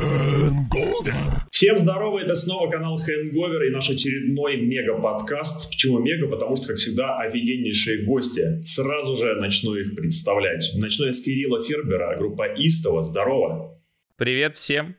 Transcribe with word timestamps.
Hangover. 0.00 1.14
Всем 1.50 1.78
здорово, 1.78 2.20
это 2.20 2.34
снова 2.34 2.70
канал 2.70 2.98
Hangover 2.98 3.66
и 3.66 3.70
наш 3.70 3.90
очередной 3.90 4.56
мега-подкаст. 4.56 5.68
Почему 5.68 5.98
мега? 5.98 6.26
Потому 6.26 6.56
что, 6.56 6.68
как 6.68 6.76
всегда, 6.76 7.18
офигеннейшие 7.18 8.06
гости. 8.06 8.62
Сразу 8.62 9.16
же 9.16 9.34
начну 9.34 9.74
их 9.74 9.94
представлять. 9.94 10.72
Начну 10.76 11.04
я 11.04 11.12
с 11.12 11.20
Кирилла 11.20 11.62
Фербера, 11.62 12.16
группа 12.16 12.46
Истова. 12.56 13.02
Здорово. 13.02 13.78
Привет 14.16 14.56
всем. 14.56 14.96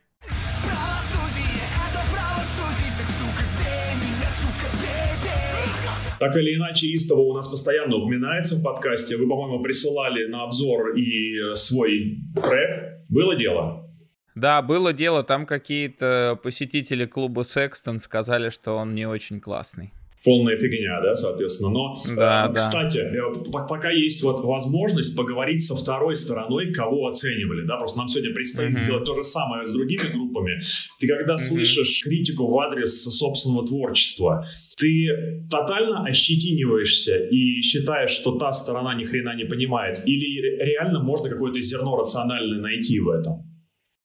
Так 6.20 6.36
или 6.36 6.54
иначе, 6.54 6.86
Истово 6.93 7.21
у 7.21 7.33
нас 7.33 7.47
постоянно 7.47 7.95
упоминается 7.95 8.55
в 8.55 8.61
подкасте. 8.61 9.18
Вы, 9.18 9.27
по-моему, 9.27 9.63
присылали 9.63 10.27
на 10.27 10.43
обзор 10.43 10.95
и 10.95 11.55
свой 11.55 12.20
трек. 12.36 12.99
Было 13.09 13.36
дело? 13.36 13.90
Да, 14.36 14.61
было 14.61 14.93
дело, 14.93 15.23
там 15.23 15.45
какие-то 15.45 16.39
посетители 16.41 17.05
клуба 17.05 17.44
Секстон 17.44 17.99
сказали, 17.99 18.49
что 18.49 18.73
он 18.73 18.95
не 18.95 19.05
очень 19.05 19.39
классный 19.39 19.91
полная 20.23 20.58
фигня, 20.58 21.02
да, 21.02 21.16
соответственно. 21.16 21.72
Но, 21.72 22.02
да, 22.16 22.48
э, 22.49 22.53
кстати, 22.53 23.09
да. 23.12 23.59
пока 23.67 23.89
есть 23.89 24.22
вот 24.23 24.44
возможность 24.44 25.16
поговорить 25.16 25.63
со 25.63 25.75
второй 25.75 26.16
стороной, 26.16 26.73
кого 26.73 27.08
оценивали, 27.08 27.66
да, 27.66 27.77
просто 27.77 27.99
нам 27.99 28.08
сегодня 28.08 28.34
предстоит 28.34 28.73
uh-huh. 28.75 28.81
сделать 28.81 29.05
то 29.05 29.16
же 29.16 29.23
самое 29.23 29.66
с 29.66 29.73
другими 29.73 30.13
группами. 30.13 30.59
Ты 31.00 31.08
когда 31.08 31.36
uh-huh. 31.36 31.39
слышишь 31.39 32.03
критику 32.03 32.48
в 32.48 32.59
адрес 32.59 33.03
собственного 33.03 33.66
творчества, 33.66 34.45
ты 34.77 35.45
тотально 35.50 36.05
ощетиниваешься 36.05 37.17
и 37.17 37.61
считаешь, 37.61 38.11
что 38.11 38.38
та 38.38 38.53
сторона 38.53 38.94
ни 38.95 39.03
хрена 39.03 39.36
не 39.36 39.45
понимает, 39.45 40.02
или 40.05 40.63
реально 40.63 41.03
можно 41.03 41.30
какое-то 41.30 41.59
зерно 41.61 41.95
рациональное 41.98 42.59
найти 42.59 43.00
в 43.00 43.09
этом? 43.09 43.50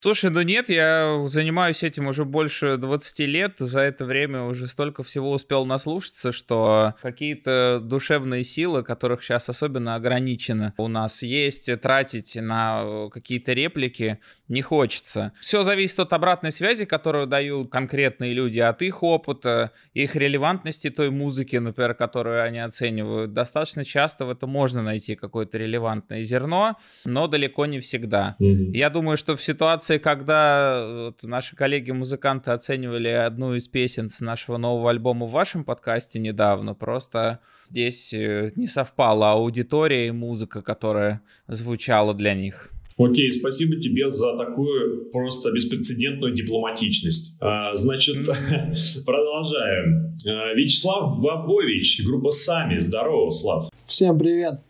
Слушай, 0.07 0.31
ну 0.31 0.43
нет, 0.43 0.69
я 0.69 1.25
занимаюсь 1.27 1.83
этим 1.83 2.07
уже 2.07 2.25
больше 2.25 2.77
20 2.77 3.19
лет. 3.27 3.55
За 3.59 3.81
это 3.81 4.05
время 4.05 4.45
уже 4.45 4.69
столько 4.69 5.03
всего 5.03 5.33
успел 5.33 5.67
наслушаться, 5.67 6.31
что 6.31 6.95
какие-то 7.03 7.81
душевные 7.83 8.45
силы, 8.45 8.85
которых 8.85 9.25
сейчас 9.25 9.49
особенно 9.49 9.97
ограничено 9.97 10.75
у 10.77 10.87
нас 10.87 11.25
есть, 11.25 11.69
тратить 11.81 12.37
на 12.37 13.09
какие-то 13.13 13.53
реплики 13.53 14.21
не 14.47 14.63
хочется. 14.63 15.33
Все 15.41 15.65
зависит 15.65 15.99
от 15.99 16.13
обратной 16.13 16.53
связи, 16.53 16.85
которую 16.85 17.27
дают 17.27 17.73
конкретные 17.73 18.33
люди, 18.33 18.61
от 18.61 18.83
их 18.83 19.03
опыта, 19.03 19.73
их 19.93 20.15
релевантности 20.15 20.89
той 20.89 21.11
музыки, 21.11 21.57
например, 21.57 21.95
которую 21.95 22.45
они 22.45 22.61
оценивают. 22.61 23.33
Достаточно 23.33 23.85
часто 23.85 24.25
в 24.25 24.31
этом 24.31 24.51
можно 24.51 24.85
найти 24.85 25.17
какое-то 25.17 25.59
релевантное 25.59 26.23
зерно, 26.23 26.77
но 27.05 27.27
далеко 27.27 27.67
не 27.67 27.81
всегда. 27.81 28.37
Mm-hmm. 28.39 28.71
Я 28.73 28.89
думаю, 28.89 29.17
что 29.17 29.35
в 29.35 29.43
ситуации 29.43 29.96
ситуации, 29.97 29.99
когда 29.99 30.87
вот, 30.87 31.23
наши 31.23 31.57
коллеги-музыканты 31.57 32.51
оценивали 32.51 33.09
одну 33.09 33.55
из 33.55 33.69
песен 33.69 34.09
с 34.09 34.21
нашего 34.21 34.59
нового 34.59 34.91
альбома 34.91 35.27
в 35.27 35.31
вашем 35.31 35.65
подкасте 35.65 36.19
недавно, 36.19 36.75
просто 36.75 37.41
здесь 37.69 38.13
э, 38.13 38.51
не 38.57 38.67
совпала 38.67 39.33
аудитория 39.33 40.09
и 40.09 40.11
музыка, 40.11 40.63
которая 40.63 41.21
звучала 41.49 42.15
для 42.15 42.35
них. 42.35 42.71
Окей, 42.99 43.31
спасибо 43.31 43.77
тебе 43.77 44.09
за 44.09 44.39
такую 44.39 45.11
просто 45.13 45.53
беспрецедентную 45.53 46.33
дипломатичность. 46.33 47.37
А, 47.41 47.75
значит, 47.75 48.27
продолжаем. 49.07 50.15
А, 50.27 50.55
Вячеслав 50.55 51.21
Бабович, 51.21 52.03
группа 52.07 52.31
«Сами». 52.31 52.79
Здорово, 52.79 53.31
Слав. 53.31 53.69
Всем 53.87 54.19
привет. 54.19 54.61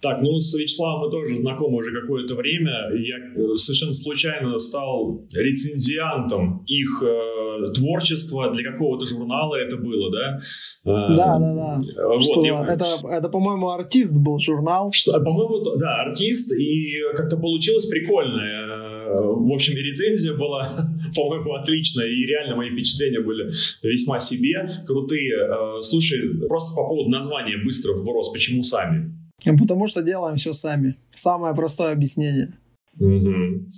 Так, 0.00 0.22
ну 0.22 0.38
с 0.38 0.54
Вячеславом 0.54 1.06
мы 1.06 1.10
тоже 1.10 1.36
знакомы 1.36 1.78
уже 1.78 1.92
какое-то 1.92 2.34
время. 2.34 2.90
Я 2.94 3.16
э, 3.18 3.56
совершенно 3.56 3.92
случайно 3.92 4.58
стал 4.58 5.26
рецензиантом 5.32 6.64
их 6.66 7.02
э, 7.02 7.72
творчества 7.74 8.52
для 8.52 8.70
какого-то 8.70 9.06
журнала 9.06 9.56
это 9.56 9.76
было, 9.76 10.10
да? 10.12 10.38
Э, 10.84 11.14
да, 11.16 11.38
да, 11.38 11.54
да. 11.54 12.08
Вот, 12.08 12.22
что, 12.22 12.44
я... 12.44 12.64
это, 12.68 12.84
это, 13.10 13.28
по-моему, 13.28 13.70
артист 13.70 14.16
был 14.18 14.38
журнал. 14.38 14.92
Что, 14.92 15.12
по-моему, 15.20 15.64
да, 15.76 16.02
артист, 16.02 16.52
и 16.52 17.00
как-то 17.16 17.36
получилось 17.36 17.86
прикольно. 17.86 18.40
Э, 18.40 19.20
в 19.20 19.52
общем, 19.52 19.74
и 19.74 19.80
рецензия 19.80 20.34
была, 20.34 20.68
по-моему, 21.16 21.54
отличная, 21.54 22.06
и 22.06 22.24
реально 22.24 22.56
мои 22.56 22.70
впечатления 22.70 23.20
были 23.20 23.50
весьма 23.82 24.20
себе, 24.20 24.68
крутые. 24.86 25.82
Слушай, 25.82 26.46
просто 26.46 26.74
по 26.76 26.86
поводу 26.86 27.10
названия 27.10 27.56
быстро 27.64 27.94
вброс, 27.94 28.30
почему 28.30 28.62
сами? 28.62 29.17
Потому 29.58 29.86
что 29.86 30.02
делаем 30.02 30.36
все 30.36 30.52
сами. 30.52 30.96
Самое 31.14 31.54
простое 31.54 31.92
объяснение. 31.92 32.54
Угу. 32.98 33.68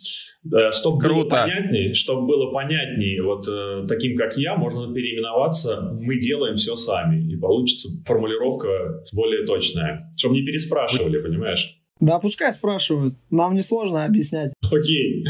Чтобы 0.71 0.99
Круто. 0.99 1.13
было 1.13 1.29
понятнее, 1.29 1.93
чтобы 1.93 2.27
было 2.27 2.51
понятнее, 2.53 3.23
вот 3.23 3.47
э, 3.47 3.85
таким 3.87 4.17
как 4.17 4.39
я, 4.39 4.57
можно 4.57 4.93
переименоваться 4.95 5.93
«Мы 5.93 6.19
делаем 6.19 6.57
все 6.57 6.75
сами», 6.75 7.31
и 7.31 7.37
получится 7.37 7.91
формулировка 8.07 9.03
более 9.13 9.45
точная, 9.45 10.11
чтобы 10.17 10.37
не 10.37 10.43
переспрашивали, 10.43 11.21
понимаешь? 11.21 11.77
Да, 12.01 12.19
пускай 12.19 12.51
спрашивают. 12.55 13.15
Нам 13.31 13.55
несложно 13.55 14.07
объяснять. 14.07 14.55
Окей. 14.73 15.23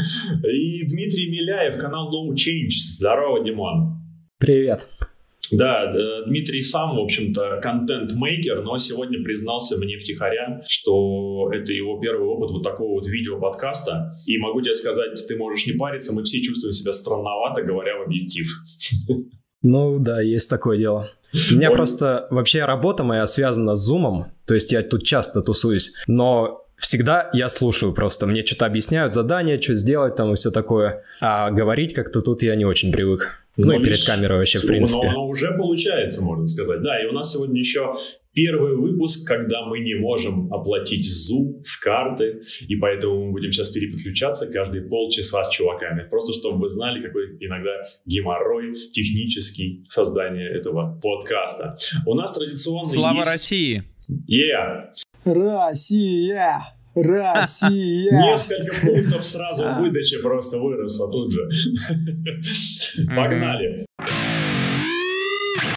И 0.45 0.87
Дмитрий 0.87 1.29
Миляев, 1.29 1.77
канал 1.77 2.09
No 2.13 2.33
Change. 2.33 2.71
Здорово, 2.79 3.43
Димон. 3.43 3.97
Привет. 4.39 4.87
Да, 5.51 5.93
э, 5.93 6.25
Дмитрий 6.25 6.61
сам, 6.61 6.95
в 6.95 6.99
общем-то, 6.99 7.59
контент-мейкер, 7.61 8.61
но 8.63 8.77
сегодня 8.77 9.23
признался 9.23 9.77
мне 9.77 9.97
втихаря, 9.97 10.61
что 10.67 11.51
это 11.53 11.73
его 11.73 11.99
первый 11.99 12.27
опыт 12.27 12.51
вот 12.51 12.63
такого 12.63 12.93
вот 12.93 13.07
видео-подкаста. 13.07 14.13
И 14.25 14.37
могу 14.37 14.61
тебе 14.61 14.73
сказать, 14.73 15.11
ты 15.27 15.35
можешь 15.35 15.65
не 15.67 15.73
париться, 15.73 16.13
мы 16.13 16.23
все 16.23 16.41
чувствуем 16.41 16.73
себя 16.73 16.93
странновато, 16.93 17.63
говоря 17.63 17.97
в 17.97 18.03
объектив. 18.03 18.47
Ну 19.63 19.99
да, 19.99 20.21
есть 20.21 20.49
такое 20.49 20.77
дело. 20.77 21.09
У 21.51 21.55
меня 21.55 21.69
Он... 21.69 21.75
просто 21.75 22.27
вообще 22.29 22.65
работа 22.65 23.03
моя 23.03 23.25
связана 23.25 23.75
с 23.75 23.79
зумом, 23.79 24.31
то 24.45 24.53
есть 24.53 24.71
я 24.71 24.81
тут 24.83 25.05
часто 25.05 25.41
тусуюсь, 25.41 25.93
но 26.07 26.65
всегда 26.77 27.29
я 27.33 27.47
слушаю 27.47 27.93
просто. 27.93 28.25
Мне 28.25 28.45
что-то 28.45 28.65
объясняют 28.65 29.13
задания, 29.13 29.61
что 29.61 29.75
сделать 29.75 30.15
там 30.15 30.33
и 30.33 30.35
все 30.35 30.51
такое. 30.51 31.03
А 31.21 31.51
говорить 31.51 31.93
как-то 31.93 32.21
тут 32.21 32.41
я 32.41 32.55
не 32.55 32.65
очень 32.65 32.91
привык. 32.91 33.40
Ну, 33.57 33.73
и 33.73 33.83
перед 33.83 34.03
камерой 34.05 34.39
вообще, 34.39 34.59
в 34.59 34.65
принципе. 34.65 35.07
Но 35.07 35.09
оно 35.09 35.27
уже 35.27 35.51
получается, 35.51 36.21
можно 36.21 36.47
сказать. 36.47 36.81
Да, 36.81 37.01
и 37.01 37.07
у 37.07 37.11
нас 37.11 37.33
сегодня 37.33 37.59
еще 37.59 37.93
первый 38.33 38.77
выпуск, 38.77 39.27
когда 39.27 39.65
мы 39.65 39.79
не 39.79 39.95
можем 39.95 40.53
оплатить 40.53 41.05
Zoom 41.05 41.61
с 41.63 41.77
карты, 41.77 42.41
и 42.67 42.75
поэтому 42.77 43.25
мы 43.25 43.31
будем 43.31 43.51
сейчас 43.51 43.69
переподключаться 43.69 44.47
каждые 44.47 44.85
полчаса 44.87 45.43
с 45.43 45.53
чуваками. 45.53 46.07
Просто 46.09 46.33
чтобы 46.33 46.59
вы 46.59 46.69
знали, 46.69 47.05
какой 47.05 47.37
иногда 47.39 47.83
геморрой 48.05 48.73
технический 48.93 49.83
создания 49.89 50.47
этого 50.47 50.99
подкаста. 51.01 51.75
У 52.05 52.13
нас 52.13 52.33
традиционно 52.33 52.85
Слава 52.85 53.19
есть... 53.19 53.31
России! 53.31 53.83
Yeah! 54.29 54.89
Россия! 55.25 56.61
Россия! 56.95 58.11
Несколько 58.11 58.85
пунктов 58.85 59.25
сразу 59.25 59.63
выдача 59.79 60.19
просто 60.21 60.57
выросла 60.59 61.09
тут 61.11 61.31
же. 61.31 61.49
Погнали. 63.15 63.85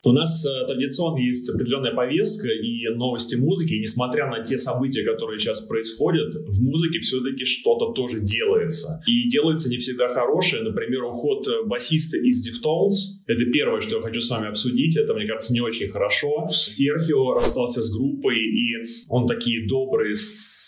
У 0.07 0.13
нас 0.13 0.45
э, 0.45 0.67
традиционно 0.67 1.19
есть 1.19 1.49
определенная 1.49 1.95
повестка 1.95 2.49
и 2.49 2.89
новости 2.95 3.37
музыки, 3.37 3.73
и 3.73 3.81
несмотря 3.81 4.29
на 4.29 4.45
те 4.45 4.59
события, 4.59 5.03
которые 5.03 5.39
сейчас 5.39 5.63
происходят, 5.63 6.35
в 6.35 6.63
музыке 6.63 7.01
все-таки 7.01 7.47
что-то 7.47 7.93
тоже 7.93 8.21
делается. 8.21 9.03
И 9.07 9.29
делается 9.31 9.71
не 9.71 9.79
всегда 9.79 10.09
хорошее. 10.09 10.63
Например, 10.63 11.05
уход 11.05 11.49
э, 11.49 11.67
басиста 11.67 12.19
из 12.19 12.47
Deftones. 12.47 13.23
Это 13.27 13.47
первое, 13.47 13.81
что 13.81 13.97
я 13.97 14.03
хочу 14.03 14.21
с 14.21 14.29
вами 14.29 14.49
обсудить. 14.49 14.97
Это, 14.97 15.15
мне 15.15 15.27
кажется, 15.27 15.55
не 15.55 15.63
очень 15.63 15.89
хорошо. 15.89 16.49
Серхио 16.51 17.33
расстался 17.33 17.83
с 17.83 17.91
группой, 17.91 18.37
и 18.37 18.75
он 19.09 19.27
такие 19.27 19.67
добрые 19.67 20.17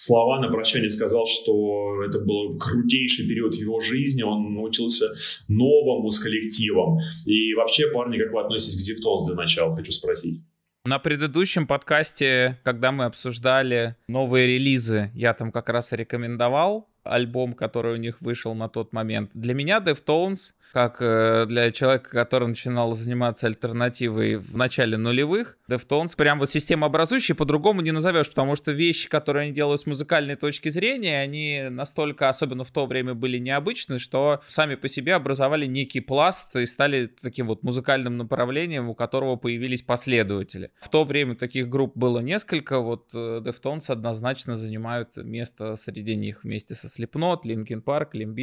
слова 0.06 0.40
на 0.40 0.48
прощание 0.48 0.90
сказал, 0.90 1.26
что 1.26 2.02
это 2.06 2.20
был 2.20 2.58
крутейший 2.58 3.26
период 3.26 3.54
в 3.54 3.60
его 3.60 3.80
жизни, 3.80 4.22
он 4.22 4.54
научился 4.54 5.06
новому 5.48 6.10
с 6.10 6.18
коллективом. 6.18 6.98
И 7.26 7.54
вообще, 7.54 7.88
парни, 7.88 8.18
как 8.18 8.32
вы 8.32 8.40
относитесь 8.40 8.84
к 8.84 8.90
Deftones 8.90 9.25
для 9.26 9.34
начала, 9.34 9.76
хочу 9.76 9.92
спросить. 9.92 10.42
На 10.84 11.00
предыдущем 11.00 11.66
подкасте, 11.66 12.60
когда 12.62 12.92
мы 12.92 13.06
обсуждали 13.06 13.96
новые 14.06 14.46
релизы, 14.46 15.10
я 15.14 15.34
там 15.34 15.50
как 15.50 15.68
раз 15.68 15.90
рекомендовал 15.90 16.88
альбом, 17.02 17.54
который 17.54 17.94
у 17.94 17.96
них 17.96 18.20
вышел 18.20 18.54
на 18.54 18.68
тот 18.68 18.92
момент. 18.92 19.30
Для 19.34 19.54
меня 19.54 19.78
Deftones 19.78 20.52
как 20.72 20.98
э, 21.00 21.46
для 21.46 21.70
человека, 21.70 22.10
который 22.10 22.48
начинал 22.48 22.94
заниматься 22.94 23.46
альтернативой 23.46 24.36
в 24.36 24.56
начале 24.56 24.96
нулевых, 24.96 25.58
Deftones 25.68 26.16
прям 26.16 26.38
вот 26.38 26.50
системообразующий 26.50 27.34
по-другому 27.34 27.80
не 27.80 27.92
назовешь, 27.92 28.28
потому 28.28 28.56
что 28.56 28.72
вещи, 28.72 29.08
которые 29.08 29.44
они 29.44 29.52
делают 29.52 29.80
с 29.80 29.86
музыкальной 29.86 30.36
точки 30.36 30.68
зрения, 30.68 31.20
они 31.20 31.68
настолько, 31.70 32.28
особенно 32.28 32.64
в 32.64 32.70
то 32.70 32.86
время, 32.86 33.14
были 33.14 33.38
необычны, 33.38 33.98
что 33.98 34.42
сами 34.46 34.74
по 34.74 34.88
себе 34.88 35.14
образовали 35.14 35.66
некий 35.66 36.00
пласт 36.00 36.54
и 36.56 36.66
стали 36.66 37.06
таким 37.06 37.46
вот 37.46 37.62
музыкальным 37.62 38.16
направлением, 38.16 38.88
у 38.88 38.94
которого 38.94 39.36
появились 39.36 39.82
последователи. 39.82 40.70
В 40.80 40.88
то 40.88 41.04
время 41.04 41.34
таких 41.36 41.68
групп 41.68 41.96
было 41.96 42.20
несколько, 42.20 42.80
вот 42.80 43.10
э, 43.14 43.40
Deftones 43.44 43.90
однозначно 43.90 44.56
занимают 44.56 45.16
место 45.16 45.76
среди 45.76 46.16
них 46.16 46.44
вместе 46.44 46.74
со 46.74 46.86
Slipknot, 46.88 47.42
Linkin 47.44 47.82
Park, 47.82 48.10
Limp. 48.14 48.36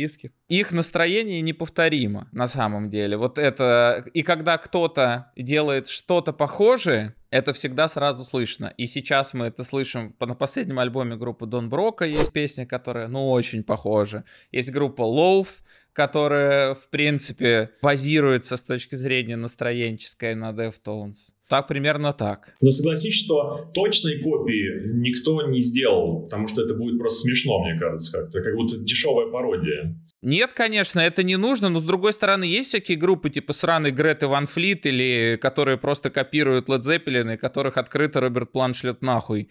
Их 0.47 0.71
настроение 0.71 1.41
неповторимо 1.41 2.12
на 2.31 2.47
самом 2.47 2.89
деле. 2.89 3.17
Вот 3.17 3.37
это... 3.37 4.05
И 4.13 4.23
когда 4.23 4.57
кто-то 4.57 5.31
делает 5.35 5.87
что-то 5.87 6.33
похожее, 6.33 7.15
это 7.29 7.53
всегда 7.53 7.87
сразу 7.87 8.23
слышно. 8.23 8.73
И 8.77 8.85
сейчас 8.85 9.33
мы 9.33 9.47
это 9.47 9.63
слышим 9.63 10.15
на 10.19 10.35
последнем 10.35 10.79
альбоме 10.79 11.15
группы 11.15 11.45
Дон 11.45 11.69
Брока 11.69 12.05
есть 12.05 12.31
песня, 12.31 12.65
которая, 12.65 13.07
ну, 13.07 13.29
очень 13.29 13.63
похожа. 13.63 14.23
Есть 14.51 14.71
группа 14.71 15.01
Loath, 15.01 15.63
которая, 15.93 16.73
в 16.73 16.89
принципе, 16.89 17.71
базируется 17.81 18.57
с 18.57 18.63
точки 18.63 18.95
зрения 18.95 19.35
настроенческой 19.35 20.35
на 20.35 20.51
Deftones. 20.51 21.33
Так, 21.49 21.67
примерно 21.67 22.13
так. 22.13 22.55
Но 22.61 22.71
согласись, 22.71 23.15
что 23.15 23.69
точной 23.73 24.21
копии 24.21 24.93
никто 24.93 25.41
не 25.47 25.61
сделал, 25.61 26.23
потому 26.23 26.47
что 26.47 26.63
это 26.63 26.73
будет 26.73 26.97
просто 26.97 27.21
смешно, 27.21 27.63
мне 27.63 27.79
кажется, 27.79 28.19
как-то, 28.19 28.41
как 28.41 28.55
будто 28.55 28.77
дешевая 28.77 29.29
пародия. 29.29 29.95
Нет, 30.21 30.53
конечно, 30.53 31.01
это 31.01 31.21
не 31.21 31.35
нужно, 31.35 31.67
но 31.67 31.79
с 31.79 31.83
другой 31.83 32.13
стороны, 32.13 32.45
есть 32.45 32.69
всякие 32.69 32.97
группы 32.97 33.29
типа 33.29 33.51
сраный 33.51 33.91
Греты 33.91 34.27
Ван 34.27 34.47
Флит, 34.47 34.85
или 34.85 35.37
которые 35.41 35.77
просто 35.77 36.09
копируют 36.09 36.69
Led 36.69 36.81
Zeppelin, 36.81 37.33
и 37.33 37.37
которых 37.37 37.77
открыто 37.77 38.21
Роберт 38.21 38.51
План 38.53 38.73
шлет 38.73 39.01
нахуй. 39.01 39.49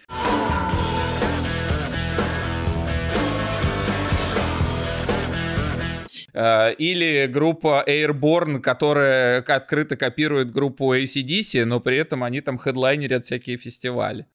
Или 6.35 7.27
группа 7.27 7.85
Airborne, 7.87 8.61
которая 8.61 9.43
открыто 9.43 9.97
копирует 9.97 10.51
группу 10.51 10.95
ACDC, 10.95 11.65
но 11.65 11.81
при 11.81 11.99
этом 11.99 12.25
они 12.25 12.41
там 12.41 12.59
хедлайнерят 12.59 13.25
всякие 13.25 13.57
фестивали. 13.57 14.27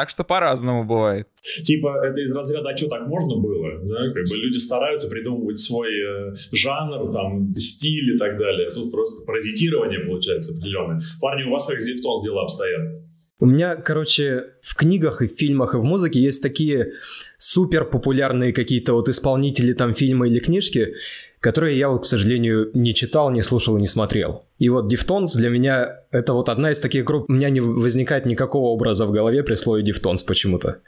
Так 0.00 0.08
что 0.08 0.24
по-разному 0.24 0.84
бывает. 0.84 1.28
Типа, 1.62 2.02
это 2.02 2.22
из 2.22 2.34
разряда, 2.34 2.70
а 2.70 2.76
что 2.76 2.88
так 2.88 3.06
можно 3.06 3.36
было? 3.36 3.68
Да? 3.82 4.12
Как 4.14 4.24
бы 4.30 4.36
люди 4.36 4.56
стараются 4.56 5.10
придумывать 5.10 5.58
свой 5.58 5.90
э, 5.90 6.34
жанр, 6.52 7.12
там, 7.12 7.54
стиль 7.56 8.14
и 8.14 8.16
так 8.18 8.38
далее. 8.38 8.70
Тут 8.70 8.92
просто 8.92 9.26
паразитирование 9.26 10.00
получается 10.00 10.52
определенное. 10.56 11.00
Парни, 11.20 11.42
у 11.42 11.50
вас 11.50 11.66
как 11.66 11.82
с 11.82 11.86
Deftones 11.86 12.24
дела 12.24 12.44
обстоят? 12.44 13.09
У 13.40 13.46
меня, 13.46 13.76
короче, 13.76 14.44
в 14.60 14.76
книгах 14.76 15.22
и 15.22 15.26
в 15.26 15.32
фильмах 15.32 15.74
и 15.74 15.78
в 15.78 15.84
музыке 15.84 16.20
есть 16.20 16.42
такие 16.42 16.92
супер 17.38 17.86
популярные 17.86 18.52
какие-то 18.52 18.92
вот 18.92 19.08
исполнители 19.08 19.72
там 19.72 19.94
фильма 19.94 20.28
или 20.28 20.38
книжки, 20.38 20.94
которые 21.40 21.78
я 21.78 21.88
вот, 21.88 22.02
к 22.02 22.04
сожалению, 22.04 22.70
не 22.74 22.94
читал, 22.94 23.30
не 23.30 23.40
слушал 23.40 23.78
и 23.78 23.80
не 23.80 23.86
смотрел. 23.86 24.44
И 24.58 24.68
вот 24.68 24.88
Deftones 24.88 25.34
для 25.34 25.48
меня 25.48 26.00
это 26.10 26.34
вот 26.34 26.50
одна 26.50 26.70
из 26.70 26.80
таких 26.80 27.04
групп. 27.04 27.30
У 27.30 27.32
меня 27.32 27.48
не 27.48 27.60
возникает 27.60 28.26
никакого 28.26 28.66
образа 28.66 29.06
в 29.06 29.10
голове 29.10 29.42
при 29.42 29.54
слове 29.54 29.82
Deftones 29.82 30.22
почему-то. 30.22 30.82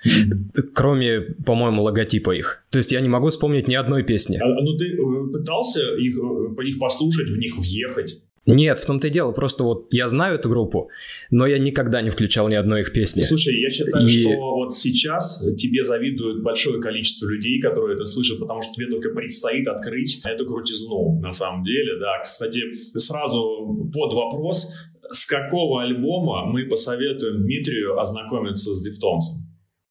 Кроме, 0.75 1.21
по-моему, 1.21 1.83
логотипа 1.83 2.33
их. 2.33 2.65
То 2.71 2.79
есть 2.79 2.93
я 2.93 3.01
не 3.01 3.09
могу 3.09 3.31
вспомнить 3.31 3.67
ни 3.67 3.75
одной 3.75 4.03
песни. 4.03 4.37
А, 4.37 4.47
ну 4.47 4.77
ты 4.77 4.93
э, 4.93 5.33
пытался 5.33 5.81
их, 5.97 6.19
э, 6.19 6.65
их 6.65 6.79
послушать, 6.79 7.31
в 7.31 7.39
них 7.39 7.57
въехать? 7.57 8.21
Нет, 8.45 8.79
в 8.79 8.87
том-то 8.87 9.07
и 9.07 9.11
дело. 9.11 9.33
Просто 9.33 9.63
вот 9.63 9.87
я 9.93 10.09
знаю 10.09 10.35
эту 10.35 10.49
группу, 10.49 10.91
но 11.31 11.47
я 11.47 11.59
никогда 11.59 12.03
не 12.03 12.11
включал 12.11 12.49
ни 12.49 12.55
одной 12.55 12.81
их 12.81 12.93
песни. 12.93 13.23
Слушай, 13.23 13.61
я 13.61 13.71
считаю, 13.71 14.05
и... 14.05 14.23
что 14.23 14.31
вот 14.57 14.75
сейчас 14.75 15.45
тебе 15.57 15.85
завидует 15.85 16.43
большое 16.43 16.81
количество 16.81 17.29
людей, 17.29 17.61
которые 17.61 17.95
это 17.95 18.05
слышат, 18.05 18.41
потому 18.41 18.63
что 18.63 18.75
тебе 18.75 18.87
только 18.87 19.11
предстоит 19.11 19.69
открыть 19.69 20.21
эту 20.25 20.47
крутизну 20.47 21.21
на 21.21 21.33
самом 21.33 21.63
деле. 21.63 21.99
Да, 22.01 22.19
кстати, 22.21 22.63
сразу 22.99 23.89
под 23.93 24.13
вопрос, 24.13 24.75
с 25.11 25.25
какого 25.27 25.83
альбома 25.83 26.45
мы 26.47 26.65
посоветуем 26.65 27.43
Дмитрию 27.43 27.99
ознакомиться 27.99 28.75
с 28.75 28.83
Дифтонсом? 28.83 29.47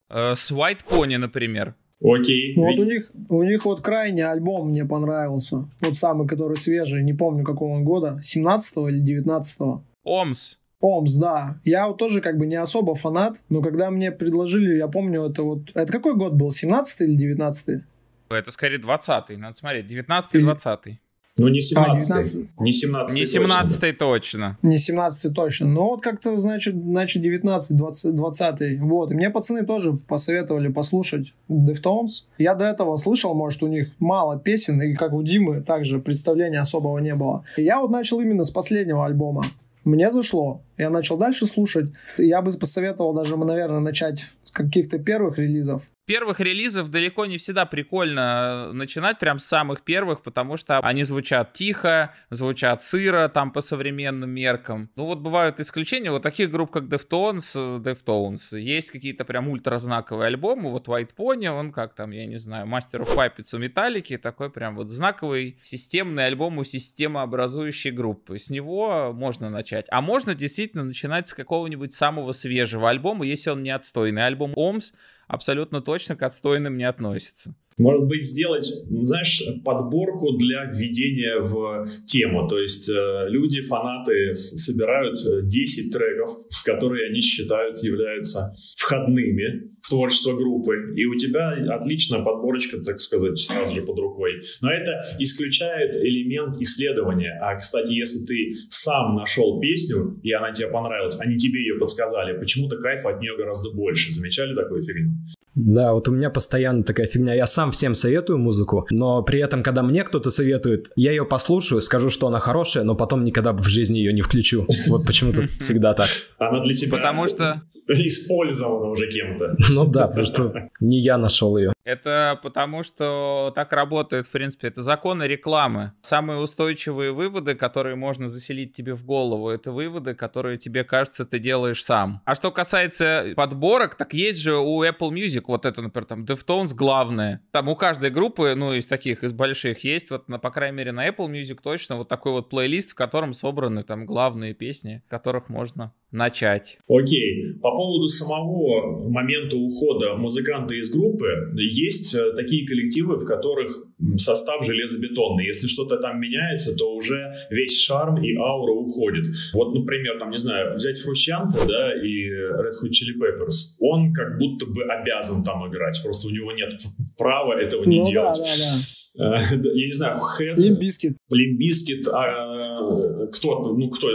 Э, 0.10 0.34
с 0.36 0.52
White 0.52 0.82
Pony, 0.90 1.18
например. 1.18 1.76
Окей. 2.04 2.54
Ну, 2.56 2.64
вот 2.64 2.80
у 2.80 2.84
них, 2.84 3.12
у 3.30 3.44
них 3.44 3.66
вот 3.66 3.82
крайний 3.82 4.26
альбом 4.26 4.70
мне 4.70 4.86
понравился. 4.86 5.70
Вот 5.82 5.98
самый, 5.98 6.28
который 6.28 6.58
свежий, 6.58 7.04
не 7.04 7.14
помню 7.14 7.44
какого 7.44 7.74
он 7.74 7.84
года, 7.84 8.18
17 8.22 8.78
или 8.90 9.00
19 9.00 9.62
-го. 9.62 9.82
Омс. 10.04 10.58
Омс, 10.80 11.16
да. 11.16 11.60
Я 11.64 11.88
вот 11.88 11.98
тоже 11.98 12.22
как 12.22 12.38
бы 12.38 12.48
не 12.48 12.56
особо 12.56 12.96
фанат, 12.96 13.40
но 13.50 13.62
когда 13.62 13.92
мне 13.92 14.12
предложили, 14.12 14.78
я 14.78 14.88
помню, 14.88 15.30
это 15.30 15.44
вот... 15.44 15.70
Это 15.76 15.92
какой 15.92 16.16
год 16.16 16.34
был, 16.34 16.52
17 16.52 17.02
или 17.02 17.16
19 17.16 17.84
Это 18.30 18.52
скорее 18.52 18.80
20-й, 18.80 19.38
надо 19.38 19.58
смотреть, 19.58 19.88
19 19.88 20.36
и 20.36 20.40
20 20.40 20.88
-й. 20.88 20.98
Ну, 21.42 21.48
не 21.50 21.62
17 21.62 22.12
а, 22.58 22.64
Не 22.64 22.72
17 22.72 23.16
Не 23.16 23.26
17 23.26 23.80
точно. 23.80 23.98
точно. 23.98 24.58
Не 24.62 24.78
17 24.78 25.34
точно. 25.34 25.68
Но 25.68 25.90
вот 25.90 26.02
как-то, 26.02 26.38
значит, 26.38 26.76
значит 26.76 27.22
19 27.22 27.78
20, 27.78 28.16
20 28.16 28.80
Вот. 28.80 29.12
И 29.12 29.16
мне 29.16 29.30
пацаны 29.30 29.66
тоже 29.66 29.94
посоветовали 29.94 30.68
послушать 30.68 31.34
Deftones. 31.50 32.26
Я 32.38 32.56
до 32.56 32.66
этого 32.66 32.96
слышал, 32.96 33.34
может, 33.34 33.64
у 33.64 33.68
них 33.68 33.90
мало 34.00 34.40
песен, 34.40 34.82
и 34.82 34.94
как 34.94 35.14
у 35.14 35.24
Димы, 35.24 35.62
также 35.62 36.00
представления 36.00 36.60
особого 36.60 37.00
не 37.00 37.16
было. 37.16 37.44
И 37.58 37.64
я 37.64 37.80
вот 37.80 37.92
начал 37.92 38.20
именно 38.20 38.44
с 38.44 38.52
последнего 38.52 39.06
альбома. 39.06 39.44
Мне 39.84 40.12
зашло. 40.12 40.62
Я 40.78 40.90
начал 40.90 41.18
дальше 41.18 41.48
слушать. 41.48 41.90
Я 42.18 42.42
бы 42.42 42.52
посоветовал 42.52 43.14
даже, 43.14 43.36
наверное, 43.36 43.80
начать 43.80 44.28
с 44.44 44.52
каких-то 44.52 45.00
первых 45.00 45.40
релизов 45.40 45.90
первых 46.12 46.42
релизов 46.42 46.90
далеко 46.90 47.26
не 47.26 47.38
всегда 47.38 47.66
прикольно 47.66 48.68
э, 48.68 48.74
начинать 48.74 49.18
прям 49.18 49.40
с 49.40 49.46
самых 49.46 49.82
первых, 49.82 50.24
потому 50.24 50.58
что 50.58 50.80
они 50.80 51.06
звучат 51.06 51.54
тихо, 51.54 52.14
звучат 52.30 52.84
сыро 52.84 53.30
там 53.30 53.50
по 53.50 53.62
современным 53.62 54.30
меркам. 54.30 54.90
Ну 54.98 55.06
вот 55.06 55.20
бывают 55.20 55.62
исключения, 55.62 56.12
вот 56.12 56.22
таких 56.22 56.52
групп, 56.52 56.72
как 56.72 56.84
Deftones, 56.84 57.54
э, 57.56 57.80
Deftones, 57.80 58.60
есть 58.60 58.92
какие-то 58.92 59.24
прям 59.24 59.48
ультразнаковые 59.48 60.28
альбомы, 60.28 60.70
вот 60.70 60.90
White 60.90 61.12
Pony, 61.18 61.48
он 61.48 61.72
как 61.72 61.94
там, 61.94 62.12
я 62.12 62.26
не 62.26 62.38
знаю, 62.38 62.68
Master 62.68 63.06
of 63.06 63.16
Puppets 63.16 63.56
у 63.56 63.58
Металлики, 63.58 64.18
такой 64.18 64.50
прям 64.50 64.76
вот 64.76 64.90
знаковый 64.90 65.60
системный 65.64 66.26
альбом 66.26 66.58
у 66.58 66.66
системообразующей 66.66 67.92
группы. 67.92 68.38
С 68.38 68.50
него 68.50 69.14
можно 69.14 69.50
начать. 69.50 69.86
А 69.90 70.02
можно 70.02 70.36
действительно 70.36 70.84
начинать 70.84 71.30
с 71.30 71.34
какого-нибудь 71.34 71.94
самого 71.94 72.34
свежего 72.34 72.90
альбома, 72.90 73.26
если 73.26 73.50
он 73.50 73.64
не 73.64 73.70
отстойный. 73.70 74.26
Альбом 74.26 74.52
OMS 74.56 74.92
абсолютно 75.32 75.82
точно 75.82 76.18
к 76.18 76.24
отстойным 76.24 76.78
не 76.78 76.84
относится. 76.84 77.56
Может 77.78 78.08
быть, 78.08 78.24
сделать, 78.24 78.66
знаешь, 78.90 79.42
подборку 79.64 80.34
для 80.34 80.66
введения 80.66 81.40
в 81.40 81.88
тему. 82.06 82.48
То 82.48 82.60
есть 82.60 82.90
э, 82.90 83.26
люди, 83.30 83.62
фанаты 83.62 84.36
собирают 84.36 85.18
10 85.48 85.88
э, 85.88 85.92
треков, 85.92 86.38
которые 86.66 87.10
они 87.10 87.22
считают 87.22 87.84
являются 87.84 88.54
входными 88.78 89.72
в 89.82 89.90
творчество 89.90 90.34
группы. 90.34 90.94
И 90.96 91.06
у 91.06 91.16
тебя 91.16 91.52
отличная 91.70 92.22
подборочка, 92.24 92.78
так 92.80 93.00
сказать, 93.00 93.40
сразу 93.40 93.74
же 93.74 93.82
под 93.82 93.98
рукой. 94.00 94.42
Но 94.62 94.72
это 94.72 95.04
исключает 95.18 95.96
элемент 95.96 96.58
исследования. 96.58 97.40
А, 97.42 97.56
кстати, 97.56 97.92
если 97.92 98.26
ты 98.26 98.54
сам 98.70 99.16
нашел 99.16 99.60
песню, 99.60 100.20
и 100.24 100.32
она 100.32 100.52
тебе 100.52 100.68
понравилась, 100.68 101.20
они 101.20 101.38
тебе 101.38 101.62
ее 101.62 101.76
подсказали, 101.80 102.38
почему-то 102.38 102.78
кайф 102.78 103.06
от 103.06 103.22
нее 103.22 103.36
гораздо 103.36 103.72
больше. 103.72 104.14
Замечали 104.14 104.56
такую 104.56 104.84
фигню? 104.84 105.12
Да, 105.56 105.94
вот 105.94 106.08
у 106.08 106.12
меня 106.12 106.30
постоянно 106.30 106.84
такая 106.84 107.08
фигня. 107.08 107.34
Я 107.34 107.46
сам 107.46 107.61
всем 107.70 107.94
советую 107.94 108.40
музыку, 108.40 108.88
но 108.90 109.22
при 109.22 109.40
этом, 109.40 109.62
когда 109.62 109.84
мне 109.84 110.04
кто-то 110.04 110.32
советует, 110.32 110.90
я 110.96 111.12
ее 111.12 111.26
послушаю, 111.26 111.82
скажу, 111.82 112.10
что 112.10 112.26
она 112.26 112.40
хорошая, 112.40 112.84
но 112.84 112.96
потом 112.96 113.24
никогда 113.24 113.54
в 113.54 113.68
жизни 113.68 114.00
ее 114.00 114.14
не 114.14 114.22
включу. 114.24 114.66
Вот 114.88 115.06
почему-то 115.06 115.48
всегда 115.60 115.94
так. 115.94 116.10
Она 116.40 116.64
для 116.64 116.76
тебя 116.76 116.98
Потому 116.98 117.28
что 117.28 117.62
использована 117.88 118.90
уже 118.90 119.08
кем-то. 119.08 119.56
Ну 119.70 119.86
да, 119.92 120.08
потому 120.08 120.26
что 120.26 120.70
не 120.80 121.00
я 121.00 121.18
нашел 121.18 121.58
ее. 121.58 121.74
Это 121.84 122.40
потому, 122.44 122.84
что 122.84 123.52
так 123.56 123.72
работает, 123.74 124.28
в 124.28 124.32
принципе, 124.32 124.68
это 124.68 124.82
законы 124.82 125.24
рекламы. 125.24 125.94
Самые 126.02 126.40
устойчивые 126.40 127.12
выводы, 127.12 127.56
которые 127.56 127.96
можно 127.96 128.30
заселить 128.30 128.74
тебе 128.74 128.94
в 128.94 129.06
голову, 129.06 129.50
это 129.50 129.72
выводы, 129.72 130.14
которые 130.14 130.58
тебе 130.58 130.84
кажется, 130.84 131.26
ты 131.26 131.40
делаешь 131.40 131.84
сам. 131.84 132.22
А 132.26 132.36
что 132.36 132.52
касается 132.52 133.34
подборок, 133.36 133.96
так 133.96 134.14
есть 134.14 134.40
же 134.40 134.58
у 134.58 134.84
Apple 134.84 135.12
Music 135.12 135.44
вот 135.48 135.66
это, 135.66 135.82
например, 135.82 136.06
там 136.06 136.26
Deftones 136.26 136.74
главное. 136.76 137.42
Там 137.52 137.68
у 137.68 137.76
каждой 137.76 138.10
группы, 138.10 138.54
ну, 138.56 138.74
из 138.74 138.86
таких, 138.86 139.24
из 139.24 139.34
больших, 139.34 139.84
есть 139.84 140.12
вот, 140.12 140.30
на, 140.30 140.40
по 140.40 140.52
крайней 140.52 140.78
мере, 140.78 140.92
на 140.92 141.08
Apple 141.08 141.30
Music 141.32 141.60
точно 141.64 141.98
вот 141.98 142.10
такой 142.10 142.34
вот 142.34 142.50
плейлист, 142.50 142.92
в 142.92 142.96
котором 142.96 143.34
собраны 143.34 143.84
там 143.84 144.06
главные 144.06 144.54
песни, 144.54 145.04
которых 145.08 145.50
можно 145.50 145.94
начать. 146.12 146.78
Окей. 146.88 147.54
По 147.62 147.72
поводу 147.72 148.08
самого 148.08 149.10
момента 149.10 149.56
ухода 149.56 150.16
музыканта 150.16 150.76
из 150.76 150.92
группы, 150.92 151.50
есть 151.72 152.14
э, 152.14 152.34
такие 152.36 152.68
коллективы, 152.68 153.18
в 153.18 153.26
которых 153.26 153.86
состав 154.18 154.66
железобетонный. 154.66 155.46
Если 155.46 155.68
что-то 155.68 155.98
там 155.98 156.20
меняется, 156.20 156.76
то 156.76 156.94
уже 156.96 157.34
весь 157.50 157.80
шарм 157.80 158.22
и 158.24 158.36
аура 158.36 158.72
уходит. 158.74 159.28
Вот, 159.54 159.74
например, 159.74 160.20
там, 160.20 160.32
не 160.32 160.38
знаю, 160.38 160.76
взять 160.76 161.00
Фрущанта, 161.00 161.60
да, 161.68 161.94
и 161.94 162.30
Red 162.30 162.74
Hot 162.84 162.90
Chili 162.90 163.18
Peppers. 163.20 163.76
Он 163.80 164.14
как 164.14 164.38
будто 164.38 164.66
бы 164.66 164.84
обязан 164.84 165.44
там 165.44 165.68
играть. 165.70 166.00
Просто 166.04 166.28
у 166.28 166.32
него 166.32 166.52
нет 166.52 166.82
права 167.18 167.54
этого 167.54 167.86
не 167.86 168.00
ну, 168.00 168.06
делать. 168.06 168.38
Да, 168.38 168.44
да, 168.44 168.58
да. 168.58 169.01
Э, 169.18 169.42
я 169.52 169.88
не 169.88 169.94
знаю, 169.94 170.20
Head... 170.20 170.56
Limp 170.56 170.78
Bizkit. 170.78 171.18
Limp 171.30 171.58
Bizkit, 171.58 172.08
а, 172.08 173.28
кто, 173.28 173.74
ну, 173.74 173.90
кто, 173.90 174.08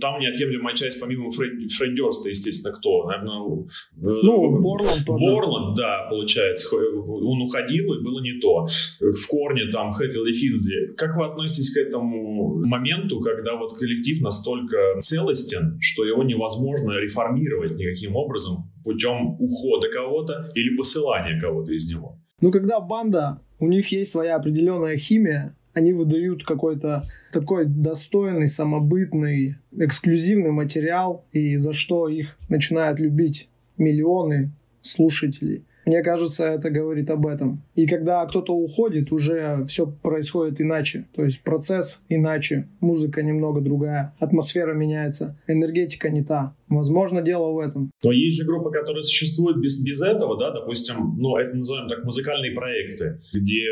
там 0.00 0.20
неотъемлемая 0.20 0.74
часть, 0.74 1.00
помимо 1.00 1.30
Фред, 1.30 1.70
Фред 1.72 1.94
Дёрста, 1.94 2.30
естественно, 2.30 2.74
кто? 2.74 3.04
Наверное, 3.06 3.66
ну, 3.96 4.60
Борланд 4.60 5.04
тоже. 5.04 5.30
Борланд, 5.30 5.76
да, 5.76 6.06
получается. 6.08 6.74
Он 6.76 7.42
уходил, 7.42 7.92
и 7.94 8.02
было 8.02 8.20
не 8.20 8.40
то. 8.40 8.66
В 9.00 9.26
корне 9.26 9.66
там 9.66 9.92
Хэттл 9.92 10.24
и 10.24 10.32
Филдли. 10.32 10.94
Как 10.96 11.16
вы 11.16 11.26
относитесь 11.26 11.72
к 11.72 11.76
этому 11.78 12.64
моменту, 12.64 13.20
когда 13.20 13.56
вот 13.56 13.76
коллектив 13.78 14.20
настолько 14.22 14.76
целостен, 15.00 15.78
что 15.80 16.04
его 16.04 16.22
невозможно 16.22 16.92
реформировать 16.92 17.76
никаким 17.76 18.16
образом 18.16 18.70
путем 18.84 19.36
ухода 19.38 19.88
кого-то 19.90 20.50
или 20.54 20.76
посылания 20.76 21.40
кого-то 21.40 21.72
из 21.72 21.88
него? 21.88 22.18
Ну, 22.40 22.52
когда 22.52 22.78
банда, 22.78 23.40
у 23.60 23.66
них 23.66 23.92
есть 23.92 24.10
своя 24.10 24.36
определенная 24.36 24.96
химия, 24.96 25.54
они 25.74 25.92
выдают 25.92 26.44
какой-то 26.44 27.04
такой 27.32 27.66
достойный, 27.66 28.48
самобытный, 28.48 29.56
эксклюзивный 29.76 30.50
материал, 30.50 31.24
и 31.32 31.56
за 31.56 31.72
что 31.72 32.08
их 32.08 32.36
начинают 32.48 32.98
любить 32.98 33.48
миллионы 33.76 34.50
слушателей. 34.80 35.64
Мне 35.88 36.02
кажется, 36.02 36.44
это 36.44 36.68
говорит 36.68 37.08
об 37.08 37.26
этом. 37.26 37.62
И 37.74 37.86
когда 37.86 38.26
кто-то 38.26 38.52
уходит, 38.52 39.10
уже 39.10 39.64
все 39.66 39.86
происходит 39.86 40.60
иначе. 40.60 41.06
То 41.14 41.24
есть 41.24 41.40
процесс 41.40 42.04
иначе, 42.10 42.68
музыка 42.80 43.22
немного 43.22 43.62
другая, 43.62 44.14
атмосфера 44.18 44.74
меняется, 44.74 45.38
энергетика 45.46 46.10
не 46.10 46.22
та. 46.22 46.54
Возможно, 46.68 47.22
дело 47.22 47.52
в 47.52 47.58
этом. 47.58 47.90
Но 48.04 48.12
есть 48.12 48.36
же 48.36 48.44
группы, 48.44 48.70
которые 48.70 49.02
существуют 49.02 49.56
без, 49.56 49.82
без 49.82 50.02
этого, 50.02 50.38
да, 50.38 50.50
допустим, 50.50 51.16
ну, 51.16 51.38
это 51.38 51.56
называем 51.56 51.88
так 51.88 52.04
музыкальные 52.04 52.52
проекты, 52.52 53.20
где 53.32 53.64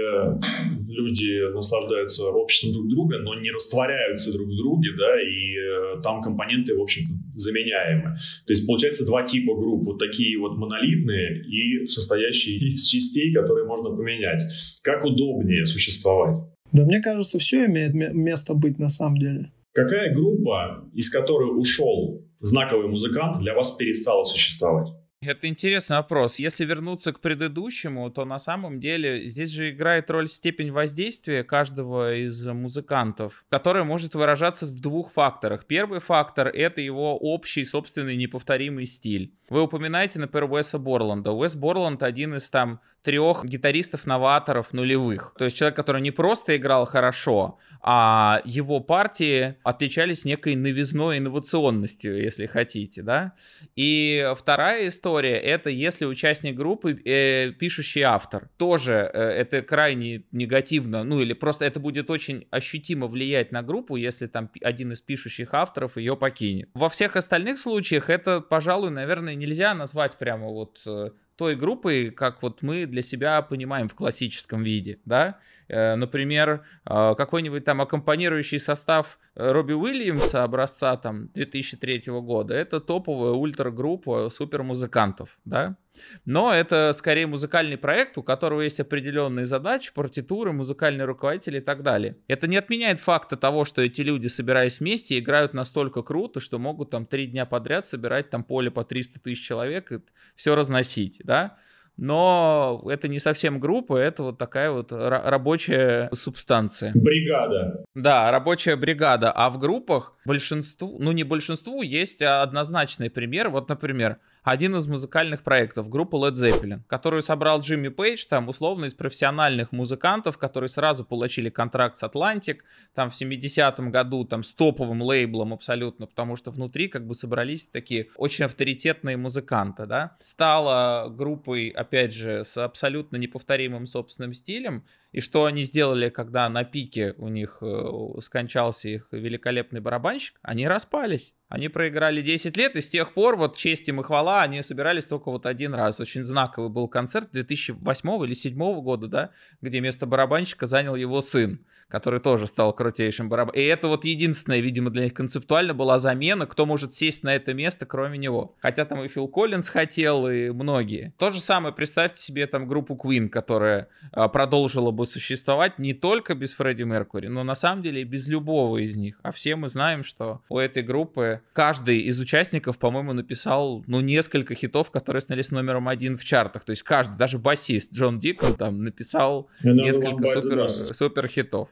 люди 0.88 1.52
наслаждаются 1.52 2.30
обществом 2.30 2.72
друг 2.72 2.88
друга, 2.88 3.18
но 3.18 3.38
не 3.38 3.50
растворяются 3.50 4.32
друг 4.32 4.48
в 4.48 4.56
друге, 4.56 4.88
да, 4.98 5.20
и 5.20 5.98
э, 5.98 6.02
там 6.02 6.22
компоненты, 6.22 6.74
в 6.74 6.80
общем 6.80 7.15
заменяемы. 7.36 8.16
То 8.46 8.52
есть, 8.52 8.66
получается, 8.66 9.06
два 9.06 9.22
типа 9.24 9.54
групп, 9.54 9.84
вот 9.84 9.98
такие 9.98 10.38
вот 10.38 10.56
монолитные 10.56 11.42
и 11.44 11.86
состоящие 11.86 12.56
из 12.56 12.84
частей, 12.84 13.32
которые 13.32 13.66
можно 13.66 13.90
поменять. 13.90 14.42
Как 14.82 15.04
удобнее 15.04 15.66
существовать? 15.66 16.38
Да 16.72 16.84
мне 16.84 17.00
кажется, 17.00 17.38
все 17.38 17.66
имеет 17.66 17.94
место 17.94 18.54
быть 18.54 18.78
на 18.78 18.88
самом 18.88 19.18
деле. 19.18 19.52
Какая 19.72 20.12
группа, 20.14 20.88
из 20.94 21.10
которой 21.10 21.50
ушел 21.58 22.24
знаковый 22.38 22.88
музыкант, 22.88 23.38
для 23.40 23.54
вас 23.54 23.72
перестала 23.72 24.24
существовать? 24.24 24.88
Это 25.22 25.48
интересный 25.48 25.96
вопрос. 25.96 26.38
Если 26.38 26.66
вернуться 26.66 27.12
к 27.12 27.20
предыдущему, 27.20 28.10
то 28.10 28.26
на 28.26 28.38
самом 28.38 28.80
деле 28.80 29.28
здесь 29.28 29.50
же 29.50 29.70
играет 29.70 30.10
роль 30.10 30.28
степень 30.28 30.70
воздействия 30.70 31.42
каждого 31.42 32.14
из 32.14 32.44
музыкантов, 32.46 33.46
которая 33.48 33.84
может 33.84 34.14
выражаться 34.14 34.66
в 34.66 34.78
двух 34.80 35.10
факторах. 35.10 35.64
Первый 35.64 36.00
фактор— 36.00 36.48
это 36.54 36.82
его 36.82 37.16
общий 37.16 37.64
собственный 37.64 38.16
неповторимый 38.16 38.84
стиль. 38.84 39.34
Вы 39.48 39.62
упоминаете, 39.62 40.18
например, 40.18 40.52
Уэса 40.52 40.78
Борланда. 40.78 41.32
Уэс 41.32 41.56
Борланд 41.56 42.02
один 42.02 42.34
из 42.34 42.50
там 42.50 42.80
трех 43.06 43.44
гитаристов-новаторов 43.44 44.72
нулевых. 44.72 45.32
То 45.38 45.44
есть 45.44 45.56
человек, 45.56 45.76
который 45.76 46.02
не 46.02 46.10
просто 46.10 46.56
играл 46.56 46.86
хорошо, 46.86 47.56
а 47.80 48.42
его 48.44 48.80
партии 48.80 49.54
отличались 49.62 50.24
некой 50.24 50.56
новизной 50.56 51.18
инновационностью, 51.18 52.20
если 52.20 52.46
хотите, 52.46 53.02
да. 53.02 53.34
И 53.76 54.28
вторая 54.36 54.88
история— 54.88 55.36
это 55.38 55.70
если 55.70 56.04
участник 56.04 56.56
группы 56.56 57.00
э, 57.04 57.52
пишущий 57.52 58.02
автор. 58.02 58.50
Тоже 58.56 59.08
э, 59.14 59.20
это 59.20 59.62
крайне 59.62 60.24
негативно, 60.32 61.04
ну 61.04 61.20
или 61.20 61.32
просто 61.32 61.64
это 61.64 61.78
будет 61.78 62.10
очень 62.10 62.48
ощутимо 62.50 63.06
влиять 63.06 63.52
на 63.52 63.62
группу, 63.62 63.94
если 63.94 64.26
там 64.26 64.50
один 64.62 64.90
из 64.90 65.00
пишущих 65.00 65.54
авторов 65.54 65.96
ее 65.96 66.16
покинет. 66.16 66.70
Во 66.74 66.88
всех 66.88 67.14
остальных 67.14 67.60
случаях 67.60 68.10
это, 68.10 68.40
пожалуй, 68.40 68.90
наверное, 68.90 69.36
нельзя 69.36 69.74
назвать 69.74 70.18
прямо 70.18 70.48
вот 70.48 70.80
э, 70.88 71.10
той 71.36 71.56
группой, 71.56 72.10
как 72.10 72.42
вот 72.42 72.62
мы 72.62 72.86
для 72.86 73.02
себя 73.02 73.40
понимаем 73.42 73.88
в 73.88 73.94
классическом 73.94 74.62
виде, 74.62 74.98
да. 75.04 75.38
Э, 75.68 75.96
например, 75.96 76.64
э, 76.84 77.14
какой-нибудь 77.16 77.64
там 77.64 77.80
аккомпанирующий 77.80 78.58
состав 78.58 79.18
Робби 79.34 79.72
Уильямса 79.72 80.44
образца 80.44 80.96
там 80.96 81.28
2003 81.34 82.04
года, 82.20 82.54
это 82.54 82.80
топовая 82.80 83.32
ультрагруппа 83.32 84.28
супермузыкантов, 84.30 85.38
да. 85.44 85.76
Но 86.24 86.52
это 86.52 86.92
скорее 86.94 87.26
музыкальный 87.26 87.78
проект, 87.78 88.18
у 88.18 88.22
которого 88.22 88.60
есть 88.60 88.80
определенные 88.80 89.46
задачи, 89.46 89.92
партитуры, 89.94 90.52
музыкальный 90.52 91.04
руководитель 91.04 91.56
и 91.56 91.60
так 91.60 91.82
далее. 91.82 92.18
Это 92.28 92.46
не 92.46 92.56
отменяет 92.56 93.00
факта 93.00 93.36
того, 93.36 93.64
что 93.64 93.82
эти 93.82 94.02
люди, 94.02 94.26
собираясь 94.26 94.80
вместе, 94.80 95.18
играют 95.18 95.54
настолько 95.54 96.02
круто, 96.02 96.40
что 96.40 96.58
могут 96.58 96.90
там 96.90 97.06
три 97.06 97.26
дня 97.26 97.46
подряд 97.46 97.86
собирать 97.86 98.30
там 98.30 98.44
поле 98.44 98.70
по 98.70 98.84
300 98.84 99.20
тысяч 99.20 99.42
человек 99.42 99.92
и 99.92 100.00
все 100.34 100.54
разносить, 100.54 101.20
да 101.24 101.56
но 101.96 102.82
это 102.88 103.08
не 103.08 103.18
совсем 103.18 103.58
группа, 103.58 103.96
это 103.96 104.22
вот 104.22 104.38
такая 104.38 104.70
вот 104.70 104.92
рабочая 104.92 106.10
субстанция. 106.12 106.92
Бригада. 106.94 107.84
Да, 107.94 108.30
рабочая 108.30 108.76
бригада. 108.76 109.32
А 109.32 109.50
в 109.50 109.58
группах 109.58 110.14
большинству, 110.24 110.96
ну 110.98 111.12
не 111.12 111.24
большинству, 111.24 111.82
есть 111.82 112.22
однозначный 112.22 113.10
пример. 113.10 113.48
Вот, 113.48 113.68
например, 113.68 114.18
один 114.46 114.76
из 114.76 114.86
музыкальных 114.86 115.42
проектов, 115.42 115.88
группа 115.88 116.14
Led 116.14 116.34
Zeppelin, 116.34 116.82
которую 116.86 117.20
собрал 117.20 117.60
Джимми 117.60 117.88
Пейдж, 117.88 118.26
там, 118.28 118.48
условно, 118.48 118.84
из 118.84 118.94
профессиональных 118.94 119.72
музыкантов, 119.72 120.38
которые 120.38 120.68
сразу 120.68 121.04
получили 121.04 121.50
контракт 121.50 121.98
с 121.98 122.04
Atlantic, 122.04 122.58
там, 122.94 123.10
в 123.10 123.20
70-м 123.20 123.90
году, 123.90 124.24
там, 124.24 124.44
с 124.44 124.52
топовым 124.52 125.02
лейблом 125.02 125.52
абсолютно, 125.52 126.06
потому 126.06 126.36
что 126.36 126.52
внутри, 126.52 126.86
как 126.86 127.08
бы, 127.08 127.14
собрались 127.16 127.66
такие 127.66 128.06
очень 128.14 128.44
авторитетные 128.44 129.16
музыканты, 129.16 129.84
да. 129.86 130.16
Стала 130.22 131.08
группой, 131.08 131.70
опять 131.70 132.14
же, 132.14 132.44
с 132.44 132.56
абсолютно 132.56 133.16
неповторимым 133.16 133.86
собственным 133.86 134.32
стилем, 134.32 134.84
и 135.16 135.20
что 135.22 135.46
они 135.46 135.62
сделали, 135.62 136.10
когда 136.10 136.46
на 136.50 136.62
пике 136.64 137.14
у 137.16 137.28
них 137.28 137.56
э, 137.62 138.20
скончался 138.20 138.90
их 138.90 139.08
великолепный 139.12 139.80
барабанщик? 139.80 140.38
Они 140.42 140.68
распались. 140.68 141.32
Они 141.48 141.70
проиграли 141.70 142.20
10 142.20 142.54
лет, 142.58 142.76
и 142.76 142.82
с 142.82 142.90
тех 142.90 143.14
пор, 143.14 143.36
вот 143.36 143.56
честь 143.56 143.88
им 143.88 144.02
и 144.02 144.04
хвала, 144.04 144.42
они 144.42 144.60
собирались 144.60 145.06
только 145.06 145.30
вот 145.30 145.46
один 145.46 145.72
раз. 145.72 146.00
Очень 146.00 146.22
знаковый 146.24 146.68
был 146.68 146.86
концерт 146.86 147.30
2008 147.32 148.10
или 148.10 148.34
2007 148.34 148.80
года, 148.82 149.08
да, 149.08 149.30
где 149.62 149.80
место 149.80 150.04
барабанщика 150.04 150.66
занял 150.66 150.94
его 150.94 151.22
сын 151.22 151.64
который 151.88 152.18
тоже 152.18 152.46
стал 152.46 152.72
крутейшим 152.72 153.28
барабаном. 153.28 153.54
И 153.60 153.62
это 153.62 153.88
вот 153.88 154.04
единственная, 154.04 154.60
видимо, 154.60 154.90
для 154.90 155.04
них 155.04 155.14
концептуально 155.14 155.72
была 155.72 155.98
замена, 155.98 156.46
кто 156.46 156.66
может 156.66 156.94
сесть 156.94 157.22
на 157.22 157.34
это 157.34 157.54
место, 157.54 157.86
кроме 157.86 158.18
него. 158.18 158.56
Хотя 158.60 158.84
там 158.84 159.02
и 159.04 159.08
Фил 159.08 159.28
Коллинз 159.28 159.68
хотел, 159.68 160.28
и 160.28 160.50
многие. 160.50 161.14
То 161.18 161.30
же 161.30 161.40
самое, 161.40 161.74
представьте 161.74 162.20
себе 162.22 162.46
там 162.46 162.66
группу 162.66 162.94
Queen, 162.94 163.28
которая 163.28 163.88
а, 164.12 164.28
продолжила 164.28 164.90
бы 164.90 165.05
существовать 165.06 165.78
не 165.78 165.94
только 165.94 166.34
без 166.34 166.52
Фредди 166.52 166.82
Меркури, 166.82 167.28
но 167.28 167.44
на 167.44 167.54
самом 167.54 167.82
деле 167.82 168.02
и 168.02 168.04
без 168.04 168.26
любого 168.28 168.78
из 168.78 168.96
них. 168.96 169.18
А 169.22 169.32
все 169.32 169.56
мы 169.56 169.68
знаем, 169.68 170.04
что 170.04 170.42
у 170.48 170.58
этой 170.58 170.82
группы 170.82 171.42
каждый 171.52 172.00
из 172.00 172.20
участников, 172.20 172.78
по-моему, 172.78 173.12
написал, 173.12 173.84
ну, 173.86 174.00
несколько 174.00 174.54
хитов, 174.54 174.90
которые 174.90 175.20
снялись 175.20 175.50
номером 175.50 175.88
один 175.88 176.18
в 176.18 176.24
чартах. 176.24 176.64
То 176.64 176.70
есть 176.70 176.82
каждый, 176.82 177.16
даже 177.16 177.38
басист 177.38 177.92
Джон 177.92 178.18
Дикон 178.18 178.54
там 178.54 178.82
написал 178.82 179.48
несколько 179.62 180.26
супер, 180.40 180.68
супер 180.68 181.28
хитов. 181.28 181.68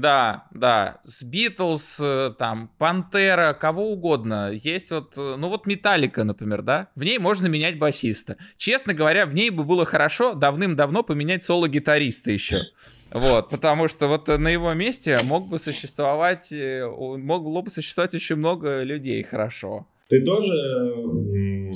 Да, 0.00 0.46
да. 0.52 1.00
С 1.02 1.22
Битлз, 1.22 2.00
э, 2.02 2.32
там, 2.38 2.70
Пантера, 2.78 3.52
кого 3.52 3.92
угодно. 3.92 4.50
Есть 4.50 4.90
вот, 4.90 5.12
э, 5.16 5.36
ну 5.36 5.48
вот 5.48 5.66
Металлика, 5.66 6.24
например, 6.24 6.62
да? 6.62 6.88
В 6.94 7.04
ней 7.04 7.18
можно 7.18 7.48
менять 7.48 7.78
басиста. 7.78 8.36
Честно 8.56 8.94
говоря, 8.94 9.26
в 9.26 9.34
ней 9.34 9.50
бы 9.50 9.64
было 9.64 9.84
хорошо 9.84 10.32
давным-давно 10.32 11.02
поменять 11.02 11.44
соло-гитариста 11.44 12.30
еще. 12.30 12.62
Вот, 13.10 13.50
потому 13.50 13.88
что 13.88 14.06
вот 14.06 14.28
на 14.28 14.48
его 14.48 14.72
месте 14.72 15.18
мог 15.24 15.48
бы 15.48 15.58
существовать, 15.58 16.50
э, 16.52 16.88
могло 16.88 17.60
бы 17.60 17.68
существовать 17.68 18.14
очень 18.14 18.36
много 18.36 18.82
людей 18.82 19.22
хорошо. 19.22 19.86
Ты 20.10 20.22
тоже 20.22 20.52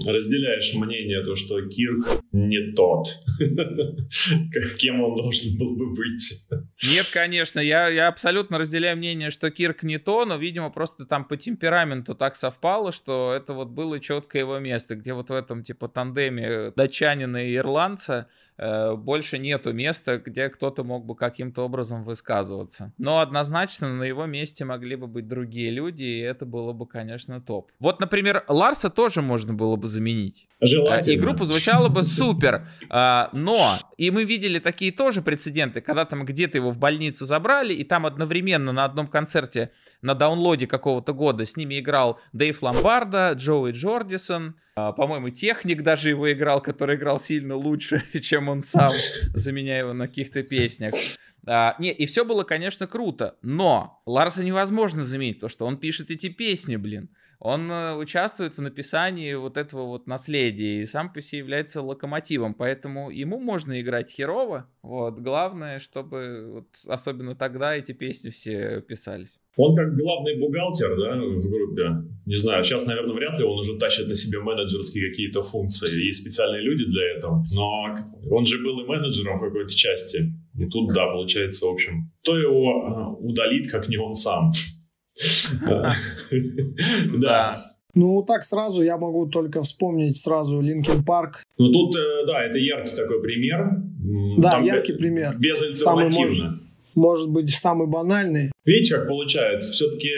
разделяешь 0.06 0.74
мнение, 0.74 1.22
то, 1.22 1.36
что 1.36 1.62
Кирк 1.68 2.20
не 2.32 2.72
тот, 2.72 3.06
кем 4.78 5.00
он 5.02 5.14
должен 5.14 5.56
был 5.56 5.76
бы 5.76 5.94
быть? 5.94 6.48
Нет, 6.82 7.08
конечно, 7.12 7.60
я, 7.60 7.88
я 7.88 8.08
абсолютно 8.08 8.58
разделяю 8.58 8.96
мнение, 8.96 9.30
что 9.30 9.52
Кирк 9.52 9.84
не 9.84 9.98
то, 9.98 10.24
но, 10.24 10.36
видимо, 10.36 10.70
просто 10.70 11.06
там 11.06 11.24
по 11.24 11.36
темпераменту 11.36 12.16
так 12.16 12.34
совпало, 12.34 12.90
что 12.90 13.32
это 13.36 13.54
вот 13.54 13.68
было 13.68 14.00
четкое 14.00 14.42
его 14.42 14.58
место, 14.58 14.96
где 14.96 15.14
вот 15.14 15.30
в 15.30 15.32
этом, 15.32 15.62
типа, 15.62 15.86
тандеме 15.86 16.72
датчанина 16.74 17.48
и 17.48 17.54
ирландца 17.54 18.26
больше 18.56 19.38
нету 19.38 19.72
места, 19.72 20.18
где 20.18 20.48
кто-то 20.48 20.84
мог 20.84 21.04
бы 21.04 21.16
каким-то 21.16 21.62
образом 21.62 22.04
высказываться. 22.04 22.92
Но 22.98 23.20
однозначно 23.20 23.92
на 23.92 24.04
его 24.04 24.26
месте 24.26 24.64
могли 24.64 24.96
бы 24.96 25.06
быть 25.06 25.26
другие 25.26 25.70
люди, 25.70 26.04
и 26.04 26.20
это 26.20 26.46
было 26.46 26.72
бы, 26.72 26.86
конечно, 26.86 27.40
топ. 27.40 27.70
Вот, 27.78 28.00
например, 28.00 28.44
Ларса 28.48 28.90
тоже 28.90 29.22
можно 29.22 29.54
было 29.54 29.76
бы 29.76 29.88
заменить. 29.88 30.46
Желательно. 30.60 31.14
И 31.14 31.18
группа 31.18 31.46
звучала 31.46 31.88
бы 31.88 32.02
супер. 32.02 32.68
А, 32.90 33.28
но, 33.32 33.78
и 33.96 34.10
мы 34.10 34.24
видели 34.24 34.58
такие 34.58 34.92
тоже 34.92 35.22
прецеденты, 35.22 35.80
когда 35.80 36.04
там 36.04 36.24
где-то 36.24 36.58
его 36.58 36.70
в 36.70 36.78
больницу 36.78 37.26
забрали, 37.26 37.74
и 37.74 37.84
там 37.84 38.06
одновременно 38.06 38.72
на 38.72 38.84
одном 38.84 39.08
концерте 39.08 39.70
на 40.02 40.14
даунлоде 40.14 40.66
какого-то 40.66 41.12
года 41.12 41.44
с 41.44 41.56
ними 41.56 41.78
играл 41.80 42.20
Дэйв 42.32 42.62
Ломбарда, 42.62 43.32
Джоуи 43.32 43.72
Джордисон, 43.72 44.56
по-моему, 44.74 45.30
техник 45.30 45.82
даже 45.82 46.08
его 46.08 46.32
играл, 46.32 46.60
который 46.60 46.96
играл 46.96 47.20
сильно 47.20 47.54
лучше, 47.54 48.02
чем 48.20 48.43
он 48.48 48.62
сам, 48.62 48.92
заменяя 49.34 49.80
его 49.80 49.92
на 49.92 50.08
каких-то 50.08 50.42
песнях. 50.42 50.94
А, 51.46 51.76
не, 51.78 51.92
и 51.92 52.06
все 52.06 52.24
было, 52.24 52.44
конечно, 52.44 52.86
круто, 52.86 53.36
но 53.42 54.02
Ларса 54.06 54.42
невозможно 54.44 55.04
заменить, 55.04 55.40
то, 55.40 55.48
что 55.48 55.66
он 55.66 55.78
пишет 55.78 56.10
эти 56.10 56.28
песни, 56.28 56.76
блин. 56.76 57.10
Он 57.38 57.70
э, 57.70 57.94
участвует 57.96 58.56
в 58.56 58.62
написании 58.62 59.34
вот 59.34 59.58
этого 59.58 59.84
вот 59.86 60.06
наследия 60.06 60.80
и 60.80 60.86
сам 60.86 61.12
по 61.12 61.20
себе 61.20 61.40
является 61.40 61.82
локомотивом, 61.82 62.54
поэтому 62.54 63.10
ему 63.10 63.38
можно 63.38 63.78
играть 63.80 64.10
херово. 64.10 64.70
Вот 64.80 65.18
главное, 65.18 65.78
чтобы 65.78 66.50
вот, 66.52 66.68
особенно 66.86 67.34
тогда 67.34 67.74
эти 67.74 67.92
песни 67.92 68.30
все 68.30 68.80
писались. 68.80 69.38
Он 69.56 69.74
как 69.76 69.96
главный 69.96 70.36
бухгалтер, 70.38 70.96
да, 70.98 71.14
в 71.16 71.48
группе. 71.48 72.08
Не 72.26 72.36
знаю, 72.36 72.64
сейчас, 72.64 72.86
наверное, 72.86 73.14
вряд 73.14 73.38
ли 73.38 73.44
он 73.44 73.58
уже 73.58 73.76
тащит 73.78 74.08
на 74.08 74.14
себе 74.14 74.40
менеджерские 74.40 75.10
какие-то 75.10 75.42
функции. 75.42 76.06
Есть 76.06 76.22
специальные 76.22 76.62
люди 76.62 76.84
для 76.86 77.16
этого. 77.16 77.44
Но 77.52 77.96
он 78.30 78.46
же 78.46 78.58
был 78.62 78.80
и 78.80 78.86
менеджером 78.86 79.38
в 79.38 79.42
какой-то 79.42 79.74
части. 79.74 80.32
И 80.58 80.66
тут, 80.66 80.92
да, 80.92 81.06
получается, 81.06 81.66
в 81.66 81.70
общем, 81.70 82.10
кто 82.22 82.38
его 82.38 82.86
а, 82.86 83.08
удалит, 83.14 83.70
как 83.70 83.88
не 83.88 83.96
он 83.96 84.14
сам. 84.14 84.52
Да. 87.20 87.56
Ну, 87.94 88.24
так 88.26 88.42
сразу 88.42 88.82
я 88.82 88.96
могу 88.98 89.26
только 89.26 89.62
вспомнить 89.62 90.16
сразу 90.16 90.60
Линкен 90.60 91.04
Парк. 91.04 91.44
Ну, 91.58 91.70
тут, 91.70 91.94
э, 91.94 92.26
да, 92.26 92.42
это 92.42 92.58
яркий 92.58 92.96
такой 92.96 93.22
пример. 93.22 93.70
Да, 94.38 94.58
яркий 94.58 94.94
пример. 94.94 95.36
Безальтернативно 95.38 96.63
может 96.94 97.30
быть, 97.30 97.50
самый 97.50 97.86
банальный. 97.86 98.52
Видите, 98.64 98.96
как 98.96 99.08
получается? 99.08 99.72
Все-таки 99.72 100.10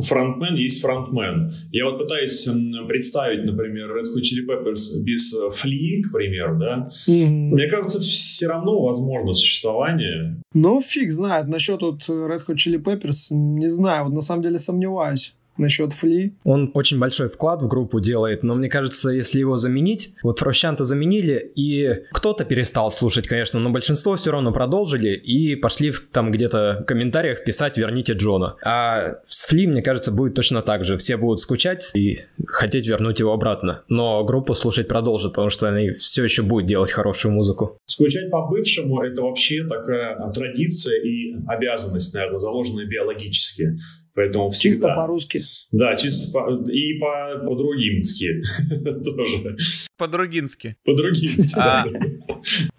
фронтмен 0.00 0.54
есть 0.56 0.80
фронтмен. 0.80 1.52
Я 1.70 1.84
вот 1.84 1.98
пытаюсь 1.98 2.48
представить, 2.88 3.44
например, 3.44 3.90
Red 3.90 4.04
Hot 4.04 4.22
Chili 4.22 4.46
Peppers 4.48 5.02
без 5.02 5.34
Фли, 5.52 6.02
к 6.02 6.12
примеру, 6.12 6.58
да? 6.58 6.88
Mm-hmm. 7.08 7.50
Мне 7.50 7.66
кажется, 7.68 8.00
все 8.00 8.48
равно 8.48 8.82
возможно 8.82 9.34
существование. 9.34 10.42
Ну, 10.54 10.80
фиг 10.80 11.10
знает. 11.10 11.46
Насчет 11.48 11.82
вот 11.82 12.00
Red 12.08 12.40
Hot 12.48 12.56
Chili 12.56 12.82
Peppers, 12.82 13.28
не 13.30 13.68
знаю. 13.68 14.04
Вот 14.04 14.14
на 14.14 14.22
самом 14.22 14.42
деле 14.42 14.58
сомневаюсь 14.58 15.34
насчет 15.56 15.92
Фли. 15.92 16.34
Он 16.44 16.70
очень 16.74 16.98
большой 16.98 17.28
вклад 17.28 17.62
в 17.62 17.68
группу 17.68 18.00
делает, 18.00 18.42
но 18.42 18.54
мне 18.54 18.68
кажется, 18.68 19.10
если 19.10 19.38
его 19.38 19.56
заменить, 19.56 20.14
вот 20.22 20.38
Фрощанта 20.38 20.84
заменили, 20.84 21.52
и 21.54 22.04
кто-то 22.12 22.44
перестал 22.44 22.90
слушать, 22.90 23.28
конечно, 23.28 23.60
но 23.60 23.70
большинство 23.70 24.16
все 24.16 24.32
равно 24.32 24.52
продолжили 24.52 25.10
и 25.14 25.56
пошли 25.56 25.90
в, 25.90 26.08
там 26.10 26.30
где-то 26.30 26.80
в 26.82 26.84
комментариях 26.84 27.44
писать 27.44 27.76
«верните 27.76 28.14
Джона». 28.14 28.56
А 28.64 29.16
с 29.24 29.46
Фли, 29.46 29.66
мне 29.66 29.82
кажется, 29.82 30.12
будет 30.12 30.34
точно 30.34 30.62
так 30.62 30.84
же. 30.84 30.96
Все 30.96 31.16
будут 31.16 31.40
скучать 31.40 31.90
и 31.94 32.18
хотеть 32.46 32.86
вернуть 32.86 33.20
его 33.20 33.32
обратно. 33.32 33.82
Но 33.88 34.24
группу 34.24 34.54
слушать 34.54 34.88
продолжат, 34.88 35.32
потому 35.32 35.50
что 35.50 35.68
они 35.68 35.90
все 35.90 36.24
еще 36.24 36.42
будут 36.42 36.66
делать 36.66 36.92
хорошую 36.92 37.32
музыку. 37.32 37.78
Скучать 37.86 38.30
по 38.30 38.46
бывшему— 38.48 39.02
это 39.02 39.22
вообще 39.22 39.64
такая 39.64 40.16
традиция 40.32 41.00
и 41.00 41.34
обязанность, 41.46 42.14
наверное, 42.14 42.38
заложенная 42.38 42.86
биологически. 42.86 43.76
Поэтому 44.14 44.50
всегда... 44.50 44.70
Чисто 44.88 44.94
по-русски. 44.94 45.40
Да, 45.72 45.96
чисто 45.96 46.30
по... 46.32 46.70
и 46.70 46.98
по- 46.98 47.46
по-другински 47.46 48.42
тоже. 49.04 49.56
По-другински. 50.02 50.76
По-другински, 50.84 51.58
а, 51.58 51.86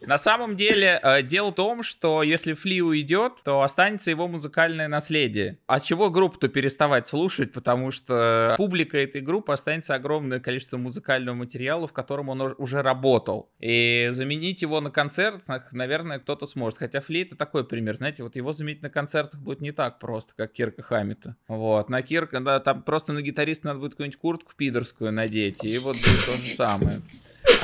На 0.06 0.18
самом 0.18 0.56
деле, 0.56 1.00
э, 1.02 1.24
дело 1.24 1.52
в 1.52 1.56
том, 1.56 1.84
что 1.84 2.22
если 2.22 2.54
Фли 2.54 2.82
уйдет, 2.82 3.34
то 3.44 3.62
останется 3.62 4.12
его 4.12 4.28
музыкальное 4.28 4.88
наследие. 4.88 5.58
А 5.66 5.80
чего 5.80 6.10
группу-то 6.10 6.50
переставать 6.50 7.08
слушать, 7.08 7.52
потому 7.52 7.92
что 7.92 8.54
публика 8.58 8.98
этой 8.98 9.22
группы 9.22 9.52
останется 9.54 9.96
огромное 9.96 10.40
количество 10.40 10.78
музыкального 10.78 11.36
материала, 11.36 11.88
в 11.88 11.94
котором 11.94 12.30
он 12.30 12.56
уже 12.58 12.82
работал. 12.82 13.50
И 13.60 14.10
заменить 14.12 14.62
его 14.62 14.82
на 14.82 14.92
концертах, 14.92 15.72
наверное, 15.72 16.20
кто-то 16.20 16.46
сможет. 16.46 16.80
Хотя 16.80 17.00
Фли 17.00 17.22
это 17.22 17.36
такой 17.36 17.66
пример. 17.66 17.96
Знаете, 17.96 18.24
вот 18.24 18.36
его 18.36 18.52
заменить 18.52 18.82
на 18.82 18.90
концертах 18.90 19.40
будет 19.40 19.62
не 19.62 19.72
так 19.72 20.00
просто, 20.00 20.34
как 20.36 20.52
Кирка 20.54 20.84
Хаммит 20.84 21.24
это. 21.24 21.36
Вот, 21.48 21.90
на 21.90 22.02
Кирка, 22.02 22.40
да, 22.40 22.60
там 22.60 22.84
просто 22.84 23.14
на 23.14 23.22
гитариста 23.22 23.68
надо 23.68 23.80
будет 23.80 23.92
какую-нибудь 23.94 24.20
куртку 24.20 24.52
пидорскую 24.56 25.12
надеть, 25.12 25.64
и 25.64 25.78
вот 25.80 25.96
будет 25.96 26.26
то 26.26 26.34
же 26.34 26.50
самое. 26.56 27.02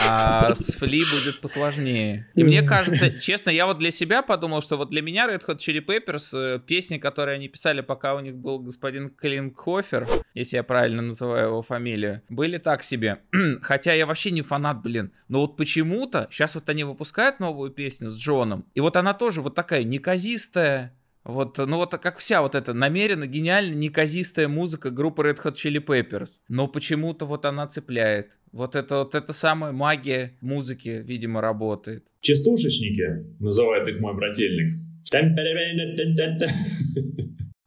А 0.07 0.53
с 0.53 0.75
Фли 0.75 0.99
будет 0.99 1.41
посложнее. 1.41 2.27
И 2.35 2.43
мне 2.43 2.61
кажется, 2.61 3.11
честно, 3.19 3.49
я 3.49 3.65
вот 3.65 3.77
для 3.77 3.91
себя 3.91 4.21
подумал, 4.21 4.61
что 4.61 4.77
вот 4.77 4.89
для 4.89 5.01
меня 5.01 5.27
Red 5.27 5.45
Hot 5.47 5.57
Chili 5.57 5.83
Peppers, 5.85 6.29
э, 6.33 6.59
песни, 6.59 6.97
которые 6.97 7.35
они 7.35 7.47
писали, 7.47 7.81
пока 7.81 8.15
у 8.15 8.19
них 8.19 8.35
был 8.35 8.59
господин 8.59 9.09
Клинкхофер, 9.09 10.07
если 10.33 10.57
я 10.57 10.63
правильно 10.63 11.01
называю 11.01 11.47
его 11.47 11.61
фамилию, 11.61 12.21
были 12.29 12.57
так 12.57 12.83
себе. 12.83 13.19
Хотя 13.61 13.93
я 13.93 14.05
вообще 14.05 14.31
не 14.31 14.41
фанат, 14.41 14.81
блин. 14.81 15.11
Но 15.27 15.41
вот 15.41 15.57
почему-то, 15.57 16.27
сейчас 16.31 16.55
вот 16.55 16.69
они 16.69 16.83
выпускают 16.83 17.39
новую 17.39 17.71
песню 17.71 18.11
с 18.11 18.17
Джоном, 18.17 18.65
и 18.73 18.79
вот 18.79 18.97
она 18.97 19.13
тоже 19.13 19.41
вот 19.41 19.55
такая 19.55 19.83
неказистая, 19.83 20.93
вот, 21.23 21.57
ну 21.57 21.77
вот 21.77 21.91
как 21.91 22.17
вся 22.17 22.41
вот 22.41 22.55
эта 22.55 22.73
намеренно 22.73 23.27
гениально 23.27 23.75
неказистая 23.75 24.47
музыка 24.47 24.89
группы 24.89 25.23
Red 25.23 25.43
Hot 25.43 25.53
Chili 25.53 25.83
Peppers. 25.83 26.39
Но 26.47 26.67
почему-то 26.67 27.25
вот 27.25 27.45
она 27.45 27.67
цепляет. 27.67 28.37
Вот 28.51 28.75
это 28.75 28.99
вот 28.99 29.15
эта 29.15 29.33
самая 29.33 29.71
магия 29.71 30.33
музыки, 30.41 31.01
видимо, 31.05 31.41
работает. 31.41 32.03
Частушечники, 32.21 33.25
называет 33.39 33.87
их 33.87 33.99
мой 33.99 34.15
брательник. 34.15 34.79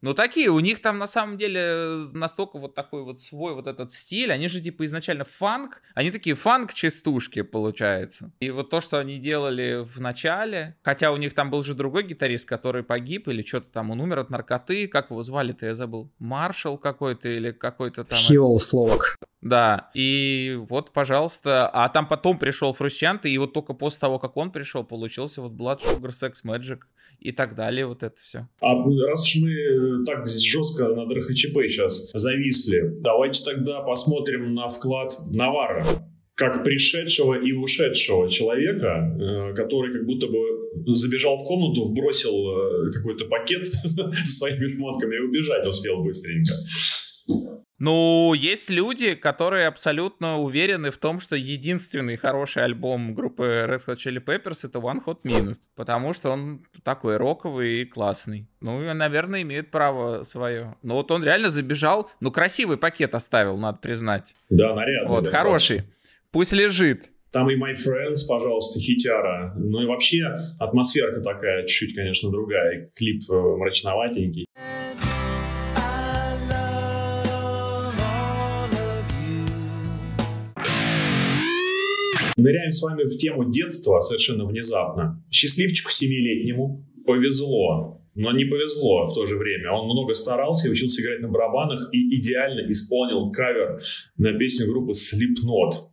Ну, 0.02 0.14
такие, 0.14 0.48
у 0.48 0.58
них 0.58 0.82
там 0.82 0.98
на 0.98 1.06
самом 1.06 1.38
деле 1.38 2.08
настолько 2.12 2.58
вот 2.58 2.74
такой 2.74 3.04
вот 3.04 3.20
свой 3.20 3.54
вот 3.54 3.68
этот 3.68 3.92
стиль, 3.92 4.32
они 4.32 4.48
же 4.48 4.60
типа 4.60 4.84
изначально 4.84 5.24
фанк, 5.24 5.80
они 5.94 6.10
такие 6.10 6.34
фанк-частушки, 6.34 7.42
получается. 7.42 8.32
И 8.40 8.50
вот 8.50 8.68
то, 8.68 8.80
что 8.80 8.98
они 8.98 9.18
делали 9.18 9.84
в 9.84 10.00
начале, 10.00 10.76
хотя 10.82 11.12
у 11.12 11.16
них 11.16 11.34
там 11.34 11.50
был 11.50 11.62
же 11.62 11.74
другой 11.74 12.02
гитарист, 12.02 12.48
который 12.48 12.82
погиб, 12.82 13.28
или 13.28 13.44
что-то 13.44 13.70
там, 13.72 13.92
он 13.92 14.00
умер 14.00 14.18
от 14.18 14.30
наркоты, 14.30 14.88
как 14.88 15.10
его 15.10 15.22
звали-то, 15.22 15.66
я 15.66 15.74
забыл, 15.74 16.10
Маршал 16.18 16.78
какой-то 16.78 17.28
или 17.28 17.52
какой-то 17.52 18.04
там... 18.04 18.18
Хилл 18.18 18.58
Словак. 18.58 19.16
Да, 19.40 19.90
и 19.92 20.56
вот, 20.68 20.92
пожалуйста, 20.92 21.68
а 21.68 21.88
там 21.88 22.06
потом 22.06 22.38
пришел 22.38 22.72
Фрущант, 22.72 23.26
и 23.26 23.36
вот 23.38 23.52
только 23.52 23.72
после 23.72 23.98
того, 23.98 24.20
как 24.20 24.36
он 24.36 24.52
пришел, 24.52 24.84
получился 24.84 25.42
вот 25.42 25.52
Blood 25.52 25.80
Sugar 25.80 26.10
Sex 26.10 26.44
Magic 26.44 26.78
и 27.22 27.32
так 27.32 27.54
далее, 27.54 27.86
вот 27.86 28.02
это 28.02 28.16
все. 28.20 28.48
А 28.60 28.74
раз 28.74 29.26
уж 29.26 29.42
мы 29.42 30.04
так 30.04 30.26
жестко 30.26 30.88
на 30.88 31.04
РХЧП 31.04 31.58
сейчас 31.68 32.10
зависли, 32.14 32.94
давайте 33.00 33.44
тогда 33.44 33.80
посмотрим 33.80 34.54
на 34.54 34.68
вклад 34.68 35.14
Навара 35.34 35.84
как 36.34 36.64
пришедшего 36.64 37.34
и 37.34 37.52
ушедшего 37.52 38.28
человека, 38.28 39.16
э, 39.20 39.54
который 39.54 39.92
как 39.92 40.06
будто 40.06 40.26
бы 40.26 40.94
забежал 40.96 41.36
в 41.36 41.44
комнату, 41.44 41.84
вбросил 41.84 42.32
э, 42.32 42.92
какой-то 42.92 43.26
пакет 43.26 43.72
со 43.84 44.26
своими 44.26 44.74
шмотками 44.74 45.16
и 45.16 45.20
убежать 45.20 45.66
успел 45.66 46.02
быстренько. 46.02 46.54
Ну, 47.84 48.32
есть 48.32 48.70
люди, 48.70 49.16
которые 49.16 49.66
абсолютно 49.66 50.38
уверены 50.38 50.92
в 50.92 50.98
том, 50.98 51.18
что 51.18 51.34
единственный 51.34 52.16
хороший 52.16 52.62
альбом 52.62 53.12
группы 53.12 53.66
Red 53.68 53.80
Hot 53.88 53.96
Chili 53.96 54.24
Peppers 54.24 54.60
это 54.62 54.78
One 54.78 55.04
Hot 55.04 55.22
Minute, 55.24 55.58
потому 55.74 56.12
что 56.12 56.30
он 56.30 56.64
такой 56.84 57.16
роковый 57.16 57.80
и 57.80 57.84
классный. 57.84 58.46
Ну, 58.60 58.88
и, 58.88 58.92
наверное, 58.92 59.42
имеет 59.42 59.72
право 59.72 60.22
свое. 60.22 60.76
Но 60.84 60.94
вот 60.94 61.10
он 61.10 61.24
реально 61.24 61.50
забежал, 61.50 62.08
ну, 62.20 62.30
красивый 62.30 62.76
пакет 62.76 63.16
оставил, 63.16 63.56
надо 63.56 63.78
признать. 63.78 64.36
Да, 64.48 64.76
нарядный. 64.76 65.08
Вот, 65.08 65.24
достаточно. 65.24 65.42
хороший. 65.42 65.82
Пусть 66.30 66.52
лежит. 66.52 67.10
Там 67.32 67.50
и 67.50 67.56
My 67.56 67.74
Friends, 67.74 68.28
пожалуйста, 68.28 68.78
хитяра. 68.78 69.54
Ну 69.56 69.82
и 69.82 69.86
вообще 69.86 70.22
атмосферка 70.60 71.20
такая, 71.20 71.66
чуть-чуть, 71.66 71.96
конечно, 71.96 72.30
другая. 72.30 72.92
Клип 72.94 73.22
э, 73.28 73.34
мрачноватенький. 73.34 74.46
Ныряем 82.42 82.72
с 82.72 82.82
вами 82.82 83.04
в 83.04 83.16
тему 83.18 83.48
детства 83.52 84.00
совершенно 84.00 84.44
внезапно. 84.44 85.24
Счастливчику 85.30 85.92
семилетнему 85.92 86.84
повезло, 87.06 88.02
но 88.16 88.32
не 88.32 88.44
повезло 88.44 89.06
в 89.06 89.14
то 89.14 89.26
же 89.26 89.36
время. 89.36 89.70
Он 89.70 89.84
много 89.84 90.12
старался 90.14 90.66
и 90.66 90.72
учился 90.72 91.02
играть 91.02 91.20
на 91.20 91.28
барабанах 91.28 91.90
и 91.92 92.18
идеально 92.18 92.68
исполнил 92.68 93.30
кавер 93.30 93.80
на 94.16 94.32
песню 94.32 94.66
группы 94.66 94.90
Slipknot. 94.90 95.92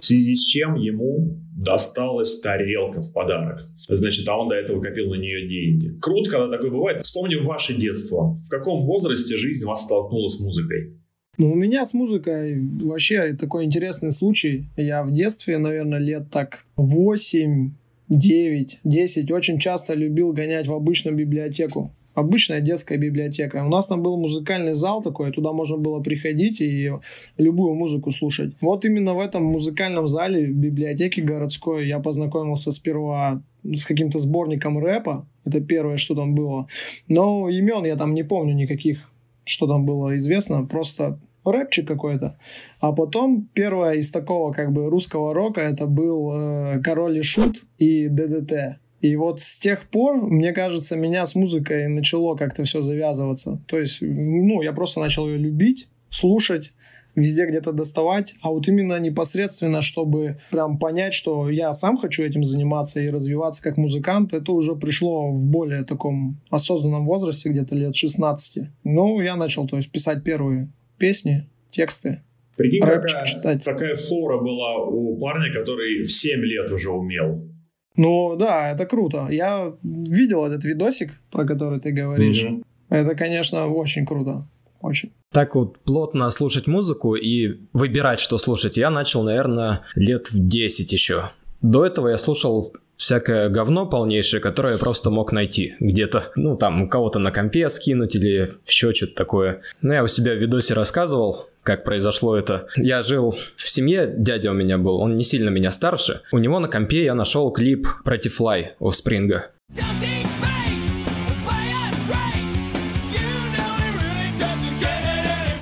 В 0.00 0.04
связи 0.06 0.34
с 0.34 0.44
чем 0.46 0.76
ему 0.76 1.42
досталась 1.62 2.40
тарелка 2.40 3.02
в 3.02 3.12
подарок. 3.12 3.62
Значит, 3.78 4.28
а 4.28 4.36
он 4.36 4.48
до 4.48 4.56
этого 4.56 4.80
копил 4.80 5.10
на 5.10 5.14
нее 5.14 5.46
деньги. 5.46 5.98
Круто, 6.00 6.30
когда 6.30 6.48
такое 6.48 6.70
бывает. 6.70 7.02
Вспомним 7.04 7.46
ваше 7.46 7.74
детство. 7.74 8.36
В 8.46 8.48
каком 8.48 8.84
возрасте 8.84 9.36
жизнь 9.36 9.64
вас 9.64 9.84
столкнула 9.84 10.28
с 10.28 10.40
музыкой? 10.40 10.96
Ну, 11.38 11.52
у 11.52 11.54
меня 11.54 11.84
с 11.84 11.94
музыкой 11.94 12.60
вообще 12.82 13.34
такой 13.34 13.64
интересный 13.64 14.12
случай. 14.12 14.66
Я 14.76 15.02
в 15.02 15.14
детстве, 15.14 15.58
наверное, 15.58 15.98
лет 15.98 16.30
так 16.30 16.66
8, 16.76 17.70
9, 18.08 18.80
10 18.84 19.30
очень 19.30 19.58
часто 19.58 19.94
любил 19.94 20.32
гонять 20.32 20.66
в 20.68 20.74
обычную 20.74 21.16
библиотеку 21.16 21.94
обычная 22.14 22.60
детская 22.60 22.98
библиотека. 22.98 23.64
У 23.64 23.68
нас 23.68 23.86
там 23.86 24.02
был 24.02 24.16
музыкальный 24.16 24.74
зал 24.74 25.02
такой, 25.02 25.32
туда 25.32 25.52
можно 25.52 25.76
было 25.76 26.00
приходить 26.00 26.60
и 26.60 26.92
любую 27.38 27.74
музыку 27.74 28.10
слушать. 28.10 28.54
Вот 28.60 28.84
именно 28.84 29.14
в 29.14 29.20
этом 29.20 29.44
музыкальном 29.44 30.06
зале 30.06 30.46
библиотеки 30.46 31.20
городской 31.20 31.86
я 31.86 31.98
познакомился 31.98 32.72
сперва 32.72 33.42
с 33.64 33.84
каким-то 33.84 34.18
сборником 34.18 34.78
рэпа. 34.78 35.26
Это 35.44 35.60
первое, 35.60 35.96
что 35.96 36.14
там 36.14 36.34
было. 36.34 36.68
Но 37.08 37.48
имен 37.48 37.84
я 37.84 37.96
там 37.96 38.14
не 38.14 38.22
помню 38.22 38.54
никаких, 38.54 39.10
что 39.44 39.66
там 39.66 39.86
было 39.86 40.16
известно. 40.16 40.64
Просто 40.66 41.18
рэпчик 41.44 41.86
какой-то. 41.86 42.38
А 42.80 42.92
потом 42.92 43.48
первое 43.52 43.94
из 43.94 44.10
такого 44.10 44.52
как 44.52 44.72
бы 44.72 44.88
русского 44.88 45.34
рока 45.34 45.60
это 45.60 45.86
был 45.86 46.32
э, 46.32 46.80
Король 46.82 47.18
и 47.18 47.22
Шут 47.22 47.64
и 47.78 48.08
ДДТ. 48.08 48.81
И 49.02 49.16
вот 49.16 49.40
с 49.40 49.58
тех 49.58 49.88
пор, 49.88 50.22
мне 50.22 50.52
кажется, 50.52 50.96
меня 50.96 51.26
с 51.26 51.34
музыкой 51.34 51.88
начало 51.88 52.36
как-то 52.36 52.62
все 52.62 52.80
завязываться. 52.80 53.60
То 53.66 53.80
есть, 53.80 53.98
ну, 54.00 54.62
я 54.62 54.72
просто 54.72 55.00
начал 55.00 55.28
ее 55.28 55.38
любить, 55.38 55.88
слушать, 56.08 56.70
везде 57.16 57.46
где-то 57.46 57.72
доставать, 57.72 58.34
а 58.42 58.50
вот 58.50 58.68
именно 58.68 58.98
непосредственно, 59.00 59.82
чтобы 59.82 60.38
прям 60.52 60.78
понять, 60.78 61.14
что 61.14 61.50
я 61.50 61.72
сам 61.72 61.98
хочу 61.98 62.22
этим 62.22 62.44
заниматься 62.44 63.00
и 63.00 63.10
развиваться 63.10 63.60
как 63.60 63.76
музыкант, 63.76 64.32
это 64.32 64.52
уже 64.52 64.76
пришло 64.76 65.32
в 65.32 65.44
более 65.44 65.82
таком 65.82 66.40
осознанном 66.48 67.04
возрасте, 67.04 67.50
где-то 67.50 67.74
лет 67.74 67.96
16. 67.96 68.68
Ну, 68.84 69.20
я 69.20 69.34
начал, 69.34 69.66
то 69.66 69.76
есть, 69.76 69.90
писать 69.90 70.22
первые 70.22 70.70
песни, 70.96 71.48
тексты. 71.72 72.22
Прикинь, 72.56 72.82
какая, 72.82 73.26
читать. 73.26 73.64
какая 73.64 73.96
фора 73.96 74.38
была 74.38 74.76
у 74.86 75.18
парня, 75.18 75.52
который 75.52 76.04
в 76.04 76.12
7 76.12 76.40
лет 76.40 76.70
уже 76.70 76.90
умел 76.90 77.51
ну 77.96 78.36
да, 78.36 78.70
это 78.70 78.86
круто. 78.86 79.28
Я 79.30 79.72
видел 79.82 80.44
этот 80.46 80.64
видосик, 80.64 81.12
про 81.30 81.46
который 81.46 81.80
ты 81.80 81.92
говоришь. 81.92 82.44
Угу. 82.44 82.62
Это, 82.88 83.14
конечно, 83.14 83.68
очень 83.68 84.06
круто. 84.06 84.46
Очень. 84.80 85.12
Так 85.30 85.54
вот, 85.54 85.78
плотно 85.78 86.28
слушать 86.30 86.66
музыку 86.66 87.14
и 87.14 87.60
выбирать, 87.72 88.20
что 88.20 88.36
слушать, 88.38 88.76
я 88.76 88.90
начал, 88.90 89.22
наверное, 89.22 89.82
лет 89.94 90.30
в 90.30 90.46
10 90.46 90.92
еще. 90.92 91.30
До 91.62 91.86
этого 91.86 92.08
я 92.08 92.18
слушал 92.18 92.74
всякое 92.96 93.48
говно 93.48 93.86
полнейшее, 93.86 94.40
которое 94.40 94.74
я 94.74 94.78
просто 94.78 95.10
мог 95.10 95.32
найти 95.32 95.74
где-то. 95.80 96.32
Ну, 96.36 96.56
там, 96.56 96.82
у 96.82 96.88
кого-то 96.88 97.18
на 97.18 97.32
компе 97.32 97.68
скинуть 97.68 98.14
или 98.14 98.52
еще 98.66 98.92
что-то 98.92 99.14
такое. 99.14 99.62
Ну, 99.80 99.92
я 99.92 100.04
у 100.04 100.06
себя 100.06 100.34
в 100.34 100.38
видосе 100.38 100.74
рассказывал, 100.74 101.46
как 101.62 101.84
произошло 101.84 102.36
это. 102.36 102.66
Я 102.76 103.02
жил 103.02 103.34
в 103.56 103.68
семье, 103.68 104.12
дядя 104.16 104.50
у 104.50 104.54
меня 104.54 104.78
был, 104.78 104.96
он 104.98 105.16
не 105.16 105.24
сильно 105.24 105.48
меня 105.50 105.70
старше. 105.70 106.22
У 106.32 106.38
него 106.38 106.58
на 106.58 106.68
компе 106.68 107.04
я 107.04 107.14
нашел 107.14 107.50
клип 107.50 107.88
против 108.04 108.40
Fly 108.40 108.70
Offspring. 108.80 109.42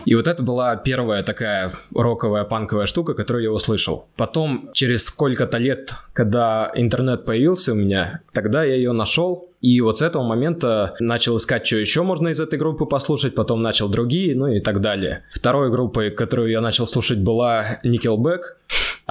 И 0.06 0.14
вот 0.16 0.26
это 0.26 0.42
была 0.42 0.74
первая 0.74 1.22
такая 1.22 1.70
роковая 1.94 2.42
панковая 2.42 2.86
штука, 2.86 3.14
которую 3.14 3.44
я 3.44 3.52
услышал. 3.52 4.08
Потом, 4.16 4.70
через 4.72 5.04
сколько-то 5.04 5.58
лет, 5.58 5.94
когда 6.14 6.72
интернет 6.74 7.24
появился 7.24 7.72
у 7.72 7.76
меня, 7.76 8.20
тогда 8.32 8.64
я 8.64 8.74
ее 8.74 8.90
нашел, 8.90 9.49
и 9.61 9.81
вот 9.81 9.99
с 9.99 10.03
этого 10.03 10.23
момента 10.23 10.94
начал 11.01 11.37
искать, 11.37 11.66
что 11.66 11.77
еще 11.77 12.03
можно 12.03 12.29
из 12.29 12.40
этой 12.40 12.59
группы 12.59 12.87
послушать, 12.87 13.35
потом 13.35 13.62
начал 13.62 13.88
другие, 13.88 14.35
ну 14.35 14.46
и 14.46 14.61
так 14.61 14.81
далее. 14.81 15.25
Второй 15.33 15.70
группой, 15.70 16.11
которую 16.11 16.51
я 16.51 16.61
начал 16.61 16.87
слушать, 16.87 17.18
была 17.18 17.79
Nickelback, 17.85 18.40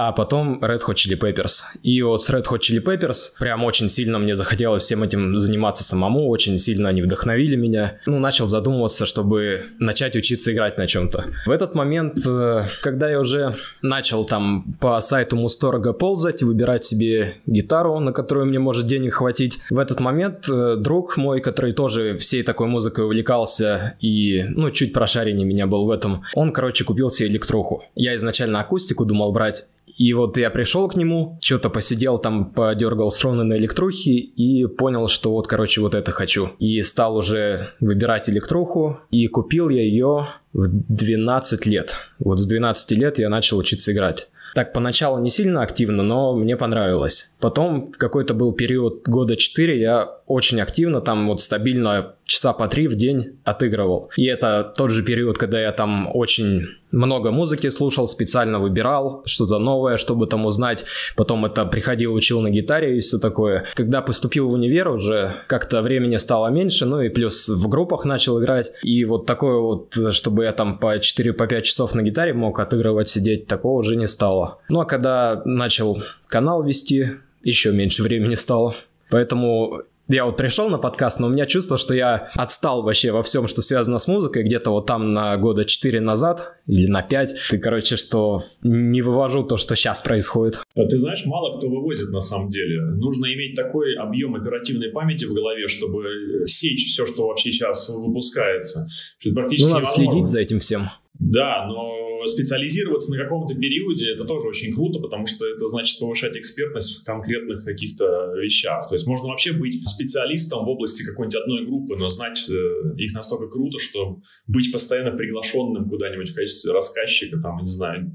а 0.08 0.12
потом 0.12 0.62
Red 0.62 0.80
Hot 0.86 0.94
Chili 0.94 1.18
Peppers. 1.18 1.62
И 1.82 2.02
вот 2.02 2.22
с 2.22 2.30
Red 2.30 2.44
Hot 2.46 2.58
Chili 2.58 2.82
Peppers 2.82 3.38
прям 3.38 3.64
очень 3.64 3.88
сильно 3.88 4.18
мне 4.18 4.36
захотелось 4.36 4.82
всем 4.82 5.02
этим 5.02 5.38
заниматься 5.38 5.84
самому, 5.84 6.28
очень 6.28 6.58
сильно 6.58 6.88
они 6.88 7.02
вдохновили 7.02 7.56
меня. 7.56 7.98
Ну, 8.06 8.18
начал 8.18 8.46
задумываться, 8.46 9.06
чтобы 9.06 9.64
начать 9.78 10.16
учиться 10.16 10.52
играть 10.52 10.78
на 10.78 10.86
чем-то. 10.86 11.24
В 11.46 11.50
этот 11.50 11.74
момент, 11.74 12.18
э, 12.26 12.66
когда 12.82 13.10
я 13.10 13.20
уже 13.20 13.56
начал 13.82 14.24
там 14.24 14.76
по 14.80 15.00
сайту 15.00 15.36
Мусторга 15.36 15.92
ползать, 15.92 16.42
выбирать 16.42 16.84
себе 16.84 17.36
гитару, 17.46 17.98
на 18.00 18.12
которую 18.12 18.46
мне 18.46 18.58
может 18.58 18.86
денег 18.86 19.14
хватить, 19.14 19.58
в 19.70 19.78
этот 19.78 20.00
момент 20.00 20.48
Э, 20.48 20.76
друг 20.76 21.16
мой, 21.16 21.40
который 21.40 21.72
тоже 21.72 22.16
всей 22.16 22.42
такой 22.42 22.66
музыкой 22.66 23.04
увлекался 23.04 23.96
и, 24.00 24.44
ну, 24.48 24.70
чуть 24.70 24.92
прошареннее 24.92 25.46
меня 25.46 25.66
был 25.66 25.86
в 25.86 25.90
этом, 25.90 26.22
он, 26.34 26.52
короче, 26.52 26.84
купил 26.84 27.10
себе 27.10 27.28
электроху. 27.28 27.84
Я 27.94 28.14
изначально 28.14 28.60
акустику 28.60 29.04
думал 29.04 29.32
брать, 29.32 29.66
и 30.00 30.14
вот 30.14 30.38
я 30.38 30.48
пришел 30.48 30.88
к 30.88 30.96
нему, 30.96 31.36
что-то 31.42 31.68
посидел 31.68 32.16
там, 32.16 32.52
подергал 32.52 33.10
струны 33.10 33.44
на 33.44 33.58
электрухе 33.58 34.12
и 34.12 34.64
понял, 34.64 35.08
что 35.08 35.30
вот, 35.32 35.46
короче, 35.46 35.82
вот 35.82 35.94
это 35.94 36.10
хочу. 36.10 36.52
И 36.58 36.80
стал 36.80 37.18
уже 37.18 37.68
выбирать 37.80 38.30
электруху, 38.30 38.98
и 39.10 39.26
купил 39.26 39.68
я 39.68 39.82
ее 39.82 40.28
в 40.54 40.68
12 40.68 41.66
лет. 41.66 41.98
Вот 42.18 42.40
с 42.40 42.46
12 42.46 42.92
лет 42.92 43.18
я 43.18 43.28
начал 43.28 43.58
учиться 43.58 43.92
играть. 43.92 44.30
Так, 44.54 44.72
поначалу 44.72 45.20
не 45.20 45.28
сильно 45.28 45.60
активно, 45.62 46.02
но 46.02 46.34
мне 46.34 46.56
понравилось. 46.56 47.34
Потом 47.38 47.92
в 47.92 47.98
какой-то 47.98 48.32
был 48.32 48.52
период 48.52 49.02
года 49.06 49.36
4 49.36 49.78
я 49.78 50.08
очень 50.26 50.62
активно, 50.62 51.02
там 51.02 51.28
вот 51.28 51.42
стабильно 51.42 52.14
часа 52.24 52.54
по 52.54 52.68
три 52.68 52.88
в 52.88 52.96
день 52.96 53.38
отыгрывал. 53.44 54.10
И 54.16 54.24
это 54.24 54.72
тот 54.74 54.92
же 54.92 55.02
период, 55.02 55.36
когда 55.36 55.60
я 55.60 55.72
там 55.72 56.08
очень 56.14 56.68
много 56.92 57.30
музыки 57.30 57.70
слушал, 57.70 58.08
специально 58.08 58.58
выбирал 58.58 59.22
что-то 59.24 59.58
новое, 59.58 59.96
чтобы 59.96 60.26
там 60.26 60.46
узнать. 60.46 60.84
Потом 61.16 61.44
это 61.44 61.64
приходил, 61.66 62.14
учил 62.14 62.40
на 62.40 62.50
гитаре 62.50 62.96
и 62.96 63.00
все 63.00 63.18
такое. 63.18 63.66
Когда 63.74 64.02
поступил 64.02 64.48
в 64.48 64.52
универ, 64.52 64.88
уже 64.88 65.32
как-то 65.46 65.82
времени 65.82 66.16
стало 66.16 66.48
меньше, 66.48 66.86
ну 66.86 67.00
и 67.00 67.08
плюс 67.08 67.48
в 67.48 67.68
группах 67.68 68.04
начал 68.04 68.40
играть. 68.40 68.72
И 68.82 69.04
вот 69.04 69.26
такое 69.26 69.58
вот, 69.58 69.96
чтобы 70.12 70.44
я 70.44 70.52
там 70.52 70.78
по 70.78 70.96
4-5 70.96 71.32
по 71.32 71.62
часов 71.62 71.94
на 71.94 72.02
гитаре 72.02 72.32
мог 72.32 72.58
отыгрывать, 72.60 73.08
сидеть, 73.08 73.46
такого 73.46 73.78
уже 73.78 73.96
не 73.96 74.06
стало. 74.06 74.58
Ну 74.68 74.80
а 74.80 74.84
когда 74.84 75.42
начал 75.44 76.02
канал 76.26 76.62
вести, 76.62 77.10
еще 77.42 77.72
меньше 77.72 78.02
времени 78.02 78.34
стало. 78.34 78.76
Поэтому 79.10 79.82
я 80.14 80.24
вот 80.24 80.36
пришел 80.36 80.68
на 80.68 80.78
подкаст, 80.78 81.20
но 81.20 81.28
у 81.28 81.30
меня 81.30 81.46
чувство, 81.46 81.78
что 81.78 81.94
я 81.94 82.30
отстал 82.34 82.82
вообще 82.82 83.12
во 83.12 83.22
всем, 83.22 83.46
что 83.46 83.62
связано 83.62 83.98
с 83.98 84.08
музыкой, 84.08 84.42
где-то 84.42 84.70
вот 84.70 84.86
там 84.86 85.12
на 85.12 85.36
года 85.36 85.64
4 85.64 86.00
назад 86.00 86.54
или 86.66 86.86
на 86.86 87.02
5. 87.02 87.34
Ты, 87.50 87.58
короче, 87.58 87.96
что 87.96 88.40
не 88.62 89.02
вывожу 89.02 89.44
то, 89.44 89.56
что 89.56 89.76
сейчас 89.76 90.02
происходит. 90.02 90.60
А 90.74 90.86
ты 90.86 90.98
знаешь, 90.98 91.24
мало 91.26 91.58
кто 91.58 91.68
вывозит 91.68 92.10
на 92.10 92.20
самом 92.20 92.48
деле. 92.48 92.80
Нужно 92.82 93.26
иметь 93.26 93.54
такой 93.54 93.94
объем 93.94 94.34
оперативной 94.34 94.90
памяти 94.90 95.24
в 95.24 95.32
голове, 95.32 95.68
чтобы 95.68 96.04
сечь 96.46 96.86
все, 96.88 97.06
что 97.06 97.28
вообще 97.28 97.52
сейчас 97.52 97.88
выпускается. 97.88 98.88
Что 99.18 99.32
практически 99.32 99.68
ну, 99.68 99.74
надо 99.74 99.86
невозможно. 99.86 100.12
следить 100.12 100.26
за 100.26 100.40
этим 100.40 100.58
всем. 100.58 100.90
Да, 101.20 101.66
но 101.68 102.26
специализироваться 102.26 103.10
на 103.10 103.22
каком-то 103.22 103.54
периоде 103.54 104.12
это 104.12 104.24
тоже 104.24 104.48
очень 104.48 104.74
круто, 104.74 105.00
потому 105.00 105.26
что 105.26 105.46
это 105.46 105.66
значит 105.66 105.98
повышать 105.98 106.36
экспертность 106.36 107.00
в 107.00 107.04
конкретных 107.04 107.64
каких-то 107.64 108.34
вещах. 108.40 108.88
То 108.88 108.94
есть 108.94 109.06
можно 109.06 109.28
вообще 109.28 109.52
быть 109.52 109.86
специалистом 109.88 110.64
в 110.64 110.68
области 110.68 111.02
какой-нибудь 111.02 111.40
одной 111.40 111.66
группы, 111.66 111.96
но 111.96 112.08
знать 112.08 112.46
э, 112.48 112.94
их 112.96 113.14
настолько 113.14 113.48
круто, 113.48 113.78
что 113.78 114.20
быть 114.46 114.72
постоянно 114.72 115.12
приглашенным 115.12 115.88
куда-нибудь 115.88 116.30
в 116.30 116.34
качестве 116.34 116.72
рассказчика, 116.72 117.38
там, 117.38 117.62
не 117.62 117.70
знаю, 117.70 118.12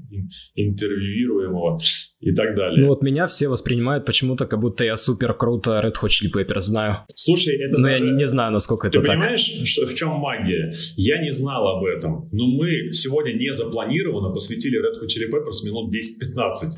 интервьюируемого 0.54 1.78
и 2.20 2.34
так 2.34 2.56
далее. 2.56 2.82
Ну 2.82 2.88
вот 2.88 3.02
меня 3.02 3.26
все 3.26 3.48
воспринимают 3.48 4.06
почему-то, 4.06 4.46
как 4.46 4.60
будто 4.60 4.84
я 4.84 4.96
супер 4.96 5.34
круто 5.34 5.82
Red 5.84 5.94
Hot 6.02 6.08
Chili 6.08 6.30
Peppers 6.34 6.60
знаю. 6.60 6.98
Слушай, 7.14 7.56
это 7.56 7.80
Но 7.80 7.88
даже... 7.88 8.06
я 8.06 8.12
не, 8.12 8.26
знаю, 8.26 8.52
насколько 8.52 8.88
Ты 8.90 8.98
это 8.98 9.06
так. 9.06 9.16
понимаешь, 9.16 9.60
что, 9.64 9.86
в 9.86 9.94
чем 9.94 10.10
магия? 10.12 10.72
Я 10.96 11.22
не 11.22 11.30
знал 11.30 11.66
об 11.68 11.84
этом, 11.84 12.28
но 12.32 12.48
мы 12.48 12.92
сегодня 12.96 13.32
не 13.32 13.52
запланированно 13.52 14.30
посвятили 14.30 14.78
Red 14.78 15.00
Hot 15.00 15.06
Chili 15.06 15.30
Peppers 15.30 15.64
минут 15.64 15.94
10-15. 15.94 16.76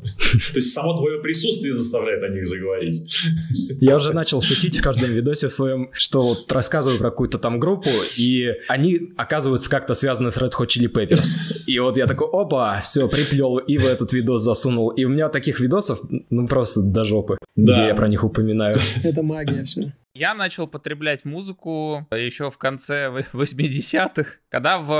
То 0.53 0.55
есть 0.55 0.73
само 0.73 0.95
твое 0.97 1.19
присутствие 1.21 1.75
заставляет 1.75 2.23
о 2.23 2.29
них 2.29 2.45
заговорить. 2.45 3.11
Я 3.81 3.95
уже 3.97 4.13
начал 4.13 4.41
шутить 4.41 4.77
в 4.77 4.81
каждом 4.83 5.09
видосе 5.11 5.47
в 5.47 5.53
своем, 5.53 5.89
что 5.93 6.21
вот 6.21 6.51
рассказываю 6.51 6.99
про 6.99 7.09
какую-то 7.11 7.37
там 7.39 7.59
группу, 7.59 7.89
и 8.17 8.47
они 8.67 9.11
оказываются 9.17 9.69
как-то 9.69 9.93
связаны 9.93 10.31
с 10.31 10.37
Red 10.37 10.51
Hot 10.59 10.67
Chili 10.67 10.91
Peppers. 10.91 11.63
И 11.67 11.79
вот 11.79 11.97
я 11.97 12.07
такой, 12.07 12.27
опа, 12.31 12.79
все, 12.81 13.07
приплел 13.07 13.57
и 13.57 13.77
в 13.77 13.85
этот 13.85 14.13
видос 14.13 14.41
засунул. 14.43 14.89
И 14.89 15.05
у 15.05 15.09
меня 15.09 15.29
таких 15.29 15.59
видосов, 15.59 15.99
ну 16.29 16.47
просто 16.47 16.81
до 16.81 17.03
жопы, 17.03 17.37
Да. 17.55 17.73
где 17.73 17.87
я 17.87 17.95
про 17.95 18.07
них 18.07 18.23
упоминаю. 18.23 18.75
Это 19.03 19.23
магия 19.23 19.63
все. 19.63 19.93
Я 20.19 20.33
начал 20.33 20.67
потреблять 20.67 21.23
музыку 21.23 22.05
еще 22.11 22.49
в 22.49 22.57
конце 22.57 23.07
в- 23.09 23.33
80-х, 23.33 24.31
когда 24.49 24.77
в, 24.77 24.91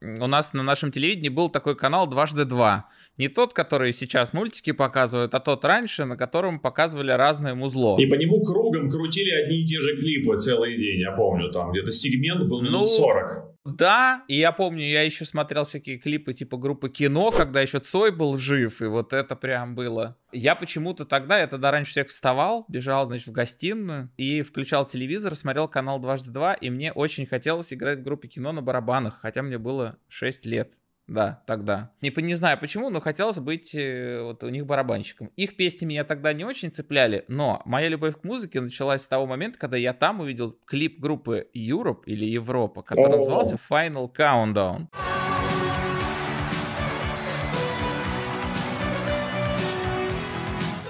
э, 0.00 0.18
у 0.22 0.26
нас 0.28 0.52
на 0.52 0.62
нашем 0.62 0.92
телевидении 0.92 1.30
был 1.30 1.50
такой 1.50 1.74
канал 1.74 2.06
«Дважды 2.06 2.44
два». 2.44 2.88
Не 3.16 3.26
тот, 3.26 3.54
который 3.54 3.92
сейчас 3.92 4.32
мультики 4.32 4.70
показывают, 4.70 5.34
а 5.34 5.40
тот 5.40 5.64
раньше, 5.64 6.04
на 6.04 6.16
котором 6.16 6.60
показывали 6.60 7.10
разное 7.10 7.56
музло. 7.56 7.98
И 7.98 8.06
по 8.06 8.14
нему 8.14 8.40
кругом 8.44 8.88
крутили 8.88 9.30
одни 9.30 9.64
и 9.64 9.66
те 9.66 9.80
же 9.80 9.96
клипы 9.96 10.38
целый 10.38 10.76
день, 10.76 11.00
я 11.00 11.10
помню, 11.10 11.50
там 11.50 11.72
где-то 11.72 11.90
сегмент 11.90 12.44
был 12.44 12.60
минут 12.62 12.82
Ну, 12.82 12.84
40. 12.84 13.55
Да, 13.66 14.22
и 14.28 14.36
я 14.36 14.52
помню, 14.52 14.84
я 14.84 15.02
еще 15.02 15.24
смотрел 15.24 15.64
всякие 15.64 15.98
клипы 15.98 16.32
типа 16.32 16.56
группы 16.56 16.88
кино, 16.88 17.32
когда 17.32 17.60
еще 17.60 17.80
Цой 17.80 18.12
был 18.12 18.36
жив, 18.36 18.80
и 18.80 18.84
вот 18.84 19.12
это 19.12 19.34
прям 19.34 19.74
было. 19.74 20.16
Я 20.30 20.54
почему-то 20.54 21.04
тогда, 21.04 21.38
я 21.40 21.48
тогда 21.48 21.72
раньше 21.72 21.90
всех 21.90 22.06
вставал, 22.08 22.64
бежал, 22.68 23.06
значит, 23.06 23.26
в 23.26 23.32
гостиную 23.32 24.12
и 24.16 24.42
включал 24.42 24.86
телевизор, 24.86 25.34
смотрел 25.34 25.66
канал 25.66 25.98
«Дважды 25.98 26.30
два», 26.30 26.54
и 26.54 26.70
мне 26.70 26.92
очень 26.92 27.26
хотелось 27.26 27.72
играть 27.72 27.98
в 27.98 28.02
группе 28.04 28.28
кино 28.28 28.52
на 28.52 28.62
барабанах, 28.62 29.18
хотя 29.20 29.42
мне 29.42 29.58
было 29.58 29.98
6 30.08 30.46
лет. 30.46 30.74
Да, 31.08 31.42
тогда. 31.46 31.92
Не, 32.00 32.12
не 32.16 32.34
знаю 32.34 32.58
почему, 32.58 32.90
но 32.90 33.00
хотелось 33.00 33.38
быть 33.38 33.74
э, 33.74 34.20
вот 34.22 34.42
у 34.42 34.48
них 34.48 34.66
барабанщиком. 34.66 35.28
Их 35.36 35.56
песни 35.56 35.86
меня 35.86 36.04
тогда 36.04 36.32
не 36.32 36.44
очень 36.44 36.72
цепляли, 36.72 37.24
но 37.28 37.62
моя 37.64 37.88
любовь 37.88 38.20
к 38.20 38.24
музыке 38.24 38.60
началась 38.60 39.02
с 39.02 39.08
того 39.08 39.26
момента, 39.26 39.58
когда 39.58 39.76
я 39.76 39.92
там 39.92 40.20
увидел 40.20 40.58
клип 40.66 40.98
группы 40.98 41.46
Europe 41.54 42.02
или 42.06 42.24
Европа, 42.24 42.82
который 42.82 43.16
назывался 43.18 43.56
Final 43.56 44.12
Countdown. 44.12 44.88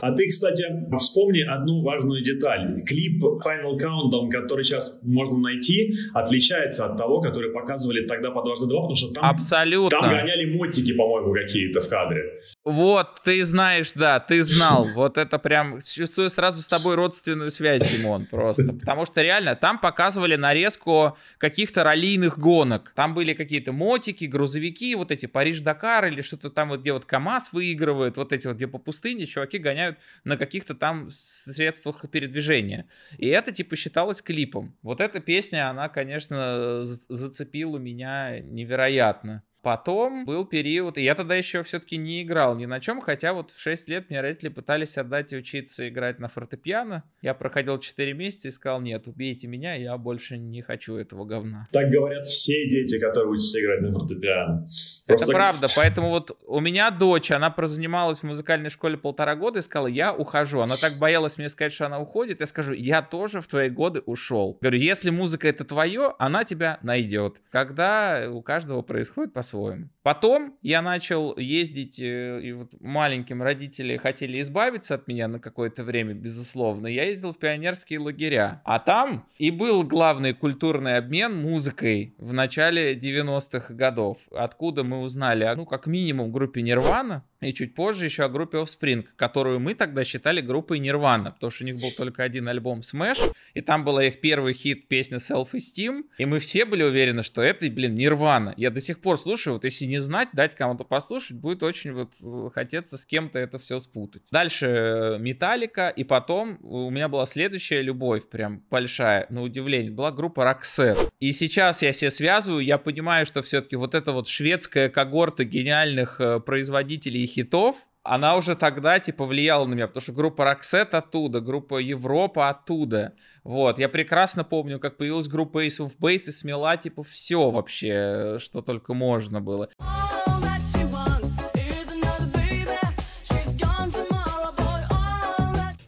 А 0.07 0.12
ты, 0.12 0.29
кстати, 0.29 0.64
вспомни 0.99 1.40
одну 1.40 1.83
важную 1.83 2.23
деталь. 2.23 2.81
Клип 2.85 3.21
Final 3.45 3.77
Countdown, 3.77 4.31
который 4.31 4.64
сейчас 4.64 5.01
можно 5.03 5.37
найти, 5.38 5.95
отличается 6.14 6.87
от 6.87 6.97
того, 6.97 7.21
который 7.21 7.51
показывали 7.51 8.07
тогда 8.07 8.31
по 8.31 8.42
дважды 8.42 8.69
два, 8.69 8.83
потому 8.83 8.95
что 8.95 9.12
там, 9.12 9.25
Абсолютно. 9.25 9.99
там 9.99 10.09
гоняли 10.09 10.57
мотики, 10.57 10.95
по-моему, 10.95 11.33
какие-то 11.33 11.81
в 11.81 11.88
кадре. 11.88 12.23
Вот, 12.64 13.21
ты 13.25 13.45
знаешь, 13.45 13.92
да, 13.95 14.21
ты 14.21 14.45
знал. 14.45 14.87
Вот 14.95 15.19
это 15.19 15.40
прям, 15.40 15.81
чувствую 15.81 16.31
сразу 16.31 16.62
с 16.62 16.69
тобой 16.69 16.95
родственную 16.95 17.51
связь, 17.51 17.83
Димон, 17.90 18.27
просто. 18.27 18.73
Потому 18.73 19.07
что 19.07 19.23
реально, 19.23 19.57
там 19.57 19.81
показывали 19.81 20.37
нарезку 20.37 21.16
каких-то 21.38 21.83
раллийных 21.83 22.38
гонок. 22.38 22.92
Там 22.95 23.12
были 23.12 23.35
какие-то 23.35 23.73
мотики, 23.73 24.27
грузовики, 24.27 24.95
вот 24.95 25.11
эти 25.11 25.27
Париж-Дакар 25.27 26.07
или 26.07 26.23
что-то 26.23 26.51
там, 26.51 26.69
вот, 26.69 26.83
где 26.83 26.92
вот 26.92 27.07
КАМАЗ 27.07 27.53
выигрывает, 27.53 28.16
вот 28.16 28.33
эти 28.33 28.47
вот, 28.47 28.55
где 28.55 28.69
по 28.69 28.79
пустыне 28.79 29.27
чуваки 29.27 29.59
гоняют 29.59 29.96
на 30.25 30.37
каких-то 30.37 30.75
там 30.75 31.11
средствах 31.11 32.05
передвижения. 32.11 32.89
И 33.19 33.27
это, 33.29 33.53
типа, 33.53 33.77
считалось 33.77 34.23
клипом. 34.23 34.77
Вот 34.83 35.01
эта 35.01 35.21
песня, 35.21 35.71
она, 35.71 35.89
конечно, 35.89 36.85
за- 36.85 37.15
зацепила 37.15 37.79
меня 37.79 38.41
невероятно. 38.41 39.43
Потом 39.67 40.25
был 40.27 40.45
период, 40.45 40.97
и 40.97 41.03
я 41.03 41.17
тогда 41.17 41.35
еще 41.35 41.65
все-таки 41.65 41.97
не 41.97 42.23
играл 42.23 42.55
ни 42.55 42.67
на 42.67 42.79
чем, 42.79 43.01
хотя 43.01 43.33
вот 43.33 43.51
в 43.51 43.61
6 43.61 43.89
лет 43.89 44.11
мне 44.11 44.21
родители 44.21 44.49
пытались 44.49 44.97
отдать 44.97 45.33
и 45.33 45.37
учиться 45.37 45.89
играть 45.89 46.21
на 46.21 46.29
фортепиано. 46.29 47.03
Я 47.21 47.35
проходил 47.35 47.81
4 47.81 48.13
месяца 48.13 48.47
и 48.47 48.53
сказал, 48.53 48.81
нет, 48.81 49.09
убейте 49.09 49.49
меня, 49.49 49.75
я 49.75 49.99
больше 49.99 50.39
не 50.39 50.63
хочу 50.63 50.95
этого 50.95 51.25
говна. 51.25 51.67
Так 51.73 51.91
говорят 51.91 52.25
все 52.27 52.69
дети, 52.69 53.01
которые 53.01 53.33
учатся 53.33 53.61
играть 53.61 53.81
на 53.81 53.91
фортепиано. 53.91 54.69
Это 54.69 55.17
Просто- 55.17 55.33
правда, 55.33 55.69
поэтому 55.75 56.11
вот 56.11 56.41
у 56.47 56.61
меня 56.61 56.93
дочь, 56.93 57.33
она 57.33 57.51
прозанималась 57.51 58.21
в 58.21 58.23
музыкальной 58.23 58.71
школе 58.71 58.97
полтора 58.97 59.35
года 59.35 59.59
и 59.59 59.63
сказала, 59.63 59.89
я 59.89 60.15
ухожу. 60.15 60.61
Она 60.61 60.77
так 60.77 60.93
боялась 61.01 61.39
мне 61.39 61.49
сказать, 61.49 61.73
что 61.73 61.87
она 61.87 61.99
уходит. 61.99 62.39
Я 62.39 62.47
скажу, 62.47 62.73
я 62.73 63.03
тоже 63.03 63.41
в 63.41 63.49
твои 63.49 63.69
годы 63.69 64.01
ушел. 64.07 64.59
Говорю, 64.61 64.79
если 64.79 65.11
музыка 65.11 65.49
это 65.49 65.65
твое, 65.65 66.15
она 66.21 66.45
тебя 66.45 66.79
найдет. 66.83 67.41
Когда 67.51 68.29
у 68.31 68.43
каждого 68.43 68.83
происходит 68.83 69.33
по-своему. 69.33 69.56
rausholen. 69.57 69.88
Потом 70.07 70.57
я 70.62 70.83
начал 70.83 71.37
ездить, 71.37 71.99
э, 71.99 72.40
и 72.40 72.53
вот 72.53 72.81
маленьким 72.81 73.42
родители 73.42 73.97
хотели 73.97 74.40
избавиться 74.40 74.95
от 74.95 75.09
меня 75.09 75.27
на 75.27 75.40
какое-то 75.40 75.83
время, 75.83 76.14
безусловно. 76.14 76.87
Я 76.87 77.07
ездил 77.07 77.33
в 77.33 77.38
пионерские 77.38 77.99
лагеря. 77.99 78.62
А 78.64 78.79
там 78.79 79.27
и 79.37 79.51
был 79.51 79.83
главный 79.83 80.33
культурный 80.33 80.99
обмен 80.99 81.35
музыкой 81.35 82.14
в 82.19 82.33
начале 82.33 82.95
90-х 82.95 83.75
годов. 83.75 84.19
Откуда 84.31 84.85
мы 84.85 85.01
узнали, 85.01 85.42
о, 85.42 85.57
ну, 85.57 85.66
как 85.66 85.88
минимум, 85.88 86.31
группе 86.31 86.62
Нирвана, 86.62 87.25
и 87.40 87.53
чуть 87.53 87.75
позже 87.75 88.05
еще 88.05 88.25
о 88.25 88.29
группе 88.29 88.59
Offspring, 88.59 89.05
которую 89.16 89.61
мы 89.61 89.75
тогда 89.75 90.05
считали 90.05 90.40
группой 90.40 90.79
Нирвана, 90.79 91.33
потому 91.33 91.51
что 91.51 91.64
у 91.64 91.66
них 91.66 91.77
был 91.77 91.90
только 91.97 92.23
один 92.23 92.49
альбом 92.49 92.81
Smash, 92.81 93.35
и 93.55 93.61
там 93.61 93.85
была 93.85 94.05
их 94.05 94.21
первый 94.21 94.55
хит 94.55 94.88
песня 94.88 95.19
Self-Esteem, 95.19 96.05
и 96.19 96.25
мы 96.25 96.38
все 96.38 96.64
были 96.64 96.83
уверены, 96.83 97.23
что 97.23 97.42
это, 97.42 97.69
блин, 97.71 97.95
Нирвана. 97.95 98.55
Я 98.57 98.71
до 98.71 98.81
сих 98.81 99.01
пор 99.01 99.19
слушаю, 99.19 99.55
вот 99.55 99.64
если 99.64 99.85
не 99.97 100.01
знать, 100.01 100.29
дать 100.35 100.55
кому-то 100.55 100.85
послушать, 100.85 101.39
будет 101.39 101.63
очень 101.63 101.93
вот 101.93 102.13
э, 102.23 102.51
хотеться 102.53 102.99
с 102.99 103.07
кем-то 103.07 103.39
это 103.39 103.59
все 103.59 103.79
спутать. 103.79 104.23
Дальше 104.31 104.67
э, 104.67 105.19
Металлика, 105.19 105.89
и 105.89 106.05
потом 106.05 106.59
у 106.63 106.91
меня 106.91 107.09
была 107.09 107.25
следующая 107.25 107.81
любовь, 107.81 108.29
прям 108.29 108.63
большая, 108.71 109.27
на 109.31 109.43
удивление, 109.43 109.91
была 109.91 110.13
группа 110.13 110.41
Roxette. 110.41 111.11
И 111.19 111.33
сейчас 111.33 111.83
я 111.83 111.93
себе 111.93 112.11
связываю, 112.11 112.63
я 112.63 112.77
понимаю, 112.77 113.25
что 113.25 113.41
все-таки 113.41 113.77
вот 113.77 113.95
эта 113.95 114.13
вот 114.13 114.29
шведская 114.29 114.91
когорта 114.91 115.45
гениальных 115.45 116.21
э, 116.21 116.41
производителей 116.41 117.27
хитов, 117.27 117.77
она 118.07 118.37
уже 118.37 118.55
тогда, 118.57 118.99
типа, 118.99 119.25
влияла 119.25 119.66
на 119.66 119.75
меня, 119.75 119.87
потому 119.87 120.03
что 120.03 120.12
группа 120.12 120.42
Roxette 120.42 120.97
оттуда, 120.97 121.40
группа 121.40 121.79
Европа 121.79 122.49
оттуда. 122.49 123.14
Вот, 123.45 123.79
я 123.79 123.88
прекрасно 123.88 124.45
помню, 124.45 124.79
как 124.79 124.97
появилась 124.97 125.29
группа 125.29 125.66
Ace 125.66 125.81
of 125.81 125.92
Base 126.01 126.29
и 126.29 126.33
смела, 126.33 126.77
типа, 126.77 127.03
все 127.03 127.51
вообще, 127.51 128.38
что 128.38 128.62
только 128.62 128.95
можно 128.95 129.40
было. 129.40 129.69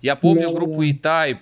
Я 0.00 0.16
помню 0.16 0.50
группу 0.52 0.82
E-Type. 0.82 1.40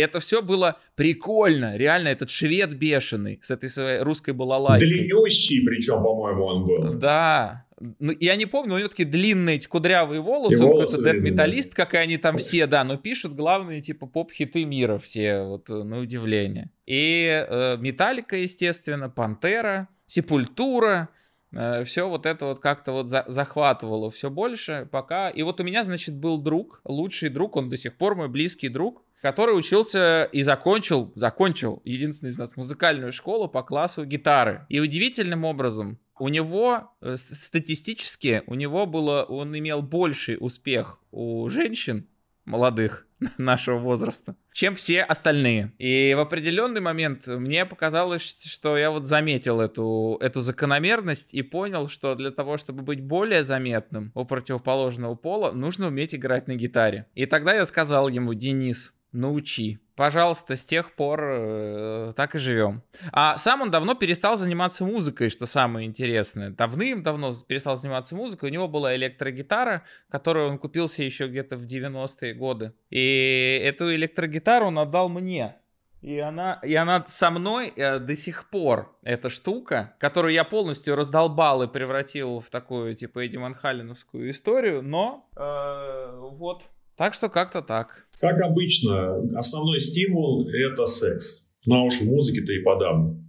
Это 0.00 0.20
все 0.20 0.42
было 0.42 0.78
прикольно, 0.96 1.76
реально, 1.76 2.08
этот 2.08 2.30
швед 2.30 2.74
бешеный 2.76 3.38
с 3.42 3.50
этой 3.50 3.68
своей 3.68 4.00
русской 4.00 4.32
балалайкой. 4.32 4.88
Длиннющий, 4.88 5.64
причем, 5.64 6.02
по-моему, 6.02 6.44
он 6.44 6.66
был. 6.66 6.94
Да. 6.94 7.66
Ну, 7.98 8.12
я 8.20 8.36
не 8.36 8.44
помню, 8.44 8.74
у 8.74 8.78
него 8.78 8.88
такие 8.88 9.08
длинные 9.08 9.56
эти 9.56 9.66
кудрявые 9.66 10.20
волосы, 10.20 10.62
И 10.62 10.66
он 10.66 10.80
какой-то 10.80 11.02
дэт-металлист, 11.02 11.74
как 11.74 11.94
и 11.94 11.96
они 11.96 12.18
там 12.18 12.36
все, 12.36 12.66
да, 12.66 12.84
но 12.84 12.98
пишут 12.98 13.34
главные, 13.34 13.80
типа, 13.80 14.06
поп-хиты 14.06 14.66
мира 14.66 14.98
все, 14.98 15.44
вот, 15.44 15.70
э, 15.70 15.82
на 15.82 15.98
удивление. 15.98 16.70
И 16.86 17.26
э, 17.48 17.78
Металлика, 17.78 18.36
естественно, 18.36 19.08
Пантера, 19.08 19.88
Сепультура, 20.06 21.08
все 21.84 22.08
вот 22.08 22.26
это 22.26 22.44
вот 22.44 22.60
как-то 22.60 22.92
вот 22.92 23.10
за- 23.10 23.24
захватывало 23.26 24.10
все 24.10 24.30
больше, 24.30 24.86
пока... 24.90 25.30
И 25.30 25.42
вот 25.42 25.60
у 25.60 25.64
меня, 25.64 25.82
значит, 25.82 26.14
был 26.14 26.38
друг, 26.38 26.80
лучший 26.84 27.28
друг, 27.28 27.56
он 27.56 27.68
до 27.68 27.76
сих 27.76 27.96
пор 27.96 28.14
мой 28.14 28.28
близкий 28.28 28.68
друг, 28.68 29.02
который 29.20 29.56
учился 29.56 30.24
и 30.24 30.42
закончил, 30.42 31.12
закончил, 31.14 31.80
единственный 31.84 32.30
из 32.30 32.38
нас, 32.38 32.56
музыкальную 32.56 33.12
школу 33.12 33.48
по 33.48 33.62
классу 33.62 34.04
гитары. 34.04 34.66
И 34.68 34.80
удивительным 34.80 35.44
образом 35.44 35.98
у 36.18 36.28
него 36.28 36.92
э, 37.00 37.16
статистически 37.16 38.42
у 38.46 38.54
него 38.54 38.86
было, 38.86 39.24
он 39.24 39.56
имел 39.56 39.82
больший 39.82 40.36
успех 40.38 40.98
у 41.10 41.48
женщин 41.48 42.06
молодых 42.44 43.06
нашего 43.38 43.78
возраста, 43.78 44.36
чем 44.52 44.74
все 44.74 45.02
остальные. 45.02 45.72
И 45.78 46.14
в 46.16 46.20
определенный 46.20 46.80
момент 46.80 47.26
мне 47.26 47.64
показалось, 47.64 48.22
что 48.22 48.76
я 48.76 48.90
вот 48.90 49.06
заметил 49.06 49.60
эту, 49.60 50.18
эту 50.20 50.40
закономерность 50.40 51.32
и 51.32 51.42
понял, 51.42 51.88
что 51.88 52.14
для 52.14 52.30
того, 52.30 52.56
чтобы 52.56 52.82
быть 52.82 53.02
более 53.02 53.42
заметным 53.42 54.12
у 54.14 54.24
противоположного 54.24 55.14
пола, 55.14 55.52
нужно 55.52 55.88
уметь 55.88 56.14
играть 56.14 56.48
на 56.48 56.54
гитаре. 56.54 57.06
И 57.14 57.26
тогда 57.26 57.54
я 57.54 57.64
сказал 57.66 58.08
ему, 58.08 58.34
Денис, 58.34 58.94
научи. 59.12 59.78
Пожалуйста, 59.96 60.56
с 60.56 60.64
тех 60.64 60.94
пор 60.94 61.20
э, 61.22 62.12
так 62.16 62.34
и 62.34 62.38
живем. 62.38 62.82
А 63.12 63.36
сам 63.36 63.60
он 63.60 63.70
давно 63.70 63.94
перестал 63.94 64.36
заниматься 64.36 64.84
музыкой, 64.84 65.28
что 65.28 65.44
самое 65.44 65.86
интересное. 65.86 66.50
Давным-давно 66.50 67.34
перестал 67.46 67.76
заниматься 67.76 68.16
музыкой. 68.16 68.48
У 68.48 68.52
него 68.52 68.66
была 68.66 68.96
электрогитара, 68.96 69.82
которую 70.08 70.48
он 70.48 70.58
купил 70.58 70.88
себе 70.88 71.06
еще 71.06 71.28
где-то 71.28 71.56
в 71.56 71.64
90-е 71.64 72.32
годы. 72.32 72.72
И 72.88 73.60
эту 73.62 73.94
электрогитару 73.94 74.68
он 74.68 74.78
отдал 74.78 75.10
мне. 75.10 75.56
И 76.00 76.18
она, 76.18 76.58
и 76.62 76.74
она 76.74 77.04
со 77.06 77.30
мной 77.30 77.70
э, 77.76 77.98
до 77.98 78.16
сих 78.16 78.48
пор, 78.48 78.96
эта 79.02 79.28
штука, 79.28 79.94
которую 79.98 80.32
я 80.32 80.44
полностью 80.44 80.96
раздолбал 80.96 81.62
и 81.62 81.68
превратил 81.68 82.40
в 82.40 82.48
такую, 82.48 82.94
типа, 82.94 83.26
Эдди 83.26 83.36
Манхалиновскую 83.36 84.30
историю, 84.30 84.80
но 84.82 85.28
э, 85.36 86.18
вот. 86.18 86.70
Так 87.00 87.14
что 87.14 87.30
как-то 87.30 87.62
так. 87.62 88.04
Как 88.20 88.42
обычно, 88.42 89.22
основной 89.38 89.80
стимул— 89.80 90.46
это 90.52 90.84
секс. 90.84 91.46
Ну 91.64 91.76
а 91.76 91.84
уж 91.84 91.94
в 91.94 92.04
музыке-то 92.04 92.52
и 92.52 92.58
подавно. 92.58 93.24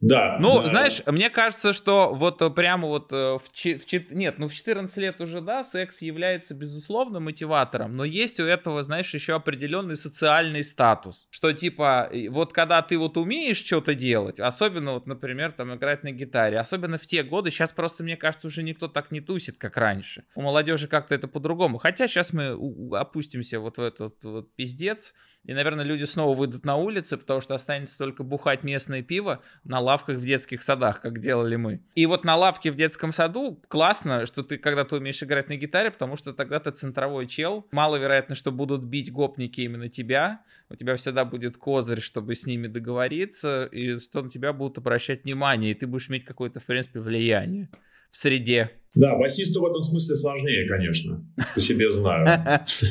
Да. 0.00 0.38
Ну, 0.40 0.62
да. 0.62 0.66
знаешь, 0.66 1.02
мне 1.06 1.28
кажется, 1.28 1.72
что 1.72 2.14
вот 2.14 2.40
э, 2.40 2.48
прямо 2.50 2.88
вот 2.88 3.12
э, 3.12 3.36
в, 3.38 3.52
чи- 3.52 3.76
в 3.76 3.84
чи- 3.84 4.06
нет, 4.10 4.38
ну 4.38 4.48
в 4.48 4.54
14 4.54 4.96
лет 4.96 5.20
уже, 5.20 5.40
да, 5.40 5.62
секс 5.62 6.00
является 6.00 6.54
безусловно 6.54 7.20
мотиватором, 7.20 7.96
но 7.96 8.04
есть 8.04 8.40
у 8.40 8.44
этого, 8.44 8.82
знаешь, 8.82 9.12
еще 9.12 9.34
определенный 9.34 9.96
социальный 9.96 10.64
статус, 10.64 11.28
что 11.30 11.52
типа 11.52 12.10
вот 12.30 12.52
когда 12.52 12.80
ты 12.80 12.96
вот 12.98 13.18
умеешь 13.18 13.58
что-то 13.58 13.94
делать, 13.94 14.40
особенно 14.40 14.92
вот, 14.92 15.06
например, 15.06 15.52
там 15.52 15.74
играть 15.74 16.02
на 16.02 16.12
гитаре, 16.12 16.58
особенно 16.58 16.96
в 16.96 17.06
те 17.06 17.22
годы, 17.22 17.50
сейчас 17.50 17.72
просто, 17.72 18.02
мне 18.02 18.16
кажется, 18.16 18.46
уже 18.46 18.62
никто 18.62 18.88
так 18.88 19.10
не 19.10 19.20
тусит, 19.20 19.58
как 19.58 19.76
раньше. 19.76 20.24
У 20.34 20.40
молодежи 20.40 20.88
как-то 20.88 21.14
это 21.14 21.28
по-другому. 21.28 21.76
Хотя 21.78 22.08
сейчас 22.08 22.32
мы 22.32 22.56
опустимся 22.96 23.60
вот 23.60 23.76
в 23.76 23.82
этот 23.82 24.24
вот 24.24 24.54
пиздец, 24.54 25.12
и, 25.44 25.52
наверное, 25.52 25.84
люди 25.84 26.04
снова 26.04 26.34
выйдут 26.34 26.64
на 26.64 26.76
улицы, 26.76 27.16
потому 27.16 27.40
что 27.40 27.54
останется 27.54 27.96
только 27.98 28.22
бухать 28.22 28.62
местное 28.62 29.02
пиво 29.02 29.42
на 29.64 29.80
лавках 29.90 30.16
в 30.16 30.24
детских 30.24 30.62
садах, 30.62 31.00
как 31.00 31.20
делали 31.20 31.56
мы. 31.56 31.80
И 31.94 32.06
вот 32.06 32.24
на 32.24 32.36
лавке 32.36 32.70
в 32.70 32.76
детском 32.76 33.12
саду 33.12 33.60
классно, 33.68 34.24
что 34.26 34.42
ты 34.42 34.56
когда-то 34.56 34.96
умеешь 34.96 35.22
играть 35.22 35.48
на 35.48 35.56
гитаре, 35.56 35.90
потому 35.90 36.16
что 36.16 36.32
тогда 36.32 36.60
ты 36.60 36.70
центровой 36.70 37.26
чел. 37.26 37.66
Маловероятно, 37.72 38.34
что 38.34 38.52
будут 38.52 38.84
бить 38.84 39.12
гопники 39.12 39.62
именно 39.62 39.88
тебя. 39.88 40.42
У 40.68 40.76
тебя 40.76 40.96
всегда 40.96 41.24
будет 41.24 41.56
козырь, 41.56 42.00
чтобы 42.00 42.34
с 42.34 42.46
ними 42.46 42.68
договориться, 42.68 43.64
и 43.64 43.98
что 43.98 44.22
на 44.22 44.30
тебя 44.30 44.52
будут 44.52 44.78
обращать 44.78 45.24
внимание, 45.24 45.72
и 45.72 45.74
ты 45.74 45.86
будешь 45.86 46.08
иметь 46.08 46.24
какое-то, 46.24 46.60
в 46.60 46.64
принципе, 46.64 47.00
влияние 47.00 47.68
в 48.10 48.16
среде. 48.16 48.70
Да, 48.92 49.16
басисту 49.16 49.60
в 49.60 49.66
этом 49.66 49.82
смысле 49.82 50.16
сложнее, 50.16 50.68
конечно. 50.68 51.24
По 51.54 51.60
себе 51.60 51.92
знаю. 51.92 52.26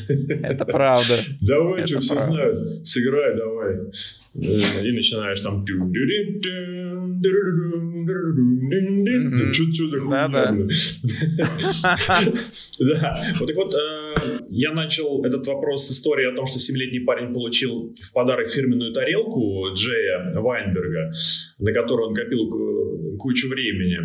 Это 0.08 0.64
правда. 0.66 1.20
Давай, 1.42 1.86
что 1.88 2.00
все 2.00 2.20
знают. 2.22 2.58
Сыграй, 2.88 3.36
давай. 3.36 3.80
И 4.34 4.92
начинаешь 4.94 5.42
там... 5.42 5.66
Блин? 8.70 9.52
Да. 12.80 13.22
Вот 13.40 13.48
так 13.48 13.56
вот, 13.56 13.74
э, 13.76 14.16
я 14.50 14.74
начал 14.74 15.24
этот 15.26 15.46
вопрос 15.48 15.88
с 15.88 15.92
истории 15.92 16.32
о 16.32 16.36
том, 16.36 16.46
что 16.48 16.58
7-летний 16.60 17.00
парень 17.02 17.34
получил 17.34 17.94
в 18.02 18.14
подарок 18.14 18.50
фирменную 18.50 18.94
тарелку 18.94 19.66
Джея 19.74 20.34
Вайнберга, 20.40 21.12
на 21.60 21.74
которую 21.74 22.10
он 22.10 22.16
копил 22.16 22.50
ку- 22.50 23.18
кучу 23.18 23.50
времени. 23.50 23.98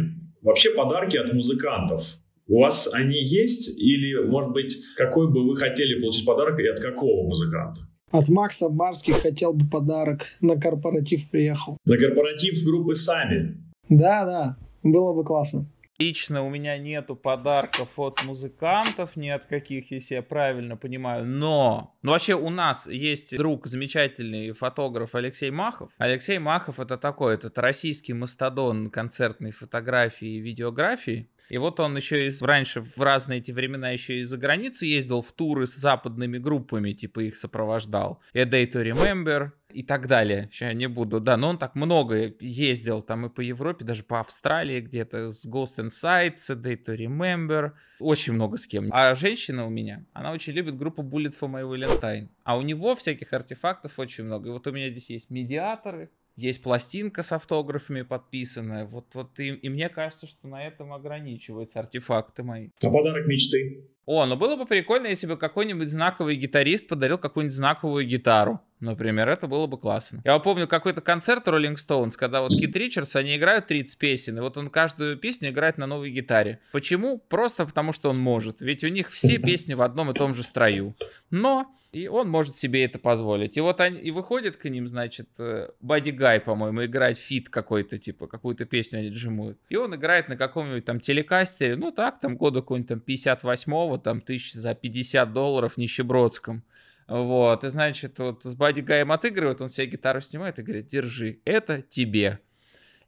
Вообще 0.43 0.71
подарки 0.71 1.17
от 1.17 1.33
музыкантов. 1.33 2.03
У 2.47 2.61
вас 2.61 2.91
они 2.93 3.23
есть? 3.23 3.79
Или, 3.79 4.15
может 4.27 4.53
быть, 4.53 4.77
какой 4.97 5.33
бы 5.33 5.49
вы 5.49 5.57
хотели 5.57 6.01
получить 6.01 6.27
подарок 6.27 6.59
и 6.61 6.67
от 6.67 6.81
какого 6.81 7.27
музыканта? 7.27 7.81
От 8.15 8.29
Макса 8.29 8.69
Барских 8.69 9.17
хотел 9.23 9.53
бы 9.53 9.69
подарок. 9.69 10.27
На 10.41 10.55
корпоратив 10.57 11.29
приехал. 11.33 11.79
На 11.85 11.97
корпоратив 11.97 12.65
группы 12.65 12.95
«Сами». 12.95 13.57
Да, 13.89 14.25
да, 14.25 14.57
было 14.85 15.13
бы 15.13 15.25
классно. 15.25 15.67
Лично 15.99 16.45
у 16.45 16.49
меня 16.49 16.79
нету 16.79 17.17
подарков 17.17 17.99
от 17.99 18.25
музыкантов, 18.25 19.17
ни 19.17 19.29
от 19.29 19.47
каких, 19.47 19.91
если 19.91 20.15
я 20.15 20.23
правильно 20.23 20.77
понимаю. 20.77 21.25
Но, 21.27 21.97
ну 22.03 22.13
вообще 22.13 22.35
у 22.35 22.51
нас 22.51 22.87
есть 22.87 23.37
друг, 23.37 23.67
замечательный 23.67 24.53
фотограф 24.53 25.17
Алексей 25.17 25.51
Махов. 25.51 25.91
Алексей 25.99 26.39
Махов 26.39 26.79
это 26.79 26.97
такой, 26.97 27.35
это 27.35 27.51
российский 27.61 28.13
мастодон 28.13 28.91
концертной 28.91 29.51
фотографии 29.51 30.37
и 30.37 30.41
видеографии. 30.41 31.31
И 31.49 31.59
вот 31.59 31.81
он 31.81 31.97
еще 31.97 32.29
и 32.29 32.33
раньше, 32.41 32.81
в 32.81 32.99
разные 32.99 33.39
эти 33.39 33.53
времена, 33.53 33.91
еще 33.91 34.21
и 34.21 34.25
за 34.25 34.37
границу 34.39 34.85
ездил 34.85 35.23
в 35.23 35.33
туры 35.33 35.67
с 35.67 35.75
западными 35.75 36.39
группами, 36.39 36.93
типа 36.93 37.21
их 37.21 37.37
сопровождал. 37.37 38.21
A 38.35 38.45
Day 38.45 38.71
to 38.71 38.83
Remember 38.83 39.51
и 39.71 39.83
так 39.83 40.07
далее. 40.07 40.49
Сейчас 40.51 40.69
я 40.69 40.73
не 40.73 40.87
буду, 40.87 41.21
да, 41.21 41.37
но 41.37 41.51
он 41.51 41.59
так 41.59 41.75
много 41.75 42.33
ездил 42.41 43.03
там 43.03 43.27
и 43.27 43.29
по 43.29 43.41
Европе, 43.41 43.85
даже 43.85 44.03
по 44.03 44.21
Австралии 44.21 44.81
где-то, 44.81 45.33
с 45.33 45.47
Ghost 45.47 45.79
Inside, 45.79 46.39
с 46.39 46.51
A 46.51 46.55
Day 46.55 46.83
to 46.83 46.97
Remember, 46.97 47.73
очень 47.99 48.33
много 48.33 48.57
с 48.57 48.67
кем. 48.67 48.89
А 48.93 49.15
женщина 49.15 49.67
у 49.67 49.71
меня, 49.71 50.05
она 50.13 50.33
очень 50.33 50.53
любит 50.53 50.77
группу 50.77 51.03
Bullet 51.03 51.35
for 51.39 51.51
My 51.51 51.63
Valentine, 51.63 52.29
а 52.45 52.57
у 52.57 52.63
него 52.63 52.95
всяких 52.95 53.33
артефактов 53.33 53.99
очень 53.99 54.25
много. 54.25 54.49
И 54.49 54.53
вот 54.53 54.67
у 54.67 54.73
меня 54.73 54.91
здесь 54.91 55.11
есть 55.11 55.31
медиаторы, 55.31 56.11
есть 56.37 56.63
пластинка 56.63 57.23
с 57.23 57.33
автографами 57.33 58.03
подписанная. 58.03 58.87
Вот, 58.87 59.15
вот 59.15 59.39
и, 59.39 59.49
и 59.49 59.69
мне 59.69 59.89
кажется, 59.89 60.27
что 60.27 60.49
на 60.49 60.67
этом 60.67 60.93
ограничиваются 60.93 61.81
артефакты 61.81 62.43
мои. 62.43 62.71
А 62.83 62.91
подарок 62.91 63.27
мечты? 63.27 63.89
О, 64.07 64.27
ну 64.27 64.37
было 64.37 64.57
бы 64.57 64.67
прикольно, 64.67 65.07
если 65.07 65.27
бы 65.27 65.37
какой-нибудь 65.37 65.89
знаковый 65.89 66.37
гитарист 66.37 66.89
подарил 66.89 67.19
какую-нибудь 67.19 67.57
знаковую 67.57 68.07
гитару. 68.07 68.61
Например, 68.81 69.29
это 69.29 69.47
было 69.47 69.67
бы 69.67 69.79
классно. 69.79 70.21
Я 70.25 70.39
помню 70.39 70.69
какой-то 70.69 71.01
концерт 71.01 71.49
Rolling 71.49 71.77
Stones, 71.77 72.13
когда 72.17 72.43
вот 72.43 72.51
Кит 72.51 72.77
Ричардс, 72.77 73.17
они 73.17 73.37
играют 73.37 73.67
30 73.67 73.99
песен, 73.99 74.37
и 74.37 74.41
вот 74.41 74.59
он 74.59 74.69
каждую 74.69 75.17
песню 75.17 75.49
играет 75.49 75.79
на 75.79 75.87
новой 75.87 76.11
гитаре. 76.11 76.61
Почему? 76.71 77.19
Просто 77.19 77.65
потому, 77.65 77.93
что 77.93 78.11
он 78.11 78.19
может. 78.19 78.61
Ведь 78.61 78.85
у 78.85 78.89
них 78.89 79.11
все 79.11 79.39
песни 79.39 79.73
в 79.73 79.81
одном 79.81 80.11
и 80.11 80.15
том 80.15 80.35
же 80.35 80.43
строю. 80.43 80.95
Но 81.31 81.75
и 81.95 82.09
он 82.09 82.29
может 82.29 82.57
себе 82.57 82.85
это 82.85 82.99
позволить. 82.99 83.57
И 83.57 83.61
вот 83.61 83.81
они, 83.81 84.01
и 84.01 84.11
выходит 84.11 84.57
к 84.57 84.69
ним, 84.69 84.89
значит, 84.89 85.29
э, 85.39 85.69
Buddy 85.81 86.11
Guy, 86.11 86.41
по-моему, 86.41 86.85
играет 86.85 87.19
feat 87.19 87.49
какой-то, 87.49 87.99
типа, 87.99 88.27
какую-то 88.27 88.65
песню 88.65 88.99
они 88.99 89.11
джемуют. 89.11 89.59
И 89.69 89.77
он 89.77 89.95
играет 89.95 90.29
на 90.29 90.37
каком-нибудь 90.37 90.85
там 90.85 90.99
телекастере, 90.99 91.77
ну 91.77 91.93
так, 91.93 92.19
там 92.19 92.37
года 92.37 92.63
какой-нибудь 92.63 92.89
там 92.89 93.03
58-го, 93.07 93.94
там 93.99 94.21
тысяч 94.21 94.53
за 94.53 94.75
50 94.75 95.33
долларов 95.33 95.77
нищебродском. 95.77 96.65
Вот, 97.07 97.65
и 97.65 97.69
значит, 97.69 98.19
вот 98.19 98.45
с 98.45 98.55
Бадди 98.55 98.81
Гаем 98.81 99.13
отыгрывает, 99.13 99.61
он 99.61 99.69
себе 99.69 99.89
гитару 99.89 100.21
снимает 100.23 100.59
и 100.59 100.63
говорит, 100.63 100.87
держи, 100.87 101.39
это 101.45 101.83
тебе. 101.83 102.41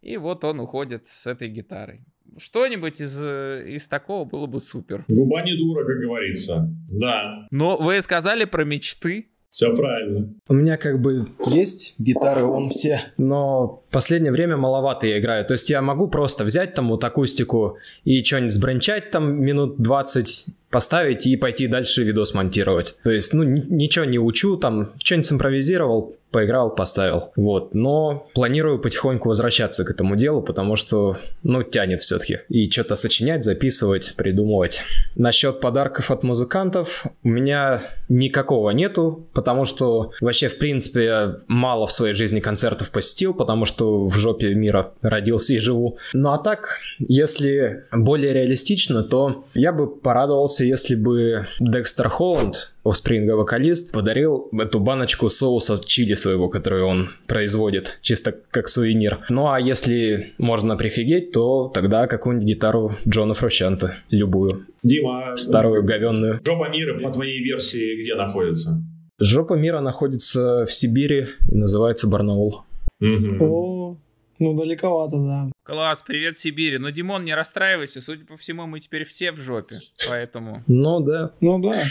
И 0.02 0.18
вот 0.18 0.44
он 0.44 0.60
уходит 0.60 1.06
с 1.06 1.26
этой 1.26 1.48
гитарой. 1.48 2.02
Что-нибудь 2.36 3.00
из, 3.00 3.18
из 3.24 3.88
такого 3.88 4.26
было 4.26 4.46
бы 4.46 4.60
супер. 4.60 5.04
Губа 5.08 5.42
не 5.42 5.56
дура, 5.56 5.86
как 5.86 5.96
говорится. 5.98 6.68
Да, 6.92 7.46
Но 7.50 7.78
вы 7.78 8.00
сказали 8.02 8.44
про 8.44 8.64
мечты. 8.64 9.30
все 9.48 9.74
правильно. 9.74 10.34
У 10.48 10.52
меня 10.54 10.76
как 10.76 11.00
бы 11.00 11.30
есть 11.46 11.94
гитары, 11.98 12.44
он 12.44 12.68
все, 12.68 13.00
но 13.16 13.85
последнее 13.96 14.30
время 14.30 14.58
маловато 14.58 15.06
я 15.06 15.18
играю. 15.18 15.46
То 15.46 15.52
есть 15.52 15.70
я 15.70 15.80
могу 15.80 16.06
просто 16.06 16.44
взять 16.44 16.74
там 16.74 16.90
вот 16.90 17.02
акустику 17.02 17.78
и 18.04 18.22
что-нибудь 18.22 18.52
сбренчать 18.52 19.10
там 19.10 19.40
минут 19.42 19.76
20, 19.78 20.44
поставить 20.68 21.26
и 21.26 21.36
пойти 21.36 21.66
дальше 21.66 22.02
видос 22.02 22.34
монтировать. 22.34 22.96
То 23.04 23.10
есть, 23.10 23.32
ну, 23.32 23.42
ни- 23.42 23.64
ничего 23.66 24.04
не 24.04 24.18
учу, 24.18 24.58
там, 24.58 24.90
что-нибудь 25.02 25.26
симпровизировал, 25.26 26.14
поиграл, 26.30 26.74
поставил. 26.74 27.32
Вот, 27.36 27.74
но 27.74 28.28
планирую 28.34 28.78
потихоньку 28.78 29.28
возвращаться 29.28 29.84
к 29.84 29.90
этому 29.90 30.16
делу, 30.16 30.42
потому 30.42 30.76
что, 30.76 31.16
ну, 31.42 31.62
тянет 31.62 32.00
все-таки. 32.00 32.40
И 32.50 32.70
что-то 32.70 32.94
сочинять, 32.94 33.44
записывать, 33.44 34.14
придумывать. 34.16 34.82
Насчет 35.14 35.60
подарков 35.60 36.10
от 36.10 36.24
музыкантов 36.24 37.06
у 37.22 37.28
меня 37.28 37.82
никакого 38.10 38.70
нету, 38.70 39.26
потому 39.32 39.64
что 39.64 40.12
вообще, 40.20 40.48
в 40.48 40.58
принципе, 40.58 41.04
я 41.04 41.36
мало 41.48 41.86
в 41.86 41.92
своей 41.92 42.12
жизни 42.12 42.40
концертов 42.40 42.90
посетил, 42.90 43.32
потому 43.32 43.64
что 43.64 43.85
в 44.06 44.14
жопе 44.16 44.54
мира 44.54 44.92
родился 45.02 45.54
и 45.54 45.58
живу. 45.58 45.98
Ну 46.12 46.30
а 46.30 46.38
так, 46.38 46.78
если 46.98 47.84
более 47.92 48.32
реалистично, 48.32 49.02
то 49.02 49.44
я 49.54 49.72
бы 49.72 49.86
порадовался, 49.88 50.64
если 50.64 50.94
бы 50.94 51.46
Декстер 51.60 52.08
Холланд 52.08 52.72
Offspring 52.84 53.32
вокалист, 53.34 53.92
подарил 53.92 54.48
эту 54.52 54.78
баночку 54.78 55.28
соуса 55.28 55.76
чили 55.84 56.14
своего, 56.14 56.48
который 56.48 56.82
он 56.82 57.10
производит, 57.26 57.98
чисто 58.00 58.34
как 58.50 58.68
сувенир. 58.68 59.24
Ну 59.28 59.50
а 59.50 59.60
если 59.60 60.34
можно 60.38 60.76
прифигеть, 60.76 61.32
то 61.32 61.70
тогда 61.74 62.06
какую-нибудь 62.06 62.48
гитару 62.48 62.92
Джона 63.08 63.34
Фрущанта, 63.34 63.96
любую, 64.10 64.66
Дима, 64.82 65.34
старую, 65.34 65.82
говенную. 65.84 66.40
жопа 66.44 66.68
мира, 66.68 67.00
по 67.00 67.10
твоей 67.10 67.42
версии, 67.42 68.02
где 68.02 68.14
находится? 68.14 68.80
Жопа 69.18 69.54
мира 69.54 69.80
находится 69.80 70.66
в 70.66 70.72
Сибири 70.72 71.28
и 71.50 71.56
называется 71.56 72.06
Барнаул. 72.06 72.65
Мгм. 73.00 73.42
О, 73.42 73.96
ну 74.38 74.54
далековато, 74.54 75.18
да. 75.18 75.50
Класс, 75.64 76.02
привет 76.02 76.38
Сибири. 76.38 76.78
Но, 76.78 76.90
Димон, 76.90 77.24
не 77.24 77.34
расстраивайся, 77.34 78.00
судя 78.00 78.24
по 78.24 78.36
всему, 78.36 78.66
мы 78.66 78.80
теперь 78.80 79.04
все 79.04 79.32
в 79.32 79.36
жопе, 79.36 79.76
поэтому... 80.08 80.62
Ну 80.66 81.00
да, 81.00 81.32
Ну 81.40 81.58
да. 81.60 81.82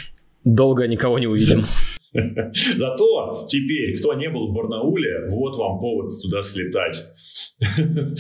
долго 0.43 0.87
никого 0.87 1.19
не 1.19 1.27
увидим. 1.27 1.65
Зато 2.77 3.45
теперь, 3.49 3.97
кто 3.99 4.13
не 4.13 4.29
был 4.29 4.49
в 4.49 4.53
Барнауле, 4.53 5.29
вот 5.29 5.55
вам 5.57 5.79
повод 5.79 6.11
туда 6.21 6.41
слетать. 6.41 6.97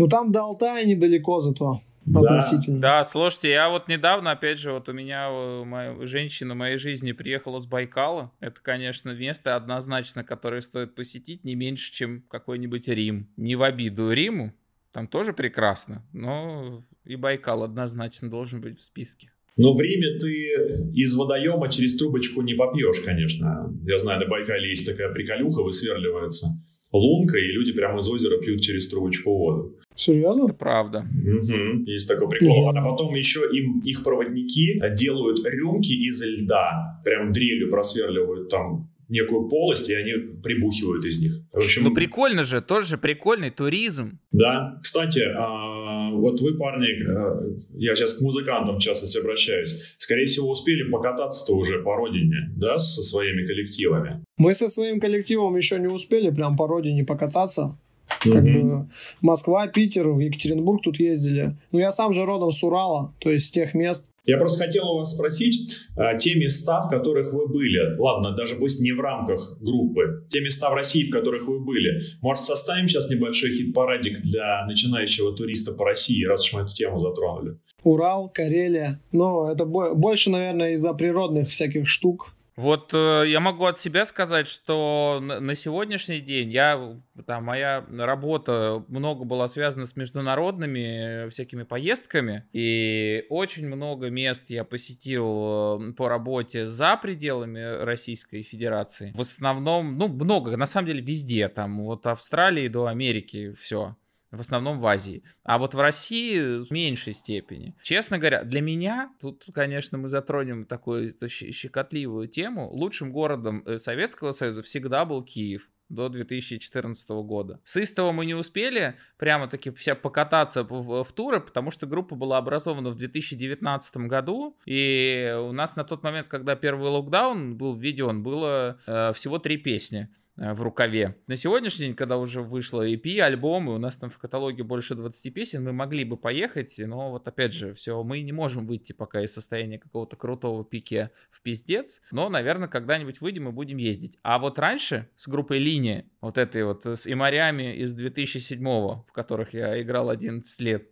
Ну 0.00 0.06
там 0.06 0.30
до 0.30 0.42
Алтая 0.42 0.84
недалеко 0.86 1.40
зато. 1.40 1.80
Да. 2.04 2.40
Да, 2.68 3.04
слушайте, 3.04 3.50
я 3.50 3.68
вот 3.68 3.88
недавно, 3.88 4.30
опять 4.30 4.58
же, 4.58 4.72
вот 4.72 4.88
у 4.88 4.92
меня 4.92 5.28
э, 5.30 5.64
моя 5.64 6.06
женщина 6.06 6.54
моей 6.54 6.78
жизни 6.78 7.12
приехала 7.12 7.58
с 7.58 7.66
Байкала. 7.66 8.32
Это, 8.40 8.60
конечно, 8.62 9.10
место 9.10 9.56
однозначно, 9.56 10.24
которое 10.24 10.60
стоит 10.60 10.94
посетить 10.94 11.44
не 11.44 11.54
меньше, 11.54 11.92
чем 11.92 12.22
какой-нибудь 12.28 12.88
Рим. 12.88 13.28
Не 13.36 13.56
в 13.56 13.62
обиду 13.62 14.10
Риму, 14.10 14.54
там 14.92 15.06
тоже 15.06 15.32
прекрасно, 15.32 16.04
но 16.12 16.84
и 17.04 17.16
Байкал 17.16 17.62
однозначно 17.62 18.30
должен 18.30 18.60
быть 18.60 18.78
в 18.78 18.82
списке. 18.82 19.30
Но 19.56 19.74
в 19.74 19.80
Риме 19.80 20.18
ты 20.20 20.92
из 20.94 21.14
водоема 21.16 21.68
через 21.68 21.96
трубочку 21.96 22.42
не 22.42 22.54
попьешь, 22.54 23.00
конечно. 23.00 23.74
Я 23.84 23.98
знаю, 23.98 24.20
на 24.20 24.26
Байкале 24.26 24.70
есть 24.70 24.86
такая 24.86 25.12
приколюха, 25.12 25.62
высверливается 25.62 26.48
лунка, 26.92 27.38
и 27.38 27.46
люди 27.52 27.72
прямо 27.72 28.00
из 28.00 28.08
озера 28.08 28.38
пьют 28.38 28.60
через 28.60 28.88
трубочку 28.88 29.36
воду. 29.36 29.76
Серьезно? 29.94 30.44
Это 30.44 30.54
правда. 30.54 31.06
Мгм. 31.10 31.82
Есть 31.84 32.08
такой 32.08 32.28
прикол. 32.28 32.70
А 32.70 32.82
потом 32.82 33.14
еще 33.14 33.40
им 33.52 33.80
их 33.84 34.04
проводники 34.04 34.80
делают 34.96 35.44
рюмки 35.44 35.92
из 35.92 36.22
льда. 36.22 37.00
Прям 37.04 37.32
дрелью 37.32 37.70
просверливают 37.70 38.48
там 38.48 38.88
некую 39.08 39.48
полость, 39.48 39.88
и 39.88 39.94
они 39.94 40.12
прибухивают 40.42 41.04
из 41.04 41.20
них. 41.22 41.40
В 41.52 41.56
общем, 41.58 41.84
Ну 41.84 41.94
прикольно 41.94 42.42
же, 42.42 42.60
тоже 42.60 42.98
прикольный 42.98 43.50
туризм. 43.50 44.18
Да, 44.32 44.78
кстати, 44.82 45.20
а, 45.34 46.10
вот 46.12 46.40
вы, 46.40 46.54
парни, 46.58 46.88
а, 47.08 47.42
я 47.74 47.96
сейчас 47.96 48.14
к 48.18 48.20
музыкантам 48.22 48.76
в 48.76 48.80
частности 48.80 49.18
обращаюсь, 49.18 49.94
скорее 49.98 50.26
всего, 50.26 50.50
успели 50.50 50.82
покататься-то 50.90 51.54
уже 51.56 51.78
по 51.82 51.96
родине, 51.96 52.50
да, 52.56 52.78
со 52.78 53.02
своими 53.02 53.46
коллективами. 53.46 54.22
Мы 54.36 54.52
со 54.52 54.68
своим 54.68 55.00
коллективом 55.00 55.56
еще 55.56 55.78
не 55.78 55.86
успели 55.88 56.30
прям 56.30 56.56
по 56.56 56.66
родине 56.66 57.04
покататься. 57.04 57.78
Как 58.22 58.42
Мгм. 58.42 58.68
бы 58.68 58.88
Москва, 59.20 59.66
Питер, 59.68 60.08
в 60.08 60.18
Екатеринбург 60.18 60.82
тут 60.82 60.98
ездили. 60.98 61.56
Ну, 61.72 61.78
я 61.78 61.90
сам 61.90 62.12
же 62.12 62.24
родом 62.24 62.50
с 62.50 62.62
Урала, 62.64 63.14
то 63.20 63.30
есть 63.30 63.46
с 63.46 63.50
тех 63.50 63.74
мест. 63.74 64.10
Я 64.28 64.36
просто 64.36 64.66
хотел 64.66 64.90
у 64.90 64.98
вас 64.98 65.14
спросить, 65.14 65.78
а, 65.96 66.14
те 66.18 66.34
места, 66.34 66.82
в 66.82 66.90
которых 66.90 67.32
вы 67.32 67.48
были, 67.48 67.96
ладно, 67.98 68.36
даже 68.36 68.56
пусть 68.56 68.78
не 68.82 68.92
в 68.92 69.00
рамках 69.00 69.58
группы, 69.58 70.26
те 70.28 70.40
места 70.40 70.68
в 70.68 70.74
России, 70.74 71.08
в 71.08 71.10
которых 71.10 71.46
вы 71.46 71.60
были, 71.64 72.02
может, 72.20 72.44
составим 72.44 72.88
сейчас 72.88 73.08
небольшой 73.08 73.54
хит-парадик 73.54 74.20
для 74.20 74.66
начинающего 74.66 75.34
туриста 75.34 75.72
по 75.72 75.86
России, 75.86 76.24
раз 76.24 76.44
уж 76.44 76.52
мы 76.52 76.60
эту 76.60 76.74
тему 76.74 76.98
затронули? 76.98 77.58
Урал, 77.84 78.28
Карелия. 78.28 79.00
Но 79.12 79.50
это 79.50 79.64
бо- 79.64 79.94
больше, 79.94 80.30
наверное, 80.30 80.72
из-за 80.72 80.92
природных 80.92 81.48
всяких 81.48 81.88
штук. 81.88 82.34
Вот 82.58 82.92
э, 82.92 83.22
я 83.28 83.38
могу 83.38 83.66
от 83.66 83.78
себя 83.78 84.04
сказать, 84.04 84.48
что 84.48 85.20
на, 85.22 85.38
на 85.38 85.54
сегодняшний 85.54 86.18
день 86.18 86.50
я, 86.50 86.98
там, 87.24 87.44
моя 87.44 87.86
работа 87.88 88.84
много 88.88 89.24
была 89.24 89.46
связана 89.46 89.86
с 89.86 89.94
международными 89.94 91.26
э, 91.26 91.30
всякими 91.30 91.62
поездками, 91.62 92.48
и 92.52 93.26
очень 93.30 93.68
много 93.68 94.10
мест 94.10 94.46
я 94.50 94.64
посетил 94.64 95.80
э, 95.80 95.92
по 95.92 96.08
работе 96.08 96.66
за 96.66 96.96
пределами 96.96 97.84
Российской 97.84 98.42
Федерации. 98.42 99.12
В 99.14 99.20
основном, 99.20 99.96
ну, 99.96 100.08
много, 100.08 100.56
на 100.56 100.66
самом 100.66 100.88
деле 100.88 101.00
везде, 101.00 101.48
там, 101.48 101.80
от 101.82 102.08
Австралии 102.08 102.66
до 102.66 102.88
Америки, 102.88 103.52
все. 103.52 103.94
В 104.30 104.40
основном 104.40 104.78
в 104.80 104.86
Азии. 104.86 105.22
А 105.42 105.58
вот 105.58 105.74
в 105.74 105.80
России 105.80 106.64
в 106.64 106.70
меньшей 106.70 107.14
степени. 107.14 107.74
Честно 107.82 108.18
говоря, 108.18 108.44
для 108.44 108.60
меня, 108.60 109.10
тут, 109.20 109.44
конечно, 109.54 109.96
мы 109.96 110.08
затронем 110.08 110.66
такую 110.66 111.14
щекотливую 111.28 112.28
тему, 112.28 112.68
лучшим 112.70 113.10
городом 113.10 113.62
э, 113.64 113.78
Советского 113.78 114.32
Союза 114.32 114.62
всегда 114.62 115.04
был 115.04 115.22
Киев 115.22 115.68
до 115.88 116.08
2014 116.08 117.08
года. 117.10 117.60
С 117.64 117.76
Истова 117.78 118.12
мы 118.12 118.26
не 118.26 118.34
успели 118.34 118.96
прямо-таки 119.16 119.70
вся 119.70 119.94
покататься 119.94 120.62
в, 120.62 121.02
в 121.02 121.12
туры, 121.12 121.40
потому 121.40 121.70
что 121.70 121.86
группа 121.86 122.14
была 122.14 122.38
образована 122.38 122.90
в 122.90 122.96
2019 122.96 123.96
году, 124.08 124.56
и 124.66 125.34
у 125.40 125.52
нас 125.52 125.76
на 125.76 125.84
тот 125.84 126.02
момент, 126.02 126.26
когда 126.26 126.56
первый 126.56 126.90
локдаун 126.90 127.56
был 127.56 127.74
введен, 127.74 128.22
было 128.22 128.78
э, 128.86 129.12
всего 129.14 129.38
три 129.38 129.56
песни 129.56 130.08
в 130.38 130.62
рукаве. 130.62 131.16
На 131.26 131.36
сегодняшний 131.36 131.86
день, 131.86 131.94
когда 131.94 132.16
уже 132.16 132.42
вышло 132.42 132.88
EP, 132.88 133.18
альбом, 133.18 133.68
и 133.68 133.72
у 133.72 133.78
нас 133.78 133.96
там 133.96 134.08
в 134.08 134.18
каталоге 134.18 134.62
больше 134.62 134.94
20 134.94 135.34
песен, 135.34 135.64
мы 135.64 135.72
могли 135.72 136.04
бы 136.04 136.16
поехать, 136.16 136.74
но 136.78 137.10
вот 137.10 137.26
опять 137.26 137.52
же, 137.52 137.74
все, 137.74 138.02
мы 138.02 138.20
не 138.20 138.32
можем 138.32 138.66
выйти 138.66 138.92
пока 138.92 139.20
из 139.22 139.34
состояния 139.34 139.78
какого-то 139.78 140.16
крутого 140.16 140.64
пике 140.64 141.10
в 141.30 141.42
пиздец, 141.42 142.00
но, 142.12 142.28
наверное, 142.28 142.68
когда-нибудь 142.68 143.20
выйдем 143.20 143.48
и 143.48 143.52
будем 143.52 143.78
ездить. 143.78 144.16
А 144.22 144.38
вот 144.38 144.58
раньше 144.58 145.08
с 145.16 145.28
группой 145.28 145.58
Линия, 145.58 146.06
вот 146.20 146.38
этой 146.38 146.64
вот 146.64 146.86
с 146.86 147.06
имарями 147.06 147.74
из 147.74 147.92
2007 147.94 148.58
в 148.58 149.12
которых 149.12 149.54
я 149.54 149.80
играл 149.82 150.10
11 150.10 150.60
лет, 150.60 150.88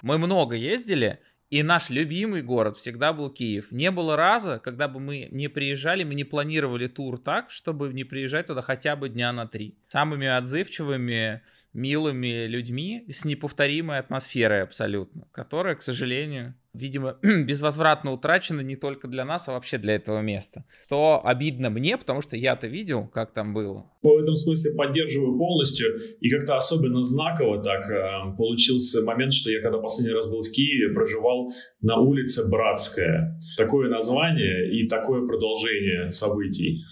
Мы 0.00 0.16
много 0.16 0.56
ездили, 0.56 1.20
и 1.50 1.62
наш 1.62 1.88
любимый 1.88 2.42
город 2.42 2.76
всегда 2.76 3.12
был 3.12 3.30
Киев. 3.30 3.70
Не 3.70 3.90
было 3.90 4.16
раза, 4.16 4.58
когда 4.58 4.86
бы 4.86 5.00
мы 5.00 5.28
не 5.30 5.48
приезжали, 5.48 6.04
мы 6.04 6.14
не 6.14 6.24
планировали 6.24 6.88
тур 6.88 7.18
так, 7.18 7.50
чтобы 7.50 7.92
не 7.92 8.04
приезжать 8.04 8.46
туда 8.46 8.60
хотя 8.60 8.96
бы 8.96 9.08
дня 9.08 9.32
на 9.32 9.46
три. 9.46 9.78
Самыми 9.88 10.26
отзывчивыми, 10.26 11.42
милыми 11.72 12.46
людьми 12.46 13.06
с 13.08 13.24
неповторимой 13.24 13.98
атмосферой 13.98 14.62
абсолютно, 14.62 15.26
которая, 15.32 15.74
к 15.74 15.82
сожалению, 15.82 16.54
видимо, 16.78 17.18
безвозвратно 17.22 18.12
утрачена 18.12 18.60
не 18.60 18.76
только 18.76 19.08
для 19.08 19.24
нас, 19.24 19.48
а 19.48 19.52
вообще 19.52 19.78
для 19.78 19.96
этого 19.96 20.20
места. 20.20 20.64
То 20.88 21.20
обидно 21.24 21.70
мне, 21.70 21.98
потому 21.98 22.22
что 22.22 22.36
я-то 22.36 22.66
видел, 22.66 23.06
как 23.08 23.32
там 23.32 23.52
было. 23.52 23.90
В 24.02 24.08
этом 24.08 24.36
смысле 24.36 24.72
поддерживаю 24.74 25.36
полностью. 25.36 25.88
И 26.20 26.30
как-то 26.30 26.56
особенно 26.56 27.02
знаково 27.02 27.62
так 27.62 27.90
э, 27.90 28.36
получился 28.36 29.02
момент, 29.02 29.32
что 29.32 29.50
я 29.50 29.60
когда 29.60 29.78
последний 29.78 30.14
раз 30.14 30.28
был 30.28 30.42
в 30.42 30.50
Киеве, 30.50 30.94
проживал 30.94 31.52
на 31.80 31.98
улице 31.98 32.48
Братская. 32.48 33.38
Такое 33.56 33.88
название 33.88 34.72
и 34.72 34.88
такое 34.88 35.26
продолжение 35.26 36.12
событий. 36.12 36.84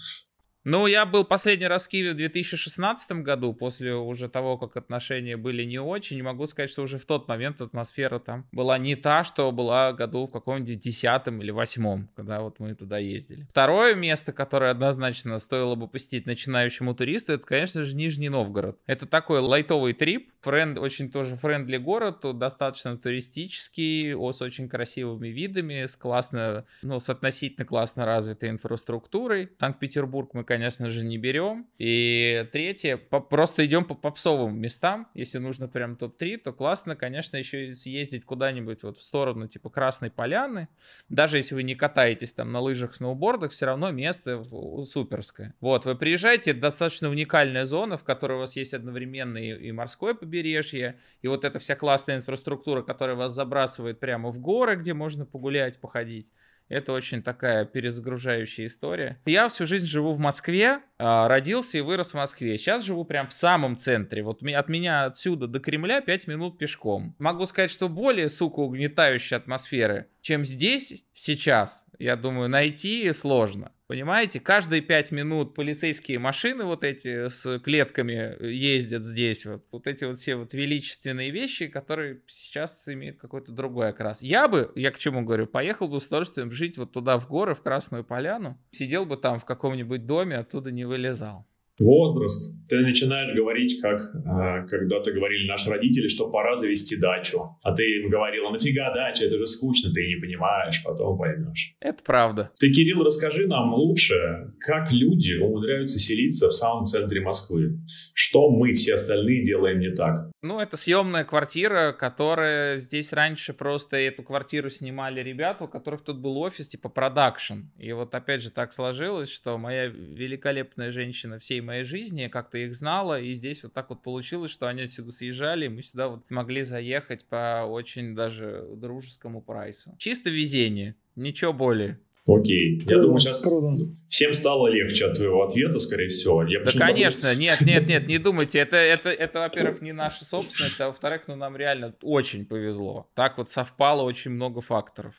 Ну, 0.69 0.85
я 0.85 1.05
был 1.05 1.23
последний 1.23 1.67
раз 1.67 1.85
в 1.85 1.89
Киеве 1.89 2.11
в 2.11 2.15
2016 2.15 3.23
году, 3.23 3.53
после 3.53 3.95
уже 3.95 4.27
того, 4.27 4.57
как 4.57 4.75
отношения 4.75 5.37
были 5.37 5.63
не 5.63 5.79
очень. 5.79 6.21
Могу 6.21 6.45
сказать, 6.45 6.69
что 6.69 6.81
уже 6.81 6.97
в 6.97 7.05
тот 7.05 7.29
момент 7.29 7.61
атмосфера 7.61 8.19
там 8.19 8.45
была 8.51 8.77
не 8.77 8.97
та, 8.97 9.23
что 9.23 9.49
была 9.53 9.93
году 9.93 10.27
в 10.27 10.31
каком-нибудь 10.33 10.77
десятом 10.77 11.41
или 11.41 11.51
восьмом, 11.51 12.09
когда 12.17 12.41
вот 12.41 12.59
мы 12.59 12.75
туда 12.75 12.97
ездили. 12.97 13.47
Второе 13.49 13.95
место, 13.95 14.33
которое 14.33 14.71
однозначно 14.71 15.39
стоило 15.39 15.75
бы 15.75 15.87
посетить 15.87 16.25
начинающему 16.25 16.93
туристу, 16.93 17.31
это, 17.31 17.45
конечно 17.45 17.85
же, 17.85 17.95
Нижний 17.95 18.27
Новгород. 18.27 18.77
Это 18.87 19.05
такой 19.05 19.39
лайтовый 19.39 19.93
трип, 19.93 20.33
friend, 20.41 20.79
очень 20.79 21.09
тоже 21.09 21.37
friendly 21.37 21.77
город, 21.77 22.25
достаточно 22.37 22.97
туристический, 22.97 24.11
с 24.11 24.41
очень 24.41 24.67
красивыми 24.67 25.29
видами, 25.29 25.85
с 25.85 25.95
классно, 25.95 26.65
ну, 26.81 26.99
с 26.99 27.09
относительно 27.09 27.65
классно 27.65 28.03
развитой 28.03 28.49
инфраструктурой. 28.49 29.49
Санкт-Петербург 29.61 30.31
мы, 30.33 30.43
конечно 30.43 30.56
же, 30.59 31.05
не 31.05 31.17
берем. 31.17 31.67
И 31.77 32.47
третье, 32.51 32.97
по- 32.97 33.19
просто 33.19 33.65
идем 33.65 33.85
по 33.85 33.95
попсовым 33.95 34.59
местам. 34.59 35.07
Если 35.13 35.37
нужно 35.37 35.67
прям 35.67 35.95
топ-3, 35.95 36.37
то 36.37 36.53
классно, 36.53 36.95
конечно, 36.95 37.37
еще 37.37 37.73
съездить 37.73 38.25
куда-нибудь 38.25 38.83
вот 38.83 38.97
в 38.97 39.01
сторону 39.01 39.47
типа 39.47 39.69
Красной 39.69 40.11
Поляны. 40.11 40.67
Даже 41.09 41.37
если 41.37 41.55
вы 41.55 41.63
не 41.63 41.75
катаетесь 41.75 42.33
там 42.33 42.51
на 42.51 42.59
лыжах, 42.59 42.95
сноубордах, 42.95 43.51
все 43.51 43.65
равно 43.65 43.91
место 43.91 44.43
суперское. 44.85 45.53
Вот, 45.59 45.85
вы 45.85 45.95
приезжаете, 45.95 46.53
достаточно 46.53 47.09
уникальная 47.09 47.65
зона, 47.65 47.97
в 47.97 48.03
которой 48.03 48.33
у 48.33 48.39
вас 48.39 48.55
есть 48.55 48.73
одновременно 48.73 49.37
и, 49.37 49.67
и 49.67 49.71
морское 49.71 50.13
побережье, 50.13 50.99
и 51.21 51.27
вот 51.27 51.45
эта 51.45 51.59
вся 51.59 51.75
классная 51.75 52.17
инфраструктура, 52.17 52.81
которая 52.81 53.15
вас 53.15 53.33
забрасывает 53.33 53.99
прямо 53.99 54.31
в 54.31 54.39
горы, 54.39 54.75
где 54.75 54.93
можно 54.93 55.25
погулять, 55.25 55.79
походить. 55.79 56.31
Это 56.69 56.93
очень 56.93 57.23
такая 57.23 57.65
перезагружающая 57.65 58.65
история. 58.67 59.19
Я 59.25 59.47
всю 59.47 59.65
жизнь 59.65 59.85
живу 59.85 60.11
в 60.11 60.19
Москве, 60.19 60.79
а, 60.99 61.27
родился 61.27 61.77
и 61.77 61.81
вырос 61.81 62.11
в 62.11 62.15
Москве. 62.15 62.57
Сейчас 62.57 62.83
живу 62.83 63.05
прям 63.05 63.27
в 63.27 63.33
самом 63.33 63.77
центре. 63.77 64.23
Вот 64.23 64.43
от 64.43 64.69
меня 64.69 65.05
отсюда 65.05 65.47
до 65.47 65.59
Кремля 65.59 66.01
5 66.01 66.27
минут 66.27 66.57
пешком. 66.57 67.15
Могу 67.19 67.45
сказать, 67.45 67.71
что 67.71 67.87
более, 67.87 68.29
сука, 68.29 68.59
угнетающей 68.59 69.37
атмосферы, 69.37 70.07
чем 70.21 70.45
здесь 70.45 71.05
сейчас, 71.13 71.85
я 71.99 72.15
думаю, 72.15 72.49
найти 72.49 73.11
сложно. 73.13 73.71
Понимаете, 73.87 74.41
каждые 74.41 74.81
пять 74.81 75.11
минут 75.11 75.55
полицейские 75.55 76.19
машины 76.19 76.65
вот 76.65 76.83
эти 76.83 77.29
с 77.29 77.59
клетками 77.59 78.35
ездят 78.45 79.03
здесь 79.03 79.45
вот. 79.45 79.65
Вот 79.71 79.87
эти 79.87 80.03
вот 80.03 80.17
все 80.17 80.35
вот 80.35 80.53
величественные 80.53 81.31
вещи, 81.31 81.67
которые 81.67 82.21
сейчас 82.27 82.87
имеют 82.89 83.17
какой-то 83.17 83.53
другой 83.53 83.89
окрас. 83.89 84.21
Я 84.21 84.49
бы, 84.49 84.73
я 84.75 84.91
к 84.91 84.99
чему 84.99 85.21
говорю, 85.21 85.47
поехал 85.47 85.87
бы 85.87 86.01
с 86.01 86.07
удовольствием 86.07 86.51
жить 86.51 86.77
вот 86.77 86.91
туда 86.91 87.17
в 87.17 87.29
горы, 87.29 87.55
в 87.55 87.61
Красную 87.61 88.03
Поляну. 88.03 88.61
Сидел 88.71 89.05
бы 89.05 89.15
там 89.15 89.39
в 89.39 89.45
каком-нибудь 89.45 90.05
доме, 90.05 90.35
оттуда 90.35 90.69
не 90.71 90.83
вылезал. 90.83 91.47
Возраст. 91.79 92.53
Ты 92.67 92.79
начинаешь 92.79 93.35
говорить, 93.35 93.79
как 93.81 94.01
э, 94.13 94.67
когда-то 94.67 95.11
говорили 95.11 95.47
наши 95.47 95.69
родители, 95.69 96.07
что 96.07 96.29
пора 96.29 96.55
завести 96.55 96.97
дачу. 96.97 97.57
А 97.63 97.73
ты 97.73 97.83
им 97.99 98.09
говорила, 98.09 98.49
нафига 98.49 98.93
дача, 98.93 99.25
это 99.25 99.37
же 99.37 99.45
скучно, 99.45 99.93
ты 99.93 100.05
не 100.05 100.15
понимаешь, 100.19 100.81
потом 100.83 101.17
поймешь. 101.17 101.75
Это 101.79 102.03
правда. 102.03 102.51
Ты, 102.59 102.71
Кирилл, 102.71 103.03
расскажи 103.03 103.47
нам 103.47 103.73
лучше, 103.73 104.53
как 104.59 104.91
люди 104.91 105.33
умудряются 105.39 105.99
селиться 105.99 106.49
в 106.49 106.53
самом 106.53 106.85
центре 106.87 107.21
Москвы. 107.21 107.79
Что 108.13 108.49
мы, 108.49 108.73
все 108.73 108.95
остальные, 108.95 109.43
делаем 109.43 109.79
не 109.79 109.91
так? 109.91 110.31
Ну, 110.43 110.59
это 110.59 110.77
съемная 110.77 111.23
квартира, 111.23 111.93
которая 111.93 112.77
здесь 112.77 113.11
раньше 113.11 113.55
просто 113.55 113.97
эту 113.97 114.21
квартиру 114.21 114.69
снимали 114.69 115.19
ребята, 115.21 115.63
у 115.63 115.67
которых 115.67 116.03
тут 116.03 116.19
был 116.19 116.37
офис 116.37 116.67
типа 116.67 116.89
продакшн. 116.89 117.61
И 117.77 117.91
вот 117.91 118.13
опять 118.13 118.43
же 118.43 118.51
так 118.51 118.71
сложилось, 118.71 119.31
что 119.31 119.57
моя 119.57 119.87
великолепная 119.87 120.91
женщина 120.91 121.39
всей 121.39 121.61
моей 121.61 121.83
жизни 121.83 122.27
как-то 122.27 122.59
их 122.59 122.75
знала, 122.75 123.19
и 123.19 123.33
здесь 123.33 123.63
вот 123.63 123.73
так 123.73 123.89
вот 123.89 124.03
получилось, 124.03 124.51
что 124.51 124.67
они 124.67 124.83
отсюда 124.83 125.11
съезжали, 125.11 125.65
и 125.65 125.69
мы 125.69 125.81
сюда 125.81 126.07
вот 126.07 126.29
могли 126.29 126.61
заехать 126.61 127.25
по 127.25 127.63
очень 127.67 128.15
даже 128.15 128.63
дружескому 128.75 129.41
прайсу. 129.41 129.95
Чисто 129.97 130.29
везение, 130.29 130.95
ничего 131.15 131.51
более. 131.51 131.99
Окей. 132.27 132.79
Я 132.79 132.85
Круто, 132.85 133.01
думаю, 133.01 133.19
сейчас 133.19 133.41
круто. 133.41 133.71
всем 134.09 134.33
стало 134.33 134.67
легче 134.67 135.05
от 135.05 135.15
твоего 135.15 135.43
ответа, 135.43 135.79
скорее 135.79 136.09
всего. 136.09 136.43
Я 136.43 136.59
Да, 136.63 136.71
конечно, 136.71 137.33
нет, 137.33 137.61
нет, 137.61 137.87
нет, 137.87 138.07
не 138.07 138.17
думайте, 138.17 138.59
это, 138.59 138.75
это, 138.75 139.09
это, 139.09 139.39
во-первых, 139.39 139.81
не 139.81 139.93
наша 139.93 140.25
собственность, 140.25 140.79
а 140.81 140.87
во-вторых, 140.87 141.23
ну, 141.27 141.35
нам 141.35 141.55
реально 141.55 141.93
очень 142.01 142.45
повезло. 142.45 143.09
Так 143.15 143.37
вот 143.37 143.49
совпало 143.49 144.01
очень 144.01 144.31
много 144.31 144.61
факторов. 144.61 145.13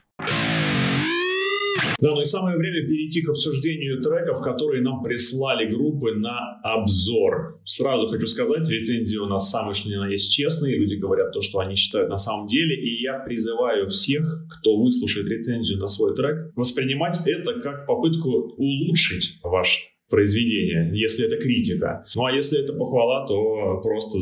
Да, 2.00 2.14
ну 2.14 2.20
и 2.20 2.24
самое 2.24 2.56
время 2.56 2.86
перейти 2.86 3.22
к 3.22 3.28
обсуждению 3.28 4.00
треков, 4.00 4.40
которые 4.40 4.82
нам 4.82 5.02
прислали 5.02 5.68
группы 5.68 6.14
на 6.14 6.60
обзор. 6.62 7.60
Сразу 7.64 8.06
хочу 8.06 8.26
сказать, 8.28 8.68
рецензии 8.68 9.16
у 9.16 9.26
нас 9.26 9.50
самые 9.50 9.74
что 9.74 9.88
ни 9.88 9.96
на 9.96 10.08
есть 10.08 10.32
честные. 10.32 10.78
Люди 10.78 10.94
говорят 10.94 11.32
то, 11.32 11.40
что 11.40 11.58
они 11.58 11.74
считают 11.74 12.08
на 12.08 12.16
самом 12.16 12.46
деле. 12.46 12.76
И 12.76 13.02
я 13.02 13.18
призываю 13.18 13.88
всех, 13.88 14.46
кто 14.48 14.80
выслушает 14.80 15.26
рецензию 15.26 15.80
на 15.80 15.88
свой 15.88 16.14
трек, 16.14 16.52
воспринимать 16.54 17.18
это 17.26 17.60
как 17.60 17.86
попытку 17.86 18.30
улучшить 18.56 19.38
ваш 19.42 19.88
произведение, 20.08 20.90
если 20.94 21.26
это 21.26 21.36
критика. 21.36 22.04
Ну 22.16 22.24
а 22.24 22.32
если 22.32 22.62
это 22.62 22.72
похвала, 22.74 23.26
то 23.26 23.80
просто 23.82 24.18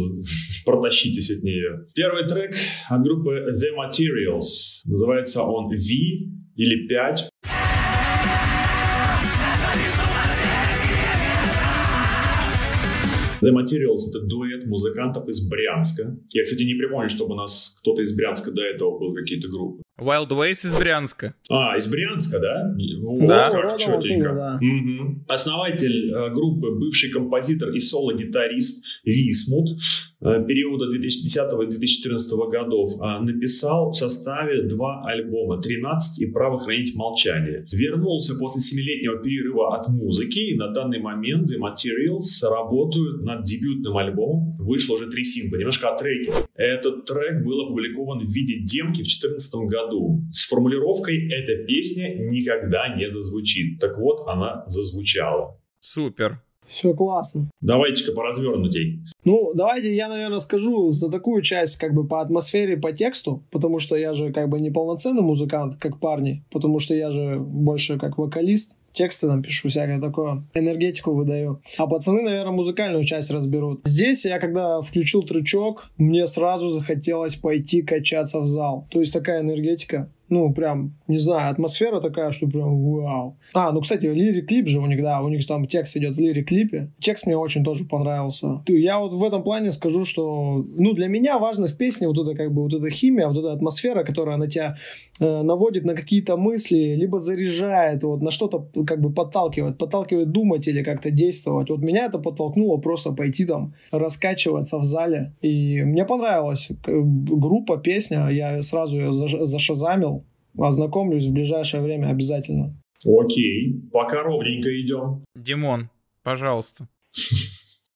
протащитесь 0.65 1.31
от 1.31 1.43
нее. 1.43 1.87
Первый 1.95 2.27
трек 2.27 2.55
от 2.89 3.03
группы 3.03 3.53
The 3.53 3.77
Materials. 3.77 4.81
Называется 4.87 5.43
он 5.43 5.69
V 5.69 5.77
или 6.57 6.89
5. 6.89 7.29
The 13.47 13.53
Materials— 13.53 14.09
это 14.11 14.27
дуэт 14.27 14.67
музыкантов 14.67 15.29
из 15.29 15.49
Брянска. 15.49 16.19
Я, 16.31 16.43
кстати, 16.43 16.65
не 16.65 16.75
припомню, 16.75 17.09
чтобы 17.09 17.35
у 17.35 17.37
нас 17.37 17.77
кто-то 17.81 18.03
из 18.03 18.13
Брянска 18.13 18.51
до 18.51 18.63
этого 18.63 18.99
был 18.99 19.15
какие-то 19.15 19.49
группы. 19.49 19.83
Wild 19.99 20.29
Ways 20.29 20.67
из 20.67 20.77
Брянска. 20.79 21.35
А, 21.49 21.75
из 21.77 21.89
Брянска, 21.89 22.39
да? 22.39 22.75
Да. 23.27 23.49
О, 23.49 23.51
как 23.51 23.63
Родом 23.63 24.03
четенько. 24.03 24.35
да. 24.35 24.59
Мгм. 24.61 25.25
Основатель 25.27 26.13
э, 26.13 26.31
группы, 26.35 26.71
бывший 26.73 27.11
композитор 27.11 27.71
и 27.71 27.79
соло-гитарист 27.79 28.85
Висмут 29.05 29.71
э, 30.21 30.45
периода 30.47 30.87
2010-2014 30.95 32.51
годов 32.51 32.91
э, 33.01 33.21
написал 33.23 33.91
в 33.91 33.95
составе 33.95 34.65
два 34.65 35.03
альбома 35.07 35.61
«13» 35.61 36.21
и 36.21 36.27
«Право 36.27 36.59
хранить 36.59 36.95
молчание». 36.95 37.65
Вернулся 37.73 38.35
после 38.39 38.61
семилетнего 38.61 39.23
перерыва 39.23 39.77
от 39.77 39.89
музыки, 39.89 40.41
и 40.41 40.57
на 40.57 40.73
данный 40.73 40.99
момент 41.01 41.51
The 41.51 41.57
Materials 41.59 42.43
работают 42.43 43.23
над 43.23 43.45
дебютным 43.45 43.97
альбомом. 43.97 44.51
Вышло 44.59 44.97
уже 44.97 45.09
три 45.09 45.25
сингла. 45.25 45.57
Немножко 45.57 45.89
о 45.89 45.97
треке. 45.97 46.33
Этот 46.55 47.07
трек 47.07 47.43
был 47.45 47.63
опубликован 47.63 48.19
в 48.19 48.31
виде 48.31 48.61
демки 48.61 49.01
в 49.01 49.07
2014 49.07 49.55
году 49.55 49.86
с 50.33 50.47
формулировкой 50.49 51.29
«Эта 51.31 51.65
песня 51.65 52.17
никогда 52.31 52.95
не 52.97 53.11
зазвучит». 53.11 53.81
Так 53.81 53.99
вот, 53.99 54.27
она 54.27 54.65
зазвучала. 54.67 55.59
Супер. 55.81 56.43
Все 56.67 56.93
классно. 56.95 57.49
Давайте-ка 57.61 58.13
по 58.13 58.25
развернутей. 58.25 59.01
Ну, 59.25 59.53
давайте 59.55 59.95
я, 59.95 60.09
наверное, 60.09 60.39
скажу 60.39 60.91
за 60.91 61.11
такую 61.11 61.43
часть, 61.43 61.77
как 61.77 61.95
бы 61.95 62.07
по 62.07 62.21
атмосфере, 62.21 62.77
по 62.77 62.93
тексту, 62.93 63.45
потому 63.53 63.79
что 63.79 63.95
я 63.97 64.13
же 64.13 64.33
как 64.33 64.49
бы 64.49 64.59
не 64.59 64.71
полноценный 64.71 65.23
музыкант, 65.23 65.77
как 65.79 66.01
парни, 66.01 66.45
потому 66.51 66.81
что 66.81 66.95
я 66.95 67.13
же 67.13 67.39
больше 67.39 67.99
как 67.99 68.19
вокалист, 68.19 68.79
тексты 68.97 69.29
пишу, 69.43 69.69
всякое 69.69 70.01
такое, 70.01 70.45
энергетику 70.55 71.13
выдаю. 71.13 71.61
А 71.79 71.87
пацаны, 71.87 72.23
наверное, 72.23 72.53
музыкальную 72.53 73.05
часть 73.05 73.31
разберут. 73.31 73.83
Здесь 73.85 74.25
я, 74.25 74.39
когда 74.39 74.81
включил 74.81 75.23
трючок, 75.23 75.91
мне 75.99 76.27
сразу 76.27 76.71
захотелось 76.71 77.37
пойти 77.37 77.83
качаться 77.83 78.41
в 78.41 78.47
зал. 78.47 78.87
То 78.91 79.01
есть 79.01 79.13
такая 79.13 79.43
энергетика, 79.43 80.11
ну, 80.29 80.53
прям, 80.53 80.95
не 81.07 81.19
знаю, 81.19 81.51
атмосфера 81.51 82.01
такая, 82.01 82.33
что 82.33 82.49
прям 82.49 82.83
вау. 82.83 83.37
А, 83.55 83.71
ну, 83.73 83.81
кстати, 83.81 84.07
лирик-клип 84.07 84.67
же 84.67 84.81
у 84.81 84.87
них, 84.87 85.01
да, 85.03 85.21
у 85.21 85.29
них 85.29 85.47
там 85.47 85.67
текст 85.67 85.97
идет 85.97 86.17
в 86.17 86.21
лирик-клипе. 86.21 86.91
Текст 86.99 87.27
мне 87.27 87.37
очень 87.37 87.63
тоже 87.63 87.85
понравился. 87.85 88.63
Я 88.67 88.99
вот 88.99 89.13
в 89.13 89.23
этом 89.23 89.43
плане 89.43 89.71
скажу, 89.71 90.05
что, 90.05 90.65
ну, 90.77 90.93
для 90.95 91.09
меня 91.09 91.39
важно 91.39 91.69
в 91.69 91.77
песне 91.77 92.09
вот 92.09 92.19
эта, 92.19 92.35
как 92.35 92.53
бы, 92.53 92.63
вот 92.63 92.75
эта 92.75 92.91
химия, 92.91 93.29
вот 93.29 93.37
эта 93.37 93.53
атмосфера, 93.53 94.03
которая 94.03 94.37
на 94.37 94.49
тебя 94.49 94.77
э, 95.21 95.43
наводит 95.43 95.85
на 95.85 95.95
какие-то 95.95 96.37
мысли, 96.37 96.97
либо 96.97 97.19
заряжает, 97.19 98.03
вот, 98.03 98.21
на 98.21 98.31
что-то, 98.31 98.67
как 98.85 99.01
бы, 99.01 99.13
подталкивает, 99.13 99.79
подталкивает 99.79 100.33
думать 100.33 100.67
или 100.67 100.83
как-то 100.83 101.11
действовать. 101.11 101.71
Вот 101.71 101.81
меня 101.81 102.07
это 102.07 102.19
подтолкнуло 102.19 102.79
просто 102.79 103.13
пойти 103.13 103.45
там, 103.45 103.75
раскачиваться 103.93 104.79
в 104.79 104.85
зале. 104.85 105.33
И 105.41 105.83
мне 105.83 106.05
понравилась 106.05 106.71
э, 106.71 107.01
группа, 107.01 107.77
песня, 107.77 108.29
я 108.29 108.61
сразу 108.63 108.99
ее 108.99 109.11
заш- 109.11 109.45
зашазамил, 109.45 110.16
ознакомлюсь 110.59 111.27
в 111.27 111.33
ближайшее 111.33 111.83
время 111.83 112.09
обязательно. 112.09 112.77
Окей, 113.05 113.81
пока 113.93 114.23
ровненько 114.23 114.69
идем. 114.81 115.25
Димон, 115.35 115.91
пожалуйста. 116.23 116.89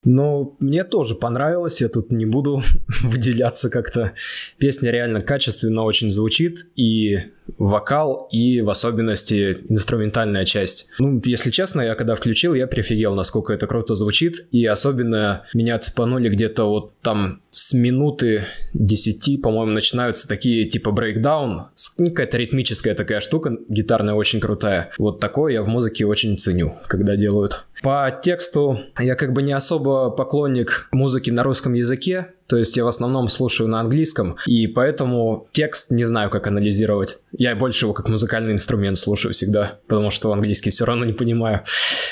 Ну, 0.03 0.57
мне 0.61 0.85
тоже 0.85 1.15
понравилось, 1.15 1.83
я 1.83 1.89
тут 1.89 2.11
не 2.11 2.25
буду 2.25 2.63
выделяться 3.03 3.69
как-то. 3.69 4.15
Песня 4.59 4.91
реально 4.91 5.21
качественно 5.21 5.83
очень 5.83 6.09
звучит, 6.09 6.71
и 6.75 7.19
вокал, 7.59 8.29
и 8.31 8.61
в 8.61 8.71
особенности 8.71 9.59
инструментальная 9.69 10.45
часть. 10.45 10.89
Ну, 10.99 11.21
если 11.25 11.51
честно, 11.51 11.81
я 11.81 11.95
когда 11.95 12.15
включил, 12.15 12.55
я 12.55 12.67
прифигел, 12.67 13.15
насколько 13.15 13.53
это 13.53 13.67
круто 13.67 13.95
звучит, 13.95 14.47
и 14.51 14.65
особенно 14.67 15.45
меня 15.55 15.79
цепанули 15.79 16.29
где-то 16.29 16.65
вот 16.65 16.93
там 17.03 17.41
с 17.51 17.73
минуты 17.73 18.45
10, 18.75 19.43
по-моему, 19.43 19.73
начинаются 19.73 20.29
такие 20.29 20.67
типа 20.67 20.91
брейкдаун, 20.91 21.67
ну, 21.99 22.09
какая-то 22.09 22.39
ритмическая 22.39 22.95
такая 22.95 23.21
штука, 23.21 23.57
гитарная 23.69 24.15
очень 24.15 24.41
крутая. 24.41 24.91
Вот 24.99 25.21
такое 25.21 25.53
я 25.53 25.63
в 25.63 25.69
музыке 25.69 26.07
очень 26.07 26.39
ценю, 26.39 26.77
когда 26.87 27.17
делают. 27.17 27.65
По 27.83 28.11
тексту 28.23 28.81
я 28.99 29.15
как 29.15 29.33
бы 29.33 29.43
не 29.43 29.53
особо 29.53 30.11
поклонник 30.11 30.89
музыки 30.93 31.31
на 31.31 31.43
русском 31.43 31.73
языке, 31.73 32.29
то 32.51 32.57
есть 32.57 32.77
я 32.77 32.85
в 32.85 32.89
основном 32.89 33.29
слушаю 33.29 33.69
на 33.69 33.79
английском, 33.79 34.37
и 34.45 34.67
поэтому 34.67 35.49
текст 35.53 35.93
не 35.93 36.05
знаю, 36.05 36.31
как 36.31 36.49
анализировать. 36.49 37.19
Я 37.31 37.55
больше 37.55 37.85
его 37.87 37.95
как 37.95 38.09
музыкальный 38.09 38.53
инструмент 38.53 38.99
слушаю 38.99 39.33
всегда, 39.33 39.79
потому 39.87 40.11
что 40.11 40.33
английский 40.33 40.71
все 40.71 40.85
равно 40.85 41.05
не 41.05 41.13
понимаю. 41.13 41.63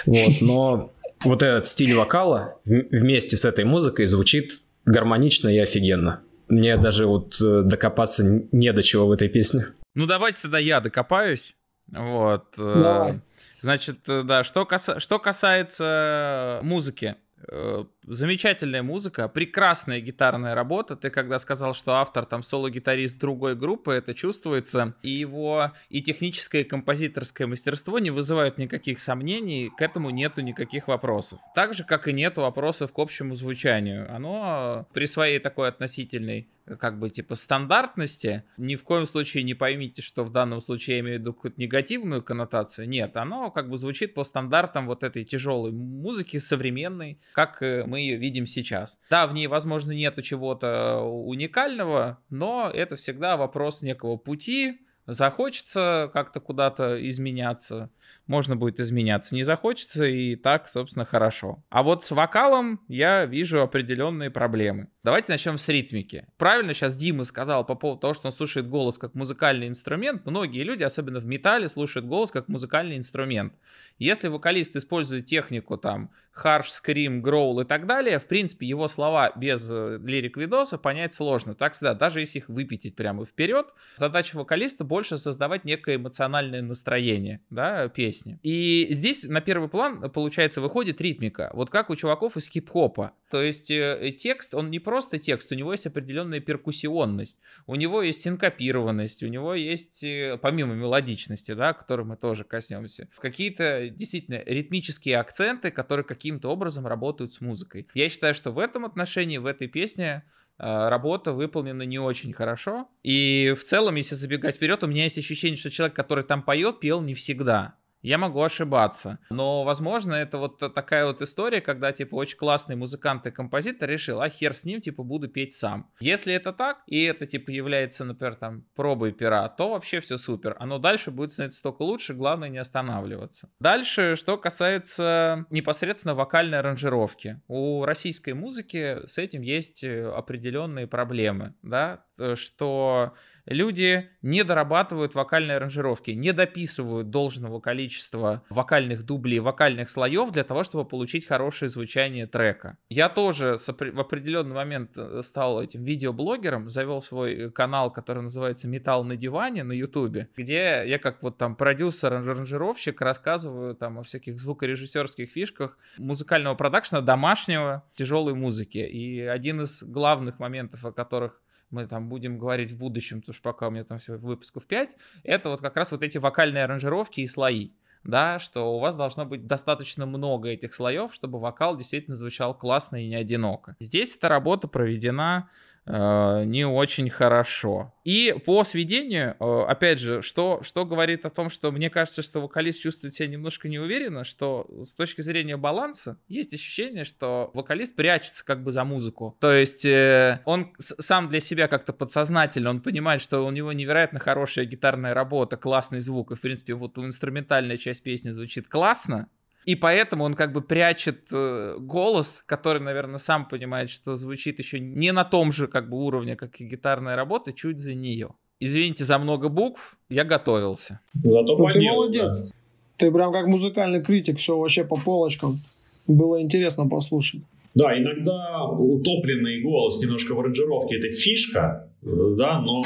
Вот, 0.07 0.35
но 0.41 0.93
вот 1.25 1.43
этот 1.43 1.67
стиль 1.67 1.93
вокала 1.95 2.55
вместе 2.65 3.37
с 3.37 3.45
этой 3.45 3.65
музыкой 3.65 4.07
звучит 4.07 4.61
гармонично 4.85 5.49
и 5.49 5.59
офигенно. 5.59 6.21
Мне 6.47 6.77
даже 6.77 7.07
вот 7.07 7.37
э, 7.43 7.63
докопаться 7.65 8.23
не 8.53 8.73
до 8.73 8.85
чего 8.85 9.09
в 9.09 9.11
этой 9.11 9.29
песне. 9.29 9.67
Ну, 9.97 10.07
давайте 10.07 10.39
тогда 10.43 10.59
я 10.61 10.81
докопаюсь. 10.81 11.57
Вот. 11.89 12.55
э, 12.57 12.81
Давай. 12.81 13.21
Значит, 13.61 13.99
э, 14.07 14.23
да, 14.23 14.45
что, 14.45 14.63
каса- 14.63 15.01
что 15.01 15.19
касается 15.19 16.61
музыки. 16.63 17.17
Э, 17.51 17.85
Замечательная 18.11 18.83
музыка, 18.83 19.29
прекрасная 19.29 20.01
гитарная 20.01 20.55
работа. 20.55 20.97
Ты 20.97 21.11
когда 21.11 21.39
сказал, 21.39 21.75
что 21.75 21.97
автор 21.97 22.25
там 22.25 22.43
соло-гитарист 22.43 23.19
другой 23.19 23.55
группы, 23.55 23.93
это 23.93 24.15
чувствуется. 24.15 24.95
И 25.03 25.11
его 25.11 25.73
и 25.91 26.01
техническое, 26.01 26.63
и 26.63 26.65
композиторское 26.65 27.47
мастерство 27.47 27.99
не 27.99 28.11
вызывают 28.11 28.57
никаких 28.57 29.01
сомнений, 29.01 29.71
к 29.77 29.83
этому 29.83 30.09
нету 30.09 30.41
никаких 30.41 30.89
вопросов. 30.89 31.39
Так 31.55 31.75
же, 31.75 31.85
как 31.85 32.09
и 32.09 32.15
нет 32.15 32.39
вопросов 32.39 32.95
к 32.95 32.99
общему 32.99 33.35
звучанию. 33.35 34.11
Оно 34.11 34.87
при 34.95 35.05
своей 35.05 35.39
такой 35.39 35.69
относительной 35.69 36.49
как 36.77 36.99
бы 36.99 37.11
типа 37.11 37.35
стандартности, 37.35 38.45
ни 38.57 38.77
в 38.77 38.85
коем 38.85 39.07
случае 39.07 39.43
не 39.45 39.55
поймите, 39.55 40.03
что 40.03 40.25
в 40.25 40.31
данном 40.31 40.61
случае 40.61 40.97
я 40.97 41.01
имею 41.01 41.19
в 41.19 41.21
виду 41.21 41.33
какую-то 41.33 41.61
негативную 41.61 42.23
коннотацию. 42.23 42.89
Нет, 42.89 43.17
оно 43.17 43.51
как 43.51 43.69
бы 43.69 43.77
звучит 43.77 44.15
по 44.15 44.25
стандартам 44.25 44.87
вот 44.87 45.03
этой 45.03 45.25
тяжелой 45.25 45.73
музыки, 45.73 46.39
современной, 46.39 47.21
как 47.33 47.63
э, 47.63 47.85
мы 47.87 48.01
ее 48.01 48.17
видим 48.17 48.47
сейчас. 48.47 48.99
Да, 49.11 49.27
в 49.27 49.35
ней, 49.35 49.47
возможно, 49.47 49.93
нету 49.93 50.23
чего-то 50.23 51.01
уникального, 51.01 52.19
но 52.31 52.71
это 52.73 52.97
всегда 52.97 53.37
вопрос 53.37 53.83
некого 53.83 54.17
пути, 54.17 54.81
Захочется 55.11 56.11
как-то 56.13 56.39
куда-то 56.39 56.99
изменяться, 57.09 57.89
можно 58.29 58.55
будет 58.55 58.79
изменяться. 58.79 59.35
Не 59.35 59.43
захочется, 59.43 60.05
и 60.05 60.37
так, 60.37 60.69
собственно, 60.69 61.05
хорошо. 61.05 61.65
А 61.71 61.83
вот 61.83 62.05
с 62.05 62.13
вокалом 62.13 62.81
я 62.87 63.27
вижу 63.27 63.61
определенные 63.61 64.31
проблемы. 64.31 64.89
Давайте 65.03 65.33
начнем 65.33 65.59
с 65.59 65.67
ритмики. 65.69 66.27
Правильно 66.37 66.75
сейчас 66.75 66.95
Дима 66.95 67.25
сказал 67.25 67.65
по 67.65 67.75
поводу 67.75 68.01
того, 68.03 68.15
что 68.15 68.29
он 68.29 68.33
слушает 68.33 68.69
голос 68.69 68.99
как 68.99 69.15
музыкальный 69.15 69.67
инструмент. 69.67 70.27
Многие 70.27 70.63
люди, 70.63 70.83
особенно 70.83 71.19
в 71.19 71.27
металле, 71.27 71.69
слушают 71.69 72.07
голос 72.07 72.31
как 72.31 72.49
музыкальный 72.49 72.97
инструмент. 72.97 73.55
Если 73.99 74.29
вокалист 74.29 74.77
использует 74.77 75.25
технику 75.25 75.79
там 75.79 76.11
харш, 76.39 76.71
скрим, 76.71 77.21
гроул 77.23 77.61
и 77.61 77.65
так 77.65 77.87
далее, 77.87 78.19
в 78.19 78.27
принципе, 78.27 78.67
его 78.67 78.87
слова 78.87 79.33
без 79.35 79.69
э, 79.71 79.99
лирик-видоса 80.05 80.79
понять 80.79 81.13
сложно. 81.13 81.55
Так 81.55 81.73
всегда, 81.73 81.95
даже 81.95 82.21
если 82.21 82.39
их 82.39 82.49
выпятить 82.49 82.95
прямо 82.95 83.25
вперед, 83.25 83.67
задача 83.97 84.37
вокалиста 84.37 84.85
больше 84.85 85.17
создавать 85.17 85.65
некое 85.65 85.97
эмоциональное 85.97 86.63
настроение, 86.63 87.41
да, 87.51 87.89
песни. 87.89 88.18
И 88.43 88.87
здесь 88.91 89.25
на 89.25 89.41
первый 89.41 89.69
план, 89.69 90.11
получается, 90.11 90.61
выходит 90.61 91.01
ритмика. 91.01 91.51
Вот 91.55 91.71
как 91.71 91.91
у 91.91 91.97
чуваков 91.97 92.37
из 92.37 92.49
хип-хопа. 92.49 93.13
То 93.31 93.43
есть 93.43 93.71
э, 93.71 94.15
текст, 94.19 94.55
он 94.55 94.71
не 94.71 94.79
просто 94.79 95.19
текст, 95.19 95.53
у 95.53 95.55
него 95.55 95.73
есть 95.73 95.87
определенная 95.87 96.41
перкуссионность, 96.41 97.39
у 97.67 97.75
него 97.75 98.03
есть 98.03 98.23
синкопированность, 98.23 99.23
у 99.23 99.27
него 99.27 99.55
есть, 99.55 100.03
э, 100.03 100.39
помимо 100.41 100.75
мелодичности, 100.75 101.53
да, 101.53 101.75
которой 101.75 102.07
мы 102.07 102.17
тоже 102.17 102.45
коснемся, 102.45 103.09
какие-то 103.19 103.89
действительно 103.91 104.43
ритмические 104.47 105.19
акценты, 105.19 105.71
которые 105.71 106.05
каким-то 106.05 106.49
образом 106.49 106.87
работают 106.87 107.35
с 107.35 107.41
музыкой. 107.41 107.87
Я 107.95 108.09
считаю, 108.09 108.35
что 108.35 108.51
в 108.51 108.59
этом 108.59 108.85
отношении, 108.85 109.39
в 109.39 109.47
этой 109.47 109.69
песне 109.69 110.25
э, 110.59 110.89
работа 110.89 111.33
выполнена 111.33 111.83
не 111.83 111.99
очень 111.99 112.33
хорошо. 112.33 112.89
И 113.03 113.55
в 113.59 113.65
целом, 113.65 113.97
если 113.97 114.15
забегать 114.15 114.57
вперед, 114.57 114.83
у 114.83 114.87
меня 114.87 115.05
есть 115.05 115.19
ощущение, 115.19 115.57
что 115.57 115.71
человек, 115.71 115.95
который 115.95 116.25
там 116.25 116.43
поет, 116.43 116.81
пел 116.81 117.01
не 117.01 117.15
всегда. 117.15 117.78
Я 118.03 118.19
могу 118.19 118.43
ошибаться, 118.43 119.19
но, 119.31 119.65
возможно, 119.65 120.15
это 120.15 120.39
вот 120.39 120.59
такая 120.75 121.07
вот 121.07 121.23
история, 121.23 121.61
когда, 121.61 121.93
типа, 121.93 122.15
очень 122.15 122.37
классный 122.37 122.77
музыкант 122.77 123.27
и 123.27 123.31
композитор 123.31 123.89
решил, 123.89 124.21
а 124.21 124.29
хер 124.29 124.55
с 124.55 124.65
ним, 124.65 124.81
типа, 124.81 125.03
буду 125.03 125.29
петь 125.29 125.55
сам. 125.55 125.91
Если 126.01 126.33
это 126.33 126.53
так, 126.53 126.83
и 126.87 127.03
это, 127.05 127.27
типа, 127.27 127.51
является, 127.51 128.05
например, 128.05 128.37
там, 128.37 128.65
пробой 128.75 129.13
пера, 129.13 129.49
то 129.49 129.71
вообще 129.71 130.01
все 130.01 130.17
супер. 130.17 130.57
Оно 130.59 130.79
дальше 130.79 131.11
будет 131.11 131.33
становиться 131.33 131.63
только 131.63 131.83
лучше, 131.83 132.15
главное 132.15 132.49
не 132.49 132.59
останавливаться. 132.59 133.51
Дальше, 133.61 134.17
что 134.17 134.37
касается 134.37 135.47
непосредственно 135.51 136.15
вокальной 136.15 136.59
аранжировки. 136.59 137.41
У 137.49 137.85
российской 137.85 138.35
музыки 138.35 139.07
с 139.07 139.19
этим 139.19 139.43
есть 139.43 139.83
э, 139.85 140.09
определенные 140.09 140.87
проблемы, 140.87 141.55
да, 141.63 142.05
что 142.35 143.15
люди 143.49 144.11
не 144.23 144.45
дорабатывают 144.45 145.15
вокальные 145.15 145.57
аранжировки, 145.57 146.11
не 146.11 146.33
дописывают 146.33 147.11
должного 147.11 147.61
количества 147.61 148.45
вокальных 148.51 149.05
дублей, 149.05 149.41
вокальных 149.41 149.91
слоев 149.91 150.31
для 150.31 150.45
того, 150.45 150.63
чтобы 150.63 150.85
получить 150.85 151.27
хорошее 151.27 151.69
звучание 151.69 152.27
трека. 152.27 152.77
Я 152.89 153.09
тоже 153.09 153.57
в 153.57 154.01
определенный 154.01 154.55
момент 154.55 154.93
э, 154.97 155.23
стал 155.23 155.63
этим 155.63 155.85
видеоблогером, 155.85 156.69
завел 156.69 157.03
свой 157.03 157.51
канал, 157.51 157.91
который 157.91 158.23
называется 158.23 158.69
«Металл 158.69 159.05
на 159.05 159.17
диване» 159.17 159.65
на 159.65 159.73
ютубе, 159.73 160.29
где 160.37 160.85
я 160.87 160.99
как 160.99 161.23
вот 161.23 161.39
там 161.39 161.57
продюсер, 161.57 162.13
аранжировщик 162.13 163.01
рассказываю 163.01 163.75
там 163.75 163.99
о 163.99 164.03
всяких 164.03 164.39
звукорежиссерских 164.39 165.31
фишках 165.31 165.79
музыкального 165.99 166.55
продакшена 166.55 167.01
домашнего 167.01 167.85
тяжелой 167.95 168.35
музыки. 168.35 168.79
И 168.79 169.21
один 169.21 169.63
из 169.63 169.83
главных 169.83 170.39
моментов, 170.39 170.85
о 170.85 170.93
которых 170.93 171.41
мы 171.71 171.87
там 171.87 172.09
будем 172.09 172.39
говорить 172.39 172.73
в 172.73 172.79
будущем, 172.79 173.21
потому 173.21 173.35
что 173.35 173.43
пока 173.43 173.69
у 173.69 173.71
меня 173.71 173.85
там 173.85 173.99
всего 173.99 174.17
выпусков 174.19 174.67
5, 174.67 174.97
это 175.25 175.51
вот 175.51 175.61
как 175.61 175.77
раз 175.77 175.93
вот 175.93 176.03
эти 176.03 176.19
вокальные 176.19 176.65
аранжировки 176.65 177.21
и 177.21 177.27
слои. 177.27 177.73
Да, 178.05 178.39
что 178.39 178.75
у 178.77 178.79
вас 178.79 178.95
должно 178.95 179.27
быть 179.27 179.47
достаточно 179.47 180.07
много 180.07 180.49
этих 180.49 180.73
слоев, 180.73 181.13
чтобы 181.13 181.41
вокал 181.41 181.77
действительно 181.77 182.17
звучал 182.17 182.57
классно 182.57 183.05
и 183.05 183.09
не 183.09 183.17
одиноко. 183.17 183.77
Здесь 183.81 184.17
эта 184.17 184.29
работа 184.29 184.69
проведена 184.69 185.51
не 185.89 186.67
очень 186.67 187.09
хорошо. 187.11 187.93
И 188.09 188.35
по 188.47 188.65
сведению, 188.65 189.37
э, 189.39 189.65
опять 189.69 189.99
же, 189.99 190.23
что, 190.23 190.63
что 190.63 190.87
говорит 190.87 191.27
о 191.27 191.31
том, 191.31 191.51
что 191.51 191.71
мне 191.71 191.91
кажется, 191.91 192.23
что 192.23 192.41
вокалист 192.41 192.81
чувствует 192.81 193.15
себя 193.15 193.29
немножко 193.29 193.69
неуверенно, 193.69 194.25
что 194.25 194.67
с 194.83 194.95
точки 194.95 195.21
зрения 195.21 195.59
баланса 195.59 196.19
есть 196.27 196.55
ощущение, 196.55 197.05
что 197.05 197.51
вокалист 197.53 197.95
прячется 197.97 198.47
как 198.47 198.65
бы 198.65 198.73
за 198.73 198.85
музыку. 198.85 199.37
То 199.41 199.53
есть 199.53 199.85
э, 199.85 200.41
он 200.47 200.73
сам 200.79 201.29
для 201.29 201.41
себя 201.41 201.69
как-то 201.69 201.93
подсознательно, 201.93 202.71
он 202.71 202.81
понимает, 202.81 203.21
что 203.21 203.45
у 203.45 203.51
него 203.51 203.75
невероятно 203.75 204.19
хорошая 204.19 204.65
гитарная 204.65 205.13
работа, 205.13 205.59
классный 205.59 206.01
звук, 206.01 206.31
и 206.31 206.35
в 206.35 206.41
принципе 206.41 206.73
вот 206.73 206.97
инструментальная 206.97 207.77
часть 207.77 208.03
песни 208.03 208.31
звучит 208.31 208.69
классно, 208.69 209.29
и 209.69 209.75
поэтому 209.75 210.25
он 210.25 210.33
как 210.33 210.55
бы 210.55 210.63
прячет 210.63 211.29
э, 211.31 211.77
голос, 211.79 212.43
который, 212.47 212.81
наверное, 212.81 213.19
сам 213.19 213.47
понимает, 213.47 213.91
что 213.91 214.17
звучит 214.17 214.59
еще 214.59 214.81
не 214.81 215.13
на 215.13 215.25
том 215.25 215.53
же 215.53 215.67
как 215.67 215.91
бы 215.91 215.99
уровне, 215.99 216.37
как 216.37 216.59
и 216.63 216.65
гитарная 216.65 217.17
работа, 217.17 217.53
чуть 217.53 217.79
за 217.79 217.93
нее. 217.93 218.31
Извините 218.61 219.05
за 219.05 219.19
много 219.19 219.51
букв, 219.51 219.99
я 220.09 220.25
готовился. 220.25 221.01
Зато 221.13 221.59
Ну, 221.59 221.71
ты 221.71 221.83
молодец. 221.83 222.45
да. 222.45 222.51
Ты 222.97 223.13
прям 223.13 223.31
как 223.31 223.47
музыкальный 223.47 224.03
критик, 224.03 224.39
все 224.39 224.57
вообще 224.57 224.85
по 224.85 224.97
полочкам. 224.97 225.59
Было 226.07 226.41
интересно 226.41 226.89
послушать. 226.89 227.43
Да, 227.79 227.97
иногда 227.97 228.65
утопленный 228.65 229.63
голос 229.63 230.01
немножко 230.03 230.35
в 230.35 230.41
аранжировке 230.41 230.97
это 230.97 231.11
фишка, 231.11 231.89
да, 232.03 232.61
но... 232.61 232.83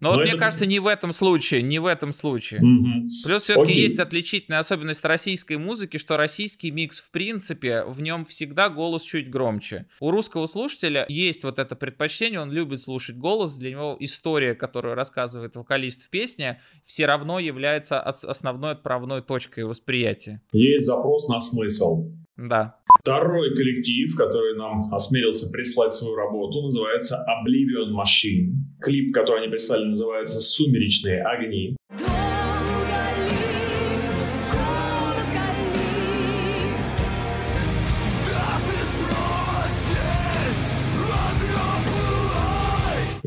Но, 0.00 0.10
вот 0.12 0.20
мне 0.20 0.30
это- 0.30 0.38
кажется, 0.38 0.66
не 0.66 0.78
в 0.78 0.86
этом 0.86 1.12
случае, 1.12 1.62
не 1.62 1.78
в 1.80 1.86
этом 1.86 2.12
случае. 2.12 2.60
Мгм. 2.60 3.08
Плюс 3.24 3.42
все-таки 3.42 3.72
Окей. 3.72 3.82
есть 3.82 3.98
отличительная 3.98 4.60
особенность 4.60 5.04
российской 5.04 5.56
музыки, 5.56 5.96
что 5.96 6.16
российский 6.16 6.70
микс, 6.70 7.00
в 7.00 7.10
принципе, 7.10 7.84
в 7.86 8.00
нем 8.00 8.24
всегда 8.24 8.68
голос 8.68 9.02
чуть 9.02 9.30
громче. 9.30 9.86
У 10.00 10.10
русского 10.12 10.46
слушателя 10.46 11.06
есть 11.08 11.42
вот 11.42 11.58
это 11.58 11.74
предпочтение, 11.74 12.40
он 12.40 12.52
любит 12.52 12.80
слушать 12.80 13.16
голос, 13.16 13.56
для 13.56 13.70
него 13.70 13.96
история, 13.98 14.54
которую 14.54 14.94
рассказывает 14.94 15.56
вокалист 15.56 16.02
в 16.02 16.10
песне, 16.10 16.60
все 16.84 17.06
равно 17.06 17.40
является 17.40 18.00
ос- 18.00 18.24
основной 18.24 18.72
отправной 18.72 19.22
точкой 19.22 19.64
восприятия. 19.64 20.40
Есть 20.52 20.86
запрос 20.86 21.28
на 21.28 21.40
смысл. 21.40 22.10
Да. 22.36 22.76
Второй 23.06 23.54
коллектив, 23.54 24.16
который 24.16 24.56
нам 24.56 24.92
осмелился 24.92 25.48
прислать 25.48 25.92
свою 25.92 26.16
работу, 26.16 26.60
называется 26.62 27.24
Oblivion 27.28 27.92
Machine. 27.94 28.54
Клип, 28.80 29.14
который 29.14 29.42
они 29.42 29.48
прислали, 29.48 29.84
называется 29.84 30.40
«Сумеречные 30.40 31.22
огни». 31.22 31.76
Долго 31.88 32.25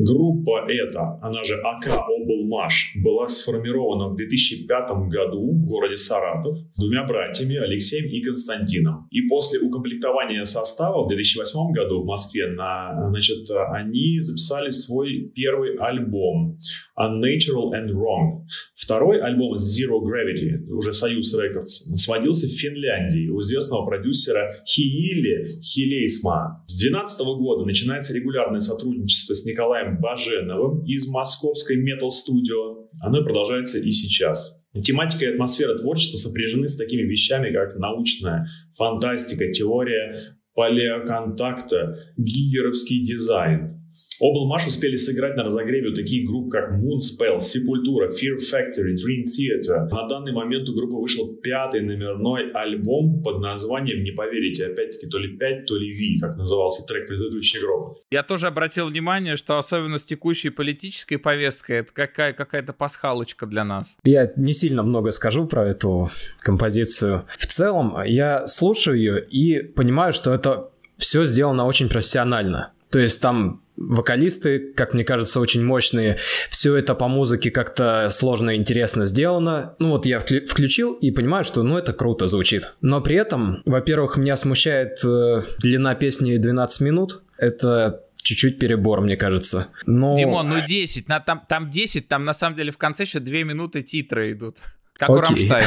Группа 0.10 0.66
эта, 0.68 1.20
она 1.22 1.44
же 1.44 1.54
АК 1.62 1.88
Облмаш, 1.88 2.94
была 2.96 3.28
сформирована 3.28 4.10
в 4.10 4.16
2005 4.16 4.90
году 5.08 5.52
в 5.52 5.66
городе 5.68 5.98
Саратов 5.98 6.58
двумя 6.76 7.06
братьями 7.06 7.58
Алексеем 7.58 8.10
и 8.10 8.20
Константином. 8.22 9.08
И 9.12 9.22
после 9.28 9.60
укомплектования 9.60 10.44
состава 10.46 11.06
в 11.06 11.10
2008 11.10 11.74
году 11.74 12.02
в 12.02 12.06
Москве 12.06 12.48
на, 12.48 13.10
значит, 13.10 13.48
они 13.72 14.20
записали 14.22 14.72
свой 14.72 15.32
первый 15.36 15.78
альбом 15.78 16.58
Unnatural 16.98 17.72
and 17.74 17.92
Wrong. 17.92 18.46
Второй 18.76 19.22
альбом 19.22 19.56
Zero 19.56 20.02
Gravity, 20.02 20.72
уже 20.72 20.92
Союз 20.92 21.34
Records, 21.36 21.86
сводился 21.96 22.48
в 22.48 22.52
Финляндии 22.52 23.30
у 23.30 23.42
известного 23.42 23.86
продюсера 23.86 24.56
Хиили 24.66 25.62
Хиилесмаа. 25.62 26.64
С 26.66 26.80
2012 26.80 27.20
года 27.38 27.66
начинается 27.66 28.14
регулярное 28.16 28.60
сотрудничество 28.60 29.36
с 29.36 29.46
Николаем 29.46 29.99
Баженовым 30.00 30.84
из 30.86 31.08
московской 31.08 31.78
Metal 31.78 32.10
Studio. 32.10 32.88
Оно 33.02 33.24
продолжается 33.24 33.80
и 33.80 33.92
сейчас. 33.92 34.56
Тематика 34.84 35.26
и 35.26 35.34
атмосфера 35.34 35.78
творчества 35.78 36.18
сопряжены 36.18 36.68
с 36.68 36.78
такими 36.78 37.02
вещами, 37.02 37.52
как 37.52 37.76
научная 37.78 38.48
фантастика, 38.76 39.52
теория 39.52 40.20
палеоконтакта, 40.54 41.98
гигеровский 42.18 43.04
дизайн. 43.04 43.79
Облмаш 44.22 44.68
успели 44.68 44.96
сыграть 44.98 45.36
на 45.38 45.44
разогреве 45.44 45.90
у 45.90 45.94
таких 45.94 46.28
групп, 46.28 46.52
как 46.52 46.72
Moonspell, 46.72 47.38
Sepultura, 47.38 48.10
Fear 48.10 48.38
Factory, 48.38 48.94
Dream 48.96 49.24
Theater. 49.26 49.88
На 49.92 50.08
данный 50.08 50.34
момент 50.34 50.68
у 50.68 50.74
группы 50.76 50.96
вышел 50.96 51.28
пятый 51.36 51.82
номерной 51.82 52.52
альбом 52.52 53.22
под 53.24 53.40
названием, 53.40 54.04
не 54.04 54.12
поверите, 54.12 54.66
опять-таки, 54.66 55.08
то 55.08 55.18
ли 55.18 55.38
5, 55.38 55.66
то 55.66 55.78
ли 55.78 55.94
V, 55.94 56.20
как 56.28 56.38
назывался 56.38 56.86
трек 56.86 57.08
предыдущей 57.08 57.60
группы. 57.60 58.00
Я 58.12 58.24
тоже 58.24 58.48
обратил 58.48 58.88
внимание, 58.88 59.36
что 59.38 59.58
особенно 59.58 59.98
с 59.98 60.04
текущей 60.04 60.50
политической 60.50 61.18
повесткой 61.18 61.78
это 61.80 61.94
какая- 61.94 62.34
какая-то 62.34 62.74
пасхалочка 62.74 63.46
для 63.46 63.64
нас. 63.64 63.96
Я 64.04 64.32
не 64.36 64.54
сильно 64.54 64.84
много 64.84 65.12
скажу 65.12 65.46
про 65.48 65.68
эту 65.70 66.12
композицию. 66.40 67.26
В 67.38 67.46
целом, 67.46 67.96
я 68.06 68.48
слушаю 68.48 68.98
ее 68.98 69.24
и 69.24 69.60
понимаю, 69.64 70.12
что 70.14 70.34
это 70.34 70.70
все 70.98 71.26
сделано 71.26 71.66
очень 71.66 71.88
профессионально. 71.88 72.74
То 72.92 73.00
есть 73.00 73.22
там 73.22 73.62
вокалисты, 73.76 74.74
как 74.74 74.94
мне 74.94 75.04
кажется, 75.04 75.40
очень 75.40 75.64
мощные. 75.64 76.18
Все 76.50 76.76
это 76.76 76.96
по 76.96 77.08
музыке 77.08 77.50
как-то 77.52 78.10
сложно 78.12 78.52
и 78.52 78.58
интересно 78.58 79.06
сделано. 79.06 79.76
Ну 79.80 79.90
вот 79.92 80.06
я 80.06 80.20
вклю- 80.20 80.46
включил 80.46 80.94
и 80.94 81.12
понимаю, 81.12 81.46
что 81.46 81.64
ну 81.64 81.78
это 81.78 81.94
круто 81.94 82.28
звучит. 82.28 82.74
Но 82.82 83.02
при 83.02 83.16
этом, 83.16 83.62
во-первых, 83.66 84.18
меня 84.18 84.36
смущает 84.36 85.00
э, 85.06 85.44
длина 85.60 85.96
песни 85.96 86.38
12 86.38 86.82
минут. 86.82 87.22
Это 87.38 88.04
чуть-чуть 88.18 88.60
перебор, 88.60 89.02
мне 89.02 89.16
кажется. 89.16 89.68
Но... 89.86 90.16
Димон, 90.16 90.50
ну 90.50 90.66
10, 90.66 91.08
на, 91.08 91.20
там, 91.20 91.42
там 91.48 91.70
10, 91.70 92.08
там 92.08 92.26
на 92.26 92.34
самом 92.34 92.58
деле 92.58 92.72
в 92.72 92.78
конце 92.78 93.04
еще 93.04 93.20
2 93.20 93.34
минуты 93.44 93.82
титры 93.82 94.32
идут. 94.34 94.58
Как 95.00 95.10
у 95.10 95.14
Окей. 95.14 95.48
Рамштайн. 95.48 95.66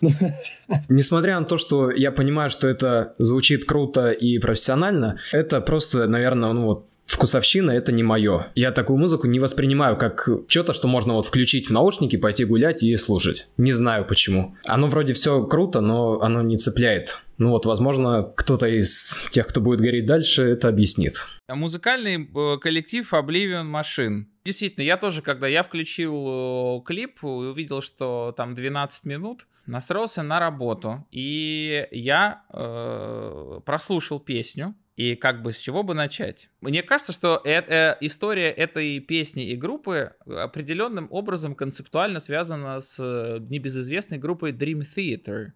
Несмотря 0.90 1.40
на 1.40 1.46
то, 1.46 1.56
что 1.56 1.90
я 1.90 2.12
понимаю, 2.12 2.50
что 2.50 2.68
это 2.68 3.14
звучит 3.16 3.64
круто 3.64 4.10
и 4.10 4.38
профессионально, 4.38 5.18
это 5.32 5.62
просто, 5.62 6.06
наверное, 6.06 6.52
ну 6.52 6.66
вот 6.66 6.86
вкусовщина 7.06 7.70
это 7.70 7.92
не 7.92 8.02
мое. 8.02 8.48
Я 8.54 8.72
такую 8.72 8.98
музыку 8.98 9.26
не 9.26 9.40
воспринимаю 9.40 9.96
как 9.96 10.28
что-то, 10.48 10.72
что 10.72 10.88
можно 10.88 11.14
вот 11.14 11.26
включить 11.26 11.68
в 11.68 11.72
наушники, 11.72 12.16
пойти 12.16 12.44
гулять 12.44 12.82
и 12.82 12.94
слушать. 12.96 13.48
Не 13.56 13.72
знаю 13.72 14.04
почему. 14.04 14.56
Оно 14.66 14.88
вроде 14.88 15.12
все 15.12 15.44
круто, 15.44 15.80
но 15.80 16.20
оно 16.20 16.42
не 16.42 16.56
цепляет. 16.56 17.20
Ну 17.38 17.50
вот, 17.50 17.66
возможно, 17.66 18.32
кто-то 18.34 18.66
из 18.66 19.16
тех, 19.30 19.46
кто 19.46 19.60
будет 19.60 19.80
гореть 19.80 20.06
дальше, 20.06 20.42
это 20.42 20.68
объяснит. 20.68 21.26
Музыкальный 21.48 22.28
э, 22.28 22.58
коллектив 22.58 23.12
Oblivion 23.12 23.70
Machine. 23.70 24.24
Действительно, 24.44 24.84
я 24.84 24.96
тоже, 24.96 25.20
когда 25.22 25.46
я 25.46 25.62
включил 25.62 26.80
э, 26.80 26.82
клип, 26.86 27.22
увидел, 27.22 27.82
что 27.82 28.32
там 28.36 28.54
12 28.54 29.04
минут, 29.04 29.46
настроился 29.66 30.22
на 30.22 30.40
работу, 30.40 31.06
и 31.10 31.86
я 31.90 32.42
э, 32.52 33.60
прослушал 33.66 34.18
песню, 34.18 34.74
и 34.96 35.14
как 35.14 35.42
бы 35.42 35.52
с 35.52 35.58
чего 35.58 35.82
бы 35.82 35.94
начать? 35.94 36.48
Мне 36.62 36.82
кажется, 36.82 37.12
что 37.12 37.40
э- 37.44 37.62
э, 37.68 37.96
история 38.00 38.50
этой 38.50 38.98
песни 39.00 39.46
и 39.46 39.54
группы 39.54 40.14
определенным 40.24 41.06
образом 41.10 41.54
концептуально 41.54 42.18
связана 42.18 42.80
с 42.80 42.98
э, 42.98 43.38
небезызвестной 43.40 44.18
группой 44.18 44.52
Dream 44.52 44.82
Theater. 44.96 45.52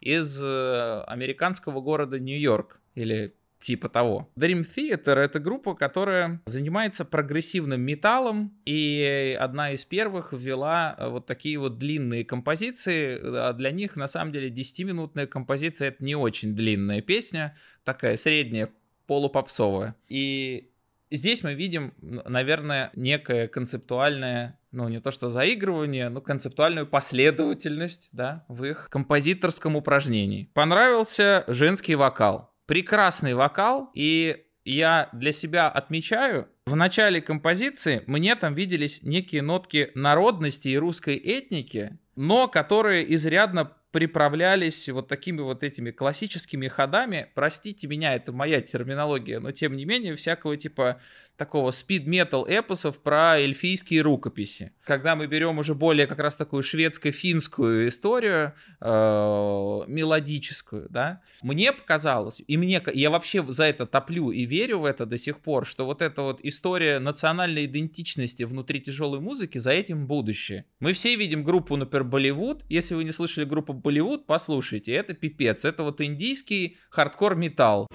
из 0.00 0.38
э, 0.42 1.02
американского 1.06 1.80
города 1.80 2.18
Нью-Йорк 2.18 2.78
или 2.94 3.36
типа 3.64 3.88
того. 3.88 4.30
Dream 4.36 4.64
Theater— 4.64 5.14
это 5.16 5.40
группа, 5.40 5.74
которая 5.74 6.42
занимается 6.46 7.04
прогрессивным 7.04 7.80
металлом, 7.80 8.56
и 8.64 9.36
одна 9.40 9.72
из 9.72 9.84
первых 9.84 10.32
ввела 10.32 10.94
э, 10.98 11.08
вот 11.08 11.26
такие 11.26 11.58
вот 11.58 11.78
длинные 11.78 12.24
композиции. 12.24 13.18
А 13.22 13.52
для 13.52 13.70
них, 13.70 13.96
на 13.96 14.06
самом 14.06 14.32
деле, 14.32 14.50
10-минутная 14.50 15.26
композиция— 15.26 15.88
это 15.90 16.04
не 16.04 16.14
очень 16.14 16.54
длинная 16.54 17.00
песня, 17.00 17.56
такая 17.84 18.16
средняя, 18.16 18.70
полупопсовая. 19.06 19.94
И 20.08 20.70
здесь 21.10 21.42
мы 21.42 21.54
видим, 21.54 21.94
наверное, 22.00 22.90
некое 22.94 23.48
концептуальное, 23.48 24.58
ну 24.72 24.88
не 24.88 25.00
то 25.00 25.10
что 25.10 25.30
заигрывание, 25.30 26.08
но 26.08 26.20
концептуальную 26.20 26.86
последовательность, 26.86 28.08
да, 28.12 28.44
в 28.48 28.64
их 28.64 28.88
композиторском 28.90 29.76
упражнении. 29.76 30.50
Понравился 30.54 31.44
женский 31.48 31.94
вокал. 31.94 32.53
Прекрасный 32.66 33.34
вокал, 33.34 33.90
и 33.94 34.44
я 34.64 35.08
для 35.12 35.32
себя 35.32 35.68
отмечаю, 35.68 36.48
в 36.66 36.76
начале 36.76 37.20
композиции 37.20 38.02
мне 38.06 38.34
там 38.36 38.54
виделись 38.54 39.02
некие 39.02 39.42
нотки 39.42 39.90
народности 39.94 40.68
и 40.68 40.78
русской 40.78 41.16
этники, 41.16 41.98
но 42.16 42.48
которые 42.48 43.14
изрядно 43.14 43.72
приправлялись 43.90 44.88
вот 44.88 45.06
такими 45.06 45.40
вот 45.40 45.62
этими 45.62 45.92
классическими 45.92 46.66
ходами. 46.66 47.30
Простите 47.34 47.86
меня, 47.86 48.14
это 48.14 48.32
моя 48.32 48.60
терминология, 48.60 49.38
но 49.38 49.52
тем 49.52 49.76
не 49.76 49.84
менее 49.84 50.16
всякого 50.16 50.56
типа 50.56 51.00
такого 51.36 51.70
спид-метал 51.70 52.46
эпосов 52.46 53.02
про 53.02 53.38
эльфийские 53.38 54.02
рукописи. 54.02 54.72
Когда 54.84 55.16
мы 55.16 55.26
берем 55.26 55.58
уже 55.58 55.74
более 55.74 56.06
как 56.06 56.18
раз 56.18 56.36
такую 56.36 56.62
шведско-финскую 56.62 57.88
историю, 57.88 58.54
э, 58.80 58.86
мелодическую, 58.86 60.88
да, 60.90 61.22
мне 61.42 61.72
показалось, 61.72 62.42
и 62.46 62.56
мне, 62.56 62.82
я 62.92 63.10
вообще 63.10 63.44
за 63.46 63.64
это 63.64 63.86
топлю 63.86 64.30
и 64.30 64.44
верю 64.44 64.80
в 64.80 64.84
это 64.84 65.06
до 65.06 65.16
сих 65.16 65.40
пор, 65.40 65.66
что 65.66 65.86
вот 65.86 66.02
эта 66.02 66.22
вот 66.22 66.40
история 66.42 66.98
национальной 66.98 67.66
идентичности 67.66 68.44
внутри 68.44 68.80
тяжелой 68.80 69.20
музыки, 69.20 69.58
за 69.58 69.72
этим 69.72 70.06
будущее. 70.06 70.66
Мы 70.80 70.92
все 70.92 71.16
видим 71.16 71.44
группу, 71.44 71.76
например, 71.76 72.04
Болливуд. 72.04 72.64
Если 72.68 72.94
вы 72.94 73.04
не 73.04 73.12
слышали 73.12 73.44
группу 73.44 73.72
Болливуд, 73.72 74.26
послушайте, 74.26 74.92
это 74.92 75.14
пипец. 75.14 75.64
Это 75.64 75.82
вот 75.82 76.00
индийский 76.00 76.76
хардкор-металл. 76.90 77.88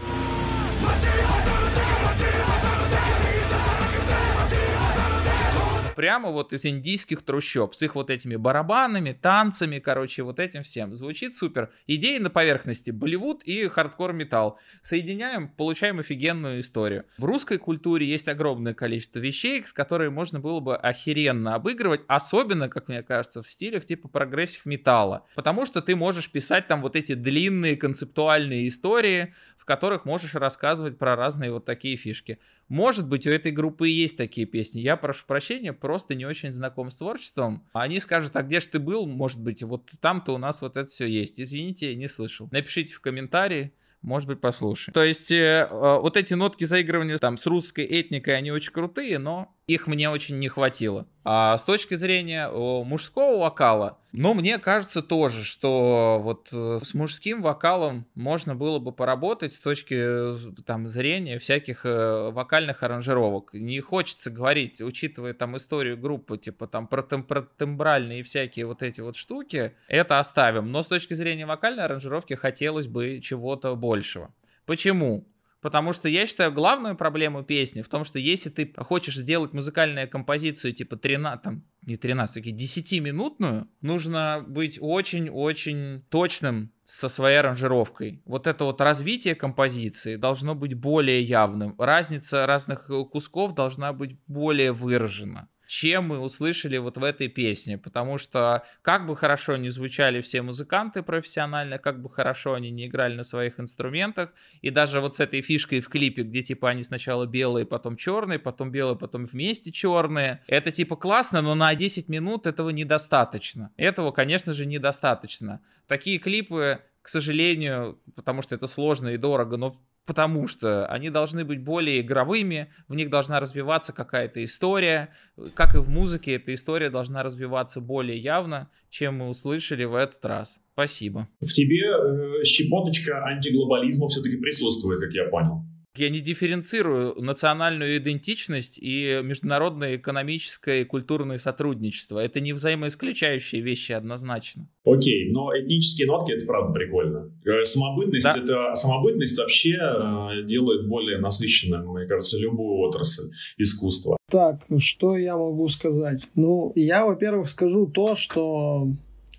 Прямо 6.00 6.32
вот 6.32 6.54
из 6.54 6.64
индийских 6.64 7.24
трущоб, 7.24 7.76
с 7.76 7.82
их 7.82 7.93
вот 7.93 8.10
этими 8.10 8.38
барабанами, 8.38 9.12
танцами, 9.12 9.80
короче, 9.80 10.24
вот 10.24 10.39
этим 10.39 10.64
всем. 10.64 10.95
Звучит 10.95 11.36
супер. 11.36 11.74
Идеи 11.88 12.20
на 12.20 12.30
поверхности. 12.30 12.89
Болливуд 12.89 13.43
и 13.43 13.68
хардкор-металл. 13.68 14.58
Соединяем, 14.82 15.50
получаем 15.50 16.00
офигенную 16.00 16.62
историю. 16.62 17.04
В 17.18 17.26
русской 17.26 17.58
культуре 17.58 18.06
есть 18.06 18.30
огромное 18.30 18.74
количество 18.74 19.20
вещей, 19.20 19.62
с 19.62 19.74
которыми 19.74 20.08
можно 20.08 20.39
было 20.39 20.62
бы 20.62 20.78
охеренно 20.78 21.56
обыгрывать, 21.56 22.00
особенно, 22.08 22.70
как 22.70 22.88
мне 22.88 23.04
кажется, 23.04 23.43
в 23.43 23.50
стилях 23.50 23.84
типа 23.84 24.08
прогрессив 24.08 24.66
металла. 24.66 25.26
Потому 25.36 25.66
что 25.66 25.82
ты 25.82 25.97
можешь 25.97 26.32
писать 26.32 26.68
там 26.68 26.82
вот 26.82 26.95
эти 26.95 27.14
длинные 27.14 27.76
концептуальные 27.76 28.70
истории, 28.70 29.34
в 29.60 29.66
которых 29.66 30.05
можешь 30.05 30.36
рассказывать 30.36 30.97
про 30.97 31.18
разные 31.18 31.51
вот 31.51 31.66
такие 31.66 31.97
фишки. 31.97 32.39
Может 32.70 33.07
быть, 33.07 33.28
у 33.28 33.30
этой 33.30 33.51
группы 33.51 33.89
есть 33.89 34.16
такие 34.16 34.47
песни. 34.47 34.80
Я 34.80 34.95
прошу 34.95 35.26
прощения, 35.28 35.74
просто 35.74 36.16
не 36.16 36.26
очень 36.26 36.53
знаком 36.53 36.89
с 36.89 36.95
творчеством. 36.95 37.68
Они 37.74 37.99
скажут, 37.99 38.38
а 38.38 38.41
где 38.41 38.62
же 38.62 38.70
ты 38.70 38.80
был? 38.80 39.05
Может 39.05 39.41
быть, 39.41 39.62
вот 39.62 39.91
там-то 39.99 40.34
у 40.34 40.38
нас 40.38 40.62
вот 40.62 40.78
это 40.78 40.89
все 40.89 41.05
есть. 41.05 41.41
Извините, 41.41 41.93
не 41.95 42.07
слышал. 42.07 42.47
Напишите 42.51 42.93
в 42.93 43.01
комментарии. 43.01 43.74
Может 44.01 44.30
быть, 44.30 44.39
послушаем. 44.39 44.93
То 44.93 45.03
есть, 45.03 45.30
э, 45.30 45.68
э, 45.70 45.99
вот 45.99 46.16
эти 46.16 46.34
нотки 46.34 46.64
заигрывания 46.64 47.18
там 47.18 47.38
с 47.38 47.45
русской 47.45 47.84
этникой, 47.84 48.38
они 48.38 48.49
очень 48.49 48.72
крутые, 48.72 49.20
но 49.20 49.53
их 49.70 49.86
мне 49.86 50.09
очень 50.09 50.39
не 50.39 50.49
хватило. 50.49 51.07
А 51.24 51.55
с 51.55 51.63
точки 51.63 51.93
зрения 51.93 52.49
мужского 52.49 53.39
вокала, 53.39 53.99
ну, 54.11 54.34
мне 54.34 54.57
кажется 54.57 55.03
тоже, 55.03 55.43
что 55.43 56.20
вот 56.24 56.49
э, 56.51 56.80
с 56.82 56.95
мужским 56.95 57.43
вокалом 57.43 58.07
можно 58.15 58.55
было 58.55 58.80
бы 58.80 58.91
поработать 58.91 59.53
с 59.53 59.59
точки 59.59 59.93
э, 59.95 60.38
там 60.65 60.88
зрения 60.88 61.38
всяких 61.38 61.86
э, 61.86 62.32
вокальных 62.32 62.82
аранжировок. 62.82 63.53
Не 63.53 63.80
хочется 63.80 64.32
говорить, 64.32 64.82
учитывая 64.82 65.36
там 65.36 65.55
историю 65.55 65.97
группы, 65.97 66.39
типа 66.39 66.65
там 66.65 66.88
про, 66.88 67.03
тем- 67.03 67.24
про 67.24 67.43
тембральные 67.43 68.24
всякие 68.24 68.65
вот 68.65 68.82
эти 68.82 69.01
вот 69.01 69.15
штуки, 69.15 69.76
это 69.88 70.17
оставим. 70.17 70.72
Но 70.72 70.82
с 70.82 70.88
точки 70.88 71.13
зрения 71.13 71.45
вокальной 71.45 71.84
аранжировки 71.84 72.34
хотелось 72.34 72.88
бы 72.88 73.20
чего-то 73.22 73.76
большего. 73.76 74.34
Почему? 74.65 75.28
Потому 75.62 75.91
что 75.91 76.07
я 76.07 76.26
считаю 76.26 76.53
главную 76.53 76.95
проблему 76.95 77.43
песни 77.43 77.82
в 77.82 77.89
том, 77.89 78.05
что 78.05 78.18
если 78.18 78.49
ты 78.49 78.74
хочешь 78.78 79.16
сделать 79.16 79.51
музыкальную 79.51 80.10
композицию 80.10 80.74
типа 80.74 80.95
13, 80.95 81.43
там, 81.43 81.64
не 81.86 81.97
13, 81.97 82.34
таки 82.34 82.53
10-минутную, 82.53 83.68
нужно 83.82 84.43
быть 84.47 84.78
очень-очень 84.80 86.05
точным 86.10 86.72
со 86.86 87.10
своей 87.10 87.39
аранжировкой. 87.39 88.22
Вот 88.26 88.47
это 88.47 88.64
вот 88.64 88.80
развитие 88.80 89.36
композиции 89.36 90.16
должно 90.16 90.55
быть 90.55 90.76
более 90.76 91.22
явным. 91.22 91.76
Разница 91.78 92.45
разных 92.45 92.89
э, 92.89 93.03
кусков 93.03 93.53
должна 93.53 93.91
быть 93.91 94.18
более 94.28 94.72
выражена. 94.72 95.49
Чем 95.70 96.05
мы 96.05 96.17
услышали 96.17 96.78
вот 96.78 96.97
в 96.97 97.03
этой 97.03 97.28
песне, 97.28 97.78
потому 97.78 98.17
что 98.17 98.63
как 98.82 99.05
бы 99.05 99.15
хорошо 99.15 99.55
не 99.55 99.70
звучали 99.70 100.20
все 100.20 100.41
музыканты 100.41 101.03
профессионально, 101.03 101.78
как 101.78 102.01
бы 102.01 102.09
хорошо 102.09 102.55
они 102.55 102.72
не 102.72 102.88
играли 102.88 103.13
на 103.13 103.22
своих 103.22 103.59
инструментах, 103.59 104.34
и 104.63 104.72
даже 104.72 104.99
вот 104.99 105.17
с 105.17 105.20
этой 105.20 105.41
фишкой 105.43 105.82
в 105.82 105.88
клипе, 105.88 106.24
где 106.24 106.41
типа 106.41 106.72
они 106.72 106.82
сначала 106.82 107.28
белые, 107.28 107.67
потом 107.67 107.97
черные, 107.97 108.39
потом 108.39 108.72
белые, 108.72 108.97
потом 108.97 109.28
вместе 109.28 109.72
черные, 109.72 110.41
это 110.47 110.72
типа 110.72 110.95
классно, 110.95 111.43
но 111.43 111.53
на 111.53 111.76
10 111.76 112.09
минут 112.09 112.47
этого 112.47 112.72
недостаточно. 112.72 113.72
Этого, 113.78 114.09
конечно 114.09 114.55
же, 114.55 114.65
недостаточно. 114.65 115.61
Такие 115.86 116.17
клипы, 116.17 116.82
к 117.03 117.07
сожалению, 117.07 118.01
потому 118.15 118.41
что 118.41 118.55
это 118.55 118.65
сложно 118.65 119.09
и 119.09 119.17
дорого, 119.17 119.57
но 119.57 119.80
потому 120.06 120.47
что 120.47 120.86
они 120.88 121.10
должны 121.10 121.45
быть 121.45 121.64
более 121.64 122.02
игровыми, 122.02 122.72
в 122.88 122.95
них 122.95 123.10
должна 123.10 123.39
развиваться 123.39 123.93
какая-то 123.93 124.43
история, 124.43 125.10
как 125.54 125.76
и 125.76 125.80
в 125.80 125.89
музыке, 125.89 126.34
эта 126.34 126.54
история 126.54 126.89
должна 126.89 127.24
развиваться 127.24 127.82
более 127.82 128.18
явно, 128.18 128.70
чем 128.89 129.18
мы 129.18 129.30
услышали 129.30 129.84
в 129.84 129.95
этот 129.95 130.26
раз. 130.26 130.60
Спасибо. 130.74 131.28
В 131.41 131.52
тебе 131.52 131.82
э, 131.82 132.43
щепоточка 132.43 133.24
антиглобализма 133.26 134.08
все-таки 134.08 134.38
присутствует, 134.38 135.02
как 135.02 135.12
я 135.12 135.26
понял. 135.26 135.64
Я 136.00 136.10
не 136.10 136.22
дифференцирую 136.22 137.22
национальную 137.22 137.97
идентичность 137.97 138.80
и 138.82 139.20
международное 139.22 139.97
экономическое 139.97 140.82
и 140.82 140.86
культурное 140.86 141.38
сотрудничество. 141.38 142.20
Это 142.20 142.39
не 142.39 142.54
взаимоисключающие 142.54 143.62
вещи 143.62 143.91
однозначно. 143.91 144.70
Окей, 144.86 145.30
но 145.30 145.50
этнические 145.54 146.08
нотки 146.08 146.32
это 146.32 146.45
правда 146.45 146.72
прикольно. 146.74 147.30
Э, 147.45 147.66
Самобытность 147.66 148.24
Да. 148.34 148.39
это 148.41 148.76
самобытность 148.76 149.38
вообще 149.38 149.72
э, 149.76 150.43
делает 150.45 150.88
более 150.88 151.18
насыщенным, 151.18 151.89
мне 151.89 152.06
кажется, 152.06 152.38
любую 152.39 152.78
отрасль 152.80 153.32
искусства. 153.58 154.16
Так, 154.32 154.62
что 154.78 155.18
я 155.18 155.36
могу 155.36 155.68
сказать? 155.68 156.30
Ну, 156.34 156.72
я, 156.76 157.06
во-первых, 157.06 157.50
скажу 157.50 157.88
то, 157.88 158.16
что 158.16 158.88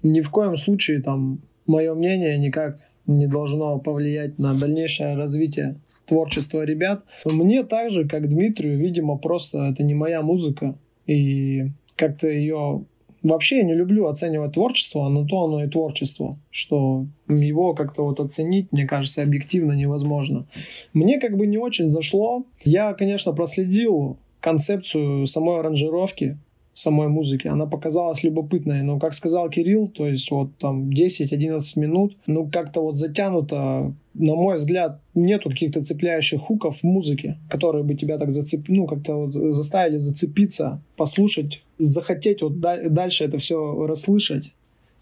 ни 0.03 0.21
в 0.21 0.29
коем 0.29 0.57
случае 0.57 1.01
там 1.01 1.41
мое 1.67 1.95
мнение 1.95 2.37
никак 2.39 2.79
не 3.07 3.26
должно 3.26 3.78
повлиять 3.78 4.38
на 4.38 4.55
дальнейшее 4.59 5.16
развитие 5.16 5.76
творчества 6.07 6.64
ребят. 6.64 7.03
Мне 7.24 7.62
так 7.64 7.90
же, 7.90 8.07
как 8.07 8.28
Дмитрию, 8.28 8.78
видимо, 8.78 9.16
просто 9.16 9.70
это 9.72 9.82
не 9.82 9.94
моя 9.94 10.22
музыка. 10.22 10.76
И 11.07 11.70
как-то 11.96 12.28
ее... 12.28 12.84
Вообще 13.22 13.59
я 13.59 13.64
не 13.64 13.74
люблю 13.74 14.07
оценивать 14.07 14.53
творчество, 14.53 15.07
на 15.09 15.26
то 15.26 15.44
оно 15.44 15.62
и 15.62 15.68
творчество, 15.68 16.38
что 16.51 17.05
его 17.28 17.74
как-то 17.74 18.03
вот 18.05 18.18
оценить, 18.18 18.72
мне 18.72 18.86
кажется, 18.86 19.22
объективно 19.22 19.72
невозможно. 19.72 20.46
Мне 20.94 21.20
как 21.20 21.36
бы 21.36 21.46
не 21.46 21.59
очень 21.59 21.90
зашло. 21.90 22.46
Я, 22.64 22.94
конечно, 22.94 23.34
проследил 23.34 24.16
концепцию 24.40 25.26
самой 25.26 25.59
аранжировки, 25.59 26.38
самой 26.81 27.09
музыки. 27.09 27.49
Она 27.49 27.66
показалась 27.66 28.22
любопытной, 28.22 28.83
но, 28.83 28.99
как 28.99 29.14
сказал 29.14 29.49
Кирилл, 29.49 29.89
то 29.89 30.07
есть 30.07 30.31
вот 30.31 30.57
там 30.59 30.91
10-11 30.91 31.61
минут, 31.76 32.16
ну 32.26 32.49
как-то 32.51 32.81
вот 32.81 32.97
затянуто, 32.97 33.95
на 34.14 34.35
мой 34.35 34.57
взгляд, 34.57 35.01
нету 35.14 35.51
каких-то 35.51 35.81
цепляющих 35.81 36.41
хуков 36.41 36.78
в 36.78 36.85
музыке, 36.85 37.39
которые 37.49 37.85
бы 37.85 37.95
тебя 37.95 38.18
так 38.18 38.31
зацеп... 38.31 38.68
ну 38.68 38.87
как-то 38.87 39.14
вот 39.14 39.55
заставили 39.55 39.99
зацепиться, 39.99 40.81
послушать, 40.97 41.62
захотеть 41.78 42.43
вот 42.43 42.61
да- 42.61 42.89
дальше 42.89 43.24
это 43.24 43.39
все 43.39 43.87
расслышать. 43.87 44.53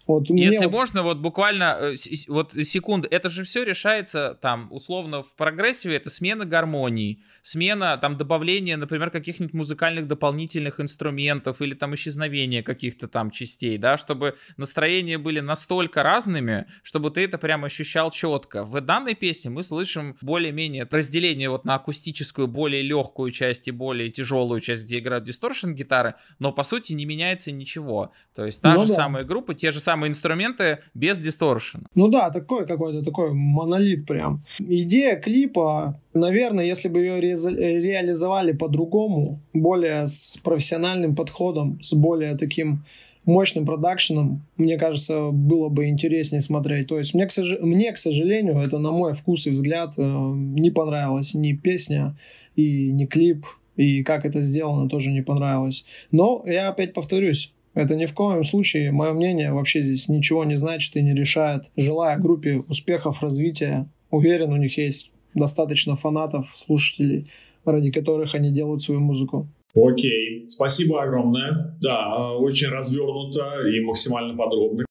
Вот 0.09 0.27
мне 0.31 0.45
Если 0.45 0.65
можно, 0.65 1.03
вот 1.03 1.19
буквально 1.19 1.77
э, 1.79 1.95
вот 2.29 2.53
секунду, 2.53 3.07
это 3.11 3.29
же 3.29 3.43
все 3.43 3.63
решается 3.63 4.37
там 4.41 4.67
условно 4.71 5.21
в 5.21 5.35
прогрессиве, 5.35 5.97
это 5.97 6.09
смена 6.09 6.45
гармонии, 6.45 7.21
смена 7.43 7.95
там 8.01 8.17
добавления, 8.17 8.75
например, 8.75 9.11
каких-нибудь 9.11 9.53
музыкальных 9.53 10.07
дополнительных 10.07 10.79
инструментов 10.79 11.61
или 11.61 11.75
там 11.75 11.93
исчезновения 11.93 12.63
каких-то 12.63 13.07
там 13.07 13.29
частей, 13.29 13.77
да, 13.77 13.97
чтобы 13.97 14.35
настроения 14.57 15.19
были 15.19 15.41
настолько 15.41 16.01
разными, 16.01 16.65
чтобы 16.81 17.11
ты 17.11 17.25
это 17.25 17.37
прям 17.37 17.63
ощущал 17.63 18.09
четко. 18.09 18.65
В 18.65 18.81
данной 18.81 19.13
песне 19.13 19.51
мы 19.51 19.61
слышим 19.61 20.17
более-менее 20.21 20.87
разделение 20.89 21.51
вот 21.51 21.65
на 21.65 21.75
акустическую, 21.75 22.47
более 22.47 22.81
легкую 22.81 23.31
часть 23.31 23.67
и 23.67 23.71
более 23.71 24.09
тяжелую 24.09 24.59
часть, 24.59 24.85
где 24.85 24.97
играют 24.97 25.23
дисторшн 25.25 25.73
гитары, 25.73 26.15
но 26.39 26.51
по 26.51 26.63
сути 26.63 26.93
не 26.93 27.05
меняется 27.05 27.51
ничего. 27.51 28.11
То 28.33 28.47
есть 28.47 28.59
та 28.59 28.73
Ну 28.73 28.81
же 28.81 28.87
да. 28.87 28.93
самая 28.95 29.23
группа, 29.23 29.53
те 29.53 29.71
же 29.71 29.79
самые 29.79 29.98
инструменты 30.07 30.79
без 30.93 31.19
дисторшена. 31.19 31.83
Ну 31.95 32.07
да, 32.07 32.29
такой 32.29 32.65
какой-то 32.65 33.03
такой 33.03 33.33
монолит 33.33 34.05
прям. 34.05 34.41
Идея 34.59 35.15
клипа, 35.15 35.99
наверное, 36.13 36.65
если 36.65 36.89
бы 36.89 36.99
ее 36.99 37.19
э, 37.19 37.79
реализовали 37.79 38.53
по-другому, 38.53 39.39
более 39.53 40.07
с 40.07 40.37
профессиональным 40.43 41.15
подходом, 41.15 41.79
с 41.81 41.93
более 41.93 42.37
таким 42.37 42.83
мощным 43.25 43.65
продакшеном, 43.65 44.41
мне 44.57 44.77
кажется, 44.77 45.29
было 45.31 45.69
бы 45.69 45.87
интереснее 45.87 46.41
смотреть. 46.41 46.87
То 46.87 46.97
есть 46.97 47.13
мне, 47.13 47.27
к, 47.27 47.29
сож- 47.29 47.61
мне, 47.61 47.91
к 47.91 47.97
сожалению, 47.97 48.59
это 48.59 48.79
на 48.79 48.91
мой 48.91 49.13
вкус 49.13 49.47
и 49.47 49.51
взгляд 49.51 49.93
э, 49.97 50.01
не 50.01 50.71
понравилась 50.71 51.33
ни 51.33 51.53
песня 51.53 52.15
и 52.55 52.91
ни 52.91 53.05
клип, 53.05 53.45
и 53.75 54.03
как 54.03 54.25
это 54.25 54.41
сделано 54.41 54.89
тоже 54.89 55.11
не 55.11 55.21
понравилось. 55.21 55.85
Но 56.11 56.43
я 56.45 56.69
опять 56.69 56.93
повторюсь, 56.93 57.53
это 57.79 57.95
ни 57.95 58.05
в 58.05 58.13
коем 58.13 58.43
случае, 58.43 58.91
мое 58.91 59.13
мнение, 59.13 59.53
вообще 59.53 59.81
здесь 59.81 60.09
ничего 60.09 60.43
не 60.43 60.55
значит 60.55 60.95
и 60.95 61.01
не 61.01 61.13
решает. 61.13 61.71
Желаю 61.77 62.21
группе 62.21 62.57
успехов, 62.67 63.21
развития. 63.23 63.87
Уверен, 64.11 64.51
у 64.51 64.57
них 64.57 64.77
есть 64.77 65.11
достаточно 65.33 65.95
фанатов, 65.95 66.49
слушателей, 66.53 67.31
ради 67.65 67.91
которых 67.91 68.35
они 68.35 68.51
делают 68.51 68.81
свою 68.81 68.99
музыку. 68.99 69.47
Окей, 69.75 70.45
спасибо 70.49 71.03
огромное. 71.03 71.77
Да, 71.81 72.33
очень 72.33 72.67
развернуто 72.69 73.67
и 73.67 73.79
максимально 73.81 74.35
подробно. 74.35 74.85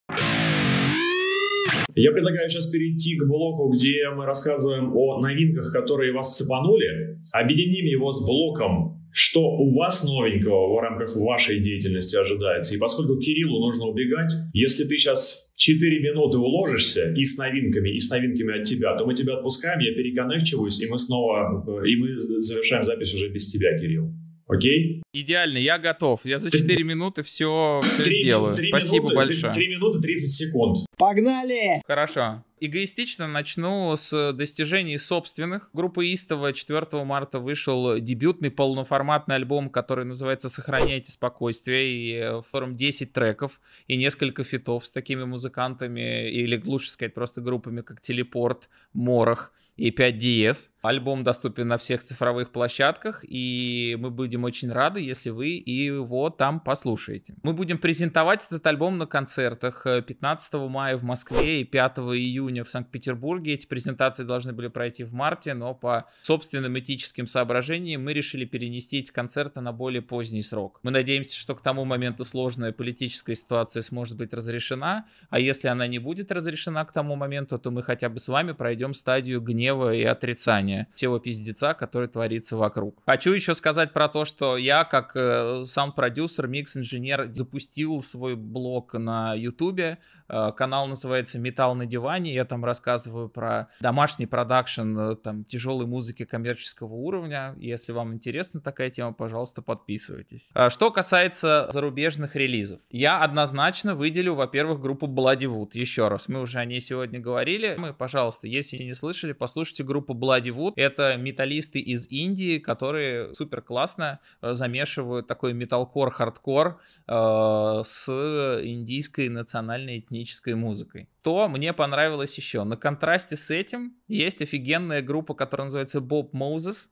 Я 1.95 2.13
предлагаю 2.13 2.49
сейчас 2.49 2.67
перейти 2.67 3.17
к 3.17 3.27
блоку, 3.27 3.69
где 3.71 4.09
мы 4.15 4.25
рассказываем 4.25 4.97
о 4.97 5.21
новинках, 5.21 5.73
которые 5.73 6.13
вас 6.13 6.37
цепанули. 6.37 7.19
Объединим 7.33 7.87
его 7.87 8.13
с 8.13 8.25
блоком, 8.25 8.98
что 9.13 9.41
у 9.43 9.75
вас 9.75 10.05
новенького 10.05 10.75
в 10.75 10.81
рамках 10.81 11.17
вашей 11.17 11.61
деятельности 11.61 12.17
ожидается. 12.17 12.75
И 12.75 12.79
поскольку 12.79 13.19
Кириллу 13.19 13.61
нужно 13.61 13.87
убегать, 13.87 14.33
если 14.53 14.85
ты 14.85 14.97
сейчас 14.97 15.51
4 15.57 16.01
минуты 16.01 16.39
уложишься 16.39 17.13
и 17.15 17.25
с 17.25 17.37
новинками, 17.39 17.91
и 17.91 17.99
с 17.99 18.11
новинками 18.11 18.61
от 18.61 18.65
тебя, 18.65 18.97
то 18.97 19.07
мы 19.07 19.15
тебя 19.15 19.35
отпускаем, 19.35 19.81
я 19.81 19.93
переконнекчиваюсь, 19.95 20.81
и 20.83 20.89
мы 20.89 20.99
снова, 20.99 21.65
э, 21.85 21.89
и 21.89 21.97
мы 21.97 22.19
завершаем 22.19 22.85
запись 22.85 23.15
уже 23.15 23.29
без 23.29 23.51
тебя, 23.51 23.77
Кирилл. 23.79 24.13
Окей? 24.47 25.03
Идеально, 25.13 25.59
я 25.59 25.79
готов. 25.79 26.25
Я 26.25 26.39
за 26.39 26.51
4 26.51 26.83
минуты 26.83 27.23
все, 27.23 27.81
Три- 28.03 28.23
сделаю. 28.23 28.55
три 28.55 28.69
Спасибо 28.69 28.97
минуты, 28.97 29.15
большое. 29.15 29.53
три- 29.53 29.65
три 29.67 29.75
минуты 29.75 30.01
30 30.01 30.31
секунд. 30.35 30.87
Погнали! 30.97 31.83
Хорошо. 31.87 32.43
Эгоистично 32.61 33.29
начну 33.29 33.95
с 33.95 34.33
достижений 34.33 34.99
собственных. 34.99 35.71
Группа 35.73 36.03
Истова 36.13 36.53
4 36.53 37.05
марта 37.05 37.39
вышел 37.39 37.99
дебютный 38.01 38.51
полноформатный 38.51 39.37
альбом, 39.37 39.71
который 39.71 40.05
называется 40.05 40.49
«Сохраняйте 40.49 41.13
спокойствие». 41.13 41.93
И 41.93 42.15
э, 42.15 42.43
форм 42.51 42.75
10 42.75 43.13
треков 43.13 43.61
и 43.87 43.97
несколько 43.97 44.43
фитов 44.43 44.87
с 44.87 44.91
такими 44.91 45.25
музыкантами, 45.25 46.31
или 46.31 46.61
лучше 46.65 46.91
сказать 46.91 47.15
просто 47.15 47.41
группами, 47.41 47.83
как 47.83 48.01
Телепорт, 48.01 48.69
Морох 48.93 49.53
и 49.77 49.91
5 49.91 50.15
DS. 50.17 50.71
Альбом 50.83 51.23
доступен 51.23 51.67
на 51.69 51.77
всех 51.77 52.03
цифровых 52.03 52.51
площадках, 52.51 53.25
и 53.27 53.97
мы 54.01 54.11
будем 54.11 54.45
очень 54.45 54.73
рады, 54.73 55.01
если 55.01 55.31
вы 55.31 55.63
его 55.65 56.31
там 56.31 56.61
послушаете. 56.61 57.35
Мы 57.43 57.53
будем 57.53 57.79
презентовать 57.79 58.47
этот 58.47 58.67
альбом 58.67 58.99
на 58.99 59.07
концертах 59.07 59.87
э, 59.87 60.03
15 60.03 60.55
мая 60.55 60.97
в 60.97 61.05
Москве 61.05 61.61
и 61.61 61.65
5 61.65 61.99
июня 61.99 62.48
в 62.51 62.71
Санкт-Петербурге. 62.71 63.55
Эти 63.55 63.67
презентации 63.67 64.25
должны 64.25 64.53
были 64.53 64.69
пройти 64.69 65.05
в 65.05 65.13
марте, 65.13 65.55
но 65.55 65.75
по 65.75 66.07
собственным 66.23 66.79
этическим 66.79 67.27
соображениям 67.27 68.05
мы 68.05 68.13
решили 68.13 68.45
перенести 68.45 68.99
эти 68.99 69.13
концерты 69.13 69.61
на 69.61 69.73
более 69.73 70.03
поздний 70.03 70.43
срок. 70.43 70.81
Мы 70.83 70.91
надеемся, 70.91 71.37
что 71.37 71.55
к 71.55 71.63
тому 71.63 71.85
моменту 71.85 72.25
сложная 72.25 72.73
политическая 72.73 73.35
ситуация 73.35 73.83
сможет 73.83 74.17
быть 74.17 74.33
разрешена, 74.33 75.07
а 75.31 75.39
если 75.39 75.69
она 75.69 75.87
не 75.87 75.99
будет 75.99 76.33
разрешена 76.33 76.85
к 76.85 76.93
тому 76.93 77.17
моменту, 77.17 77.59
то 77.59 77.71
мы 77.71 77.83
хотя 77.83 78.09
бы 78.09 78.19
с 78.19 78.29
вами 78.29 78.53
пройдем 78.53 78.95
стадию 78.95 79.41
гнева 79.41 79.95
и 79.95 80.03
отрицания 80.03 80.89
всего 80.95 81.19
пиздеца, 81.19 81.75
который 81.75 82.09
творится 82.09 82.57
вокруг. 82.57 83.03
Хочу 83.07 83.33
еще 83.33 83.55
сказать 83.55 83.93
про 83.93 84.09
то, 84.09 84.25
что 84.25 84.57
я, 84.57 84.85
как 84.85 85.13
э, 85.15 85.65
саунд-продюсер, 85.65 86.47
микс-инженер, 86.47 87.31
запустил 87.35 88.03
свой 88.03 88.37
блог 88.37 88.95
на 88.95 89.35
Ютубе. 89.35 89.99
Э, 90.29 90.53
канал 90.57 90.87
называется 90.87 91.39
«Металл 91.39 91.75
на 91.75 91.87
диване». 91.87 92.35
Я 92.39 92.45
там 92.45 92.65
рассказываю 92.65 93.29
про 93.29 93.69
домашний 93.81 94.27
продакшн 94.27 94.99
э, 94.99 95.17
там 95.17 95.45
тяжелой 95.45 95.87
музыки 95.87 96.25
коммерческого 96.25 96.95
уровня. 96.95 97.55
Если 97.59 97.93
вам 97.93 98.15
интересна 98.15 98.61
такая 98.61 98.91
тема, 98.91 99.13
пожалуйста, 99.13 99.61
подписывайтесь. 99.61 100.51
А 100.55 100.71
Что 100.71 100.91
касается 100.91 101.69
зарубежных 101.73 102.37
релизов, 102.37 102.81
я 102.91 103.21
однозначно 103.23 103.95
выделю, 103.95 104.35
во-первых, 104.35 104.81
группу 104.81 105.07
Bloodywood. 105.07 105.71
Еще 105.73 106.09
раз, 106.09 106.29
мы 106.29 106.41
уже 106.41 106.59
о 106.59 106.65
ней 106.65 106.81
сегодня 106.81 107.19
говорили. 107.19 107.75
Мы, 107.77 107.93
пожалуйста, 107.93 108.47
если 108.47 108.77
не 108.79 108.95
слышали, 108.95 109.33
послушайте 109.33 109.83
группу 109.83 110.15
Bloodywood. 110.15 110.75
Это 110.77 111.17
металлисты 111.17 111.81
из 111.81 112.09
Индии, 112.09 112.59
которые 112.59 113.35
супер 113.35 113.63
классно 113.63 114.21
э, 114.41 114.55
замешивают 114.55 115.27
такой 115.27 115.55
металкор, 115.55 116.13
хардкор 116.13 116.81
э, 117.09 117.81
с 117.85 118.09
индийской 118.09 119.29
национальной 119.29 119.99
этнической 119.99 120.55
музыкой. 120.55 121.09
То 121.29 121.47
мне 121.47 121.75
понравилось 121.75 122.39
еще. 122.39 122.65
На 122.65 122.79
контрасте 122.79 123.37
с 123.37 123.51
этим 123.51 123.95
есть 124.07 124.41
офигенная 124.41 125.03
группа, 125.03 125.35
которая 125.35 125.67
называется 125.67 125.99
Bob 125.99 126.31
Moses. 126.33 126.89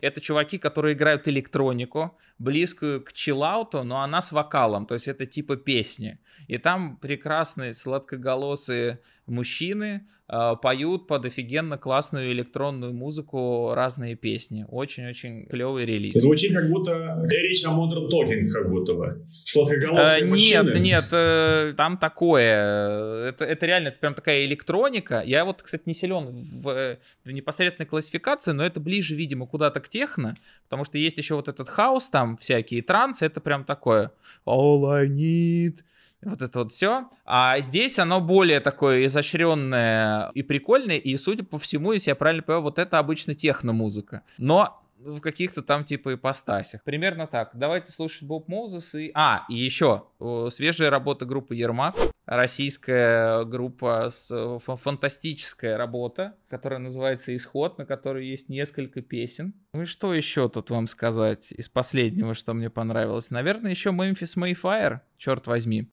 Это 0.00 0.20
чуваки, 0.20 0.58
которые 0.58 0.96
играют 0.96 1.28
электронику, 1.28 2.18
близкую 2.40 3.04
к 3.04 3.12
чиллауту, 3.12 3.84
но 3.84 4.00
она 4.00 4.20
с 4.20 4.32
вокалом, 4.32 4.86
то 4.86 4.94
есть 4.94 5.06
это 5.06 5.24
типа 5.24 5.56
песни. 5.56 6.18
И 6.48 6.58
там 6.58 6.96
прекрасные 6.96 7.72
сладкоголосые 7.72 9.00
мужчины 9.28 10.06
э, 10.28 10.52
поют 10.62 11.06
под 11.06 11.26
офигенно 11.26 11.78
классную 11.78 12.32
электронную 12.32 12.92
музыку 12.92 13.72
разные 13.74 14.16
песни. 14.16 14.66
Очень-очень 14.68 15.46
клевый 15.46 15.84
релиз. 15.84 16.14
Звучит 16.14 16.54
как 16.54 16.68
будто 16.70 17.24
речь 17.30 17.64
о 17.64 17.70
Modern 17.70 18.08
Talking, 18.08 18.48
как 18.48 18.70
будто 18.70 18.94
бы. 18.94 19.24
Сладкоголосые 19.28 20.24
Э, 20.24 20.26
мужчины. 20.26 20.72
Нет, 20.72 20.80
нет, 20.80 21.04
э, 21.12 21.74
там 21.76 21.98
такое. 21.98 23.28
Это, 23.28 23.44
это 23.44 23.66
реально 23.66 23.88
это 23.88 23.98
прям 23.98 24.14
такая 24.14 24.44
электроника. 24.44 25.22
Я 25.24 25.44
вот, 25.44 25.62
кстати, 25.62 25.82
не 25.86 25.94
силен 25.94 26.42
в, 26.42 26.98
в 27.24 27.30
непосредственной 27.30 27.86
классификации, 27.86 28.52
но 28.52 28.64
это 28.64 28.80
ближе, 28.80 29.14
видимо, 29.14 29.46
куда-то 29.46 29.80
к 29.80 29.88
техно, 29.88 30.36
потому 30.64 30.84
что 30.84 30.98
есть 30.98 31.18
еще 31.18 31.34
вот 31.34 31.48
этот 31.48 31.68
хаос 31.68 32.08
там 32.08 32.36
всякие, 32.36 32.82
трансы, 32.82 33.26
это 33.26 33.40
прям 33.40 33.64
такое 33.64 34.12
all 34.46 34.90
I 34.90 35.08
need. 35.08 35.78
Вот 36.22 36.42
это 36.42 36.58
вот 36.60 36.72
все. 36.72 37.08
А 37.24 37.58
здесь 37.60 37.98
оно 37.98 38.20
более 38.20 38.60
такое 38.60 39.06
изощренное 39.06 40.30
и 40.34 40.42
прикольное. 40.42 40.96
И, 40.96 41.16
судя 41.16 41.44
по 41.44 41.58
всему, 41.58 41.92
если 41.92 42.10
я 42.10 42.16
правильно 42.16 42.42
понял, 42.42 42.62
вот 42.62 42.78
это 42.78 42.98
обычно 42.98 43.34
техно-музыка. 43.34 44.22
Но 44.36 44.82
в 44.98 45.20
каких-то 45.20 45.62
там 45.62 45.84
типа 45.84 46.14
ипостасях. 46.14 46.82
Примерно 46.82 47.28
так. 47.28 47.50
Давайте 47.54 47.92
слушать 47.92 48.24
Bob 48.24 48.48
Moses 48.48 48.94
и... 48.96 49.12
А, 49.14 49.44
и 49.48 49.54
еще 49.54 50.06
свежая 50.50 50.90
работа 50.90 51.24
группы 51.24 51.54
Ермак. 51.54 51.96
Российская 52.26 53.44
группа 53.44 54.10
с 54.10 54.30
э, 54.30 54.58
фа- 54.62 54.76
фантастическая 54.76 55.78
работа, 55.78 56.34
которая 56.50 56.78
называется 56.78 57.34
«Исход», 57.34 57.78
на 57.78 57.86
которой 57.86 58.26
есть 58.26 58.50
несколько 58.50 59.00
песен. 59.00 59.54
Ну 59.72 59.82
и 59.82 59.86
что 59.86 60.12
еще 60.12 60.50
тут 60.50 60.68
вам 60.68 60.88
сказать 60.88 61.52
из 61.52 61.70
последнего, 61.70 62.34
что 62.34 62.52
мне 62.52 62.68
понравилось? 62.68 63.30
Наверное, 63.30 63.70
еще 63.70 63.90
Memphis 63.90 64.36
May 64.36 64.60
Fire, 64.60 65.00
черт 65.16 65.46
возьми. 65.46 65.88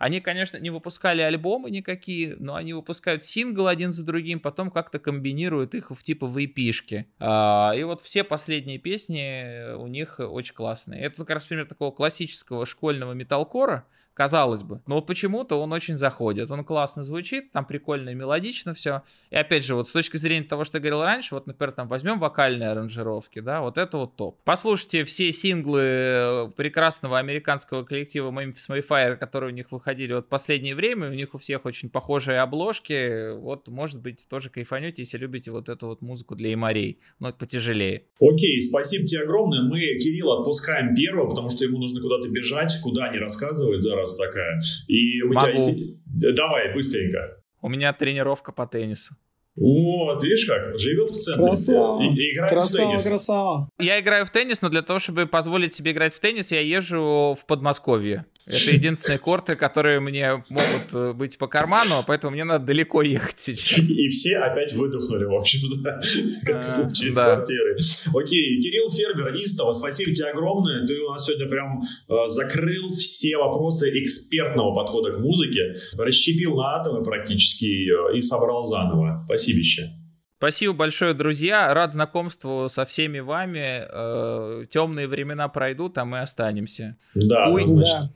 Они, 0.00 0.22
конечно, 0.22 0.56
не 0.56 0.70
выпускали 0.70 1.20
альбомы 1.20 1.70
никакие, 1.70 2.34
но 2.38 2.54
они 2.54 2.72
выпускают 2.72 3.22
синглы 3.22 3.68
один 3.68 3.92
за 3.92 4.02
другим, 4.02 4.40
потом 4.40 4.70
как-то 4.70 4.98
комбинируют 4.98 5.74
их 5.74 5.90
в 5.90 6.02
типа 6.02 6.26
в. 6.26 7.06
А, 7.18 7.74
и 7.76 7.82
вот 7.82 8.00
все 8.00 8.24
последние 8.24 8.78
песни 8.78 9.74
у 9.74 9.86
них 9.88 10.18
очень 10.18 10.54
классные. 10.54 11.02
Это 11.02 11.18
как 11.18 11.28
раз 11.34 11.44
пример 11.44 11.66
такого 11.66 11.90
классического 11.90 12.64
школьного 12.64 13.12
металкора, 13.12 13.86
казалось 14.14 14.62
бы. 14.62 14.82
Но 14.86 14.96
вот 14.96 15.06
почему-то 15.06 15.56
он 15.56 15.72
очень 15.72 15.96
заходит. 15.96 16.50
Он 16.50 16.64
классно 16.64 17.02
звучит, 17.02 17.52
там 17.52 17.64
прикольно 17.64 18.10
и 18.10 18.14
мелодично 18.14 18.74
все. 18.74 19.02
И 19.30 19.36
опять 19.36 19.64
же, 19.64 19.74
вот 19.74 19.88
с 19.88 19.92
точки 19.92 20.16
зрения 20.16 20.46
того, 20.46 20.64
что 20.64 20.78
я 20.78 20.80
говорил 20.80 21.02
раньше, 21.02 21.34
вот, 21.34 21.46
например, 21.46 21.72
там 21.72 21.88
возьмем 21.88 22.18
вокальные 22.18 22.70
аранжировки, 22.70 23.40
да, 23.40 23.60
вот 23.60 23.78
это 23.78 23.98
вот 23.98 24.16
топ. 24.16 24.38
Послушайте 24.44 25.04
все 25.04 25.32
синглы 25.32 25.80
э, 25.82 26.50
прекрасного 26.56 27.18
американского 27.18 27.84
коллектива 27.84 28.30
Memphis 28.30 28.68
Mayfire, 28.68 29.16
которые 29.16 29.52
у 29.52 29.54
них 29.54 29.72
выходили 29.72 30.12
вот 30.12 30.26
в 30.26 30.28
последнее 30.28 30.74
время, 30.74 31.08
у 31.08 31.14
них 31.14 31.34
у 31.34 31.38
всех 31.38 31.64
очень 31.64 31.88
похожие 31.88 32.40
обложки, 32.40 33.34
вот, 33.36 33.68
может 33.68 34.02
быть, 34.02 34.26
тоже 34.28 34.50
кайфанете, 34.50 35.02
если 35.02 35.18
любите 35.18 35.50
вот 35.50 35.68
эту 35.68 35.86
вот 35.86 36.02
музыку 36.02 36.34
для 36.34 36.52
имарей, 36.52 37.00
но 37.18 37.32
потяжелее. 37.32 38.04
Окей, 38.20 38.60
спасибо 38.60 39.06
тебе 39.06 39.22
огромное. 39.22 39.62
Мы 39.62 39.80
Кирилла 39.98 40.40
отпускаем 40.40 40.94
первого, 40.94 41.28
потому 41.28 41.50
что 41.50 41.64
ему 41.64 41.78
нужно 41.78 42.00
куда-то 42.00 42.28
бежать, 42.28 42.78
куда 42.82 43.08
не 43.08 43.18
рассказывать, 43.18 43.82
зараз 44.06 44.16
такая. 44.16 44.60
И 44.88 45.20
тебя... 45.20 45.28
Могу. 45.34 45.48
если- 45.48 46.32
Давай, 46.34 46.74
быстренько. 46.74 47.36
У 47.62 47.68
меня 47.68 47.92
тренировка 47.92 48.52
по 48.52 48.66
теннису. 48.66 49.14
Вот, 49.56 50.22
видишь 50.22 50.46
как, 50.46 50.78
живет 50.78 51.10
в 51.10 51.14
центре. 51.20 51.44
Красава. 51.44 52.02
И- 52.02 52.06
и 52.14 52.32
играет 52.34 52.52
в 52.52 52.54
Красава, 52.54 52.88
теннис. 52.88 53.06
красава. 53.08 53.68
Я 53.78 54.00
играю 54.00 54.24
в 54.24 54.30
теннис, 54.30 54.62
но 54.62 54.68
для 54.68 54.82
того, 54.82 54.98
чтобы 54.98 55.26
позволить 55.26 55.74
себе 55.74 55.90
играть 55.92 56.14
в 56.14 56.20
теннис, 56.20 56.52
я 56.52 56.60
езжу 56.60 57.36
в 57.38 57.44
Подмосковье. 57.46 58.24
Это 58.50 58.70
единственные 58.72 59.18
корты, 59.18 59.56
которые 59.56 60.00
мне 60.00 60.44
могут 60.48 60.92
э, 60.92 61.12
быть 61.12 61.38
по 61.38 61.46
карману, 61.46 62.02
поэтому 62.06 62.32
мне 62.32 62.44
надо 62.44 62.66
далеко 62.66 63.02
ехать 63.02 63.38
сейчас. 63.38 63.88
И 63.88 64.08
все 64.08 64.38
опять 64.38 64.72
выдохнули, 64.72 65.24
в 65.24 65.34
общем-то, 65.34 66.00
как 66.46 66.66
в 66.66 66.70
случае 66.70 67.12
с 67.12 67.16
да. 67.16 67.36
квартирой. 67.36 67.76
Окей, 68.14 68.60
Кирилл 68.62 68.90
Фербер, 68.90 69.34
Истово, 69.34 69.72
спасибо 69.72 70.14
тебе 70.14 70.26
огромное. 70.26 70.86
Ты 70.86 71.00
у 71.00 71.10
нас 71.10 71.24
сегодня 71.24 71.48
прям 71.48 71.82
э, 71.82 72.14
закрыл 72.26 72.90
все 72.92 73.36
вопросы 73.36 73.90
экспертного 74.02 74.74
подхода 74.74 75.12
к 75.12 75.18
музыке, 75.18 75.74
расщепил 75.96 76.56
на 76.56 76.76
атомы 76.76 77.02
практически 77.02 77.90
э, 77.90 78.16
и 78.16 78.20
собрал 78.20 78.64
заново. 78.64 79.22
Спасибо 79.26 79.58
еще. 79.58 79.90
Спасибо 80.38 80.72
большое, 80.72 81.12
друзья. 81.12 81.72
Рад 81.74 81.92
знакомству 81.92 82.66
со 82.70 82.86
всеми 82.86 83.18
вами. 83.18 84.64
Темные 84.68 85.06
времена 85.06 85.48
пройдут, 85.48 85.98
а 85.98 86.06
мы 86.06 86.20
останемся. 86.20 86.96
Да, 87.14 87.50
Ой, 87.50 87.64
однозначно. 87.64 88.10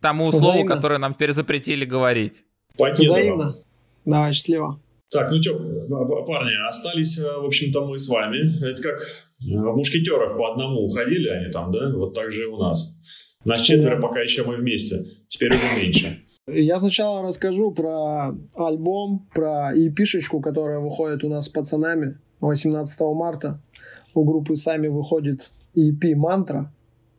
Тому 0.00 0.28
Взаимно. 0.28 0.40
слову, 0.40 0.64
которое 0.66 0.98
нам 0.98 1.14
теперь 1.14 1.32
запретили 1.32 1.84
говорить. 1.84 2.44
Покидова. 2.76 3.16
Взаимно. 3.18 3.56
Давай, 4.04 4.32
счастливо. 4.32 4.80
Так, 5.10 5.30
ну 5.30 5.40
что, 5.40 5.54
парни, 6.26 6.52
остались, 6.68 7.18
э, 7.18 7.24
в 7.40 7.46
общем-то, 7.46 7.86
мы 7.86 7.98
с 7.98 8.08
вами. 8.08 8.62
Это 8.62 8.82
как 8.82 9.00
в 9.40 9.76
«Мушкетерах» 9.76 10.36
по 10.36 10.52
одному 10.52 10.80
уходили 10.84 11.28
они 11.28 11.50
там, 11.50 11.72
да? 11.72 11.90
Вот 11.94 12.12
так 12.14 12.30
же 12.30 12.42
и 12.42 12.46
у 12.46 12.58
нас. 12.58 12.98
Нас 13.44 13.60
четверо, 13.60 13.96
Да. 13.96 14.02
пока 14.02 14.20
еще 14.20 14.44
мы 14.44 14.56
вместе. 14.56 15.06
Теперь 15.28 15.50
уже 15.54 15.82
меньше. 15.82 16.18
Я 16.46 16.78
сначала 16.78 17.22
расскажу 17.22 17.70
про 17.72 18.34
альбом, 18.54 19.28
про 19.34 19.72
EP-шечку, 19.74 20.40
которая 20.40 20.78
выходит 20.80 21.24
у 21.24 21.28
нас 21.28 21.46
с 21.46 21.48
пацанами 21.48 22.18
18 22.40 23.14
марта. 23.14 23.60
У 24.14 24.24
группы 24.24 24.56
сами 24.56 24.88
выходит 24.88 25.50
EP 25.76 26.14
«Мантра». 26.14 26.72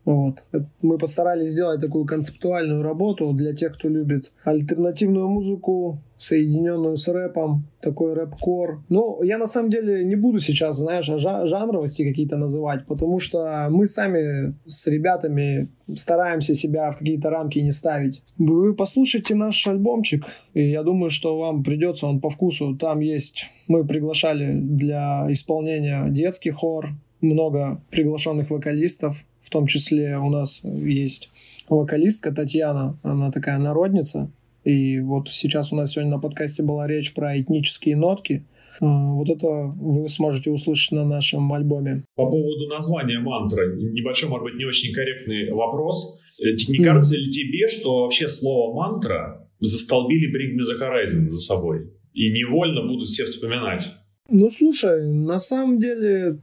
Вот. 0.05 0.45
Это- 0.51 0.65
Мы 0.81 0.97
постарались 0.97 1.51
сделать 1.51 1.81
такую 1.81 2.05
концептуальную 2.05 2.81
работу 2.81 3.33
для 3.33 3.53
тех, 3.53 3.73
кто 3.73 3.89
любит 3.89 4.31
альтернативную 4.43 5.27
музыку, 5.27 5.99
соединенную 6.17 6.95
с 6.97 7.07
рэпом, 7.07 7.63
такой 7.81 8.13
рэп-кор. 8.13 8.83
Ну, 8.89 9.21
я 9.23 9.37
на 9.37 9.45
самом 9.45 9.69
деле 9.69 10.03
не 10.03 10.15
буду 10.15 10.39
сейчас, 10.39 10.77
знаешь, 10.77 11.07
жа- 11.09 11.45
жанровости 11.47 12.03
какие-то 12.03 12.37
называть, 12.37 12.85
потому 12.87 13.19
что 13.19 13.67
мы 13.69 13.87
сами 13.87 14.53
с 14.65 14.87
ребятами 14.87 15.67
стараемся 15.95 16.55
себя 16.55 16.91
в 16.91 16.97
какие-то 16.97 17.29
рамки 17.29 17.59
не 17.59 17.71
ставить. 17.71 18.21
Вы 18.37 18.73
послушайте 18.75 19.35
наш 19.35 19.65
альбомчик, 19.67 20.25
и 20.53 20.69
я 20.71 20.83
думаю, 20.83 21.09
что 21.09 21.37
вам 21.37 21.63
придется 21.63 22.07
он 22.07 22.19
по 22.19 22.29
вкусу. 22.29 22.75
Там 22.75 22.99
есть, 22.99 23.45
мы 23.67 23.85
приглашали 23.85 24.53
для 24.59 25.25
исполнения 25.31 26.05
детский 26.09 26.51
хор, 26.51 26.89
много 27.21 27.81
приглашенных 27.91 28.49
вокалистов, 28.49 29.23
в 29.41 29.49
том 29.49 29.67
числе 29.67 30.17
у 30.17 30.29
нас 30.29 30.61
есть 30.63 31.29
вокалистка 31.67 32.31
Татьяна, 32.31 32.97
она 33.03 33.31
такая 33.31 33.57
народница, 33.57 34.31
и 34.63 34.99
вот 34.99 35.29
сейчас 35.29 35.71
у 35.71 35.75
нас 35.75 35.91
сегодня 35.91 36.11
на 36.11 36.19
подкасте 36.19 36.63
была 36.63 36.87
речь 36.87 37.13
про 37.13 37.39
этнические 37.39 37.95
нотки. 37.95 38.45
Вот 38.81 39.29
это 39.29 39.47
вы 39.47 40.07
сможете 40.07 40.51
услышать 40.51 40.91
на 40.93 41.05
нашем 41.05 41.51
альбоме. 41.51 42.03
По 42.15 42.29
поводу 42.29 42.67
названия 42.69 43.19
мантры, 43.19 43.75
небольшой, 43.75 44.29
может 44.29 44.45
быть, 44.45 44.55
не 44.55 44.65
очень 44.65 44.93
корректный 44.93 45.51
вопрос. 45.51 46.17
Э, 46.41 46.51
Не 46.69 46.77
кажется 46.83 47.17
ли 47.17 47.29
тебе, 47.29 47.67
что 47.67 48.03
вообще 48.03 48.29
слово 48.29 48.73
мантра 48.73 49.49
застолбили 49.59 50.29
Bring 50.33 50.55
Me 50.57 50.61
The 50.61 50.79
Horizon 50.79 51.29
за 51.29 51.39
собой? 51.39 51.91
И 52.13 52.31
невольно 52.31 52.87
будут 52.87 53.09
все 53.09 53.25
вспоминать. 53.25 53.85
Ну, 54.29 54.49
слушай, 54.49 55.11
на 55.11 55.39
самом 55.39 55.79
деле 55.79 56.39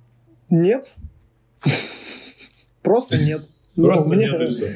нет. 0.51 0.95
Просто 2.83 3.19
нет. 3.19 3.43
Ну, 3.77 3.85
Просто 3.87 4.17
нет 4.17 4.33
и. 4.35 4.67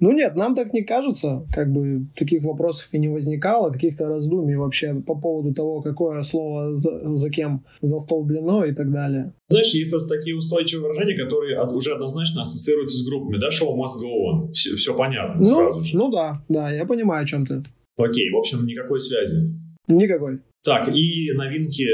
Ну 0.00 0.12
нет, 0.12 0.36
нам 0.36 0.54
так 0.54 0.72
не 0.72 0.84
кажется, 0.84 1.44
как 1.52 1.72
бы 1.72 2.06
таких 2.16 2.44
вопросов 2.44 2.88
и 2.92 2.98
не 3.00 3.08
возникало, 3.08 3.70
каких-то 3.72 4.06
раздумий 4.06 4.54
вообще 4.54 4.94
по 4.94 5.16
поводу 5.16 5.52
того, 5.52 5.82
какое 5.82 6.22
слово 6.22 6.72
за, 6.72 7.12
за 7.12 7.30
кем 7.30 7.64
застолблено 7.80 8.64
и 8.64 8.72
так 8.72 8.92
далее. 8.92 9.32
Знаешь, 9.48 9.74
есть 9.74 9.90
такие 10.08 10.36
устойчивые 10.36 10.88
выражения, 10.92 11.16
которые 11.20 11.58
от- 11.58 11.72
уже 11.74 11.94
однозначно 11.94 12.42
ассоциируются 12.42 12.96
с 12.98 13.08
группами, 13.08 13.38
да, 13.40 13.48
show 13.48 13.74
must 13.74 14.00
go 14.00 14.12
on, 14.30 14.52
все, 14.52 14.94
понятно 14.96 15.40
Ну, 15.40 15.44
сразу 15.44 15.80
же. 15.80 15.96
ну 15.96 16.12
да, 16.12 16.44
да, 16.48 16.70
я 16.70 16.86
понимаю, 16.86 17.24
о 17.24 17.26
чем 17.26 17.44
ты. 17.44 17.64
Окей, 17.96 18.30
в 18.30 18.36
общем, 18.36 18.64
никакой 18.66 19.00
связи. 19.00 19.52
Никакой. 19.88 20.38
Так, 20.64 20.88
и 20.94 21.32
новинки 21.32 21.84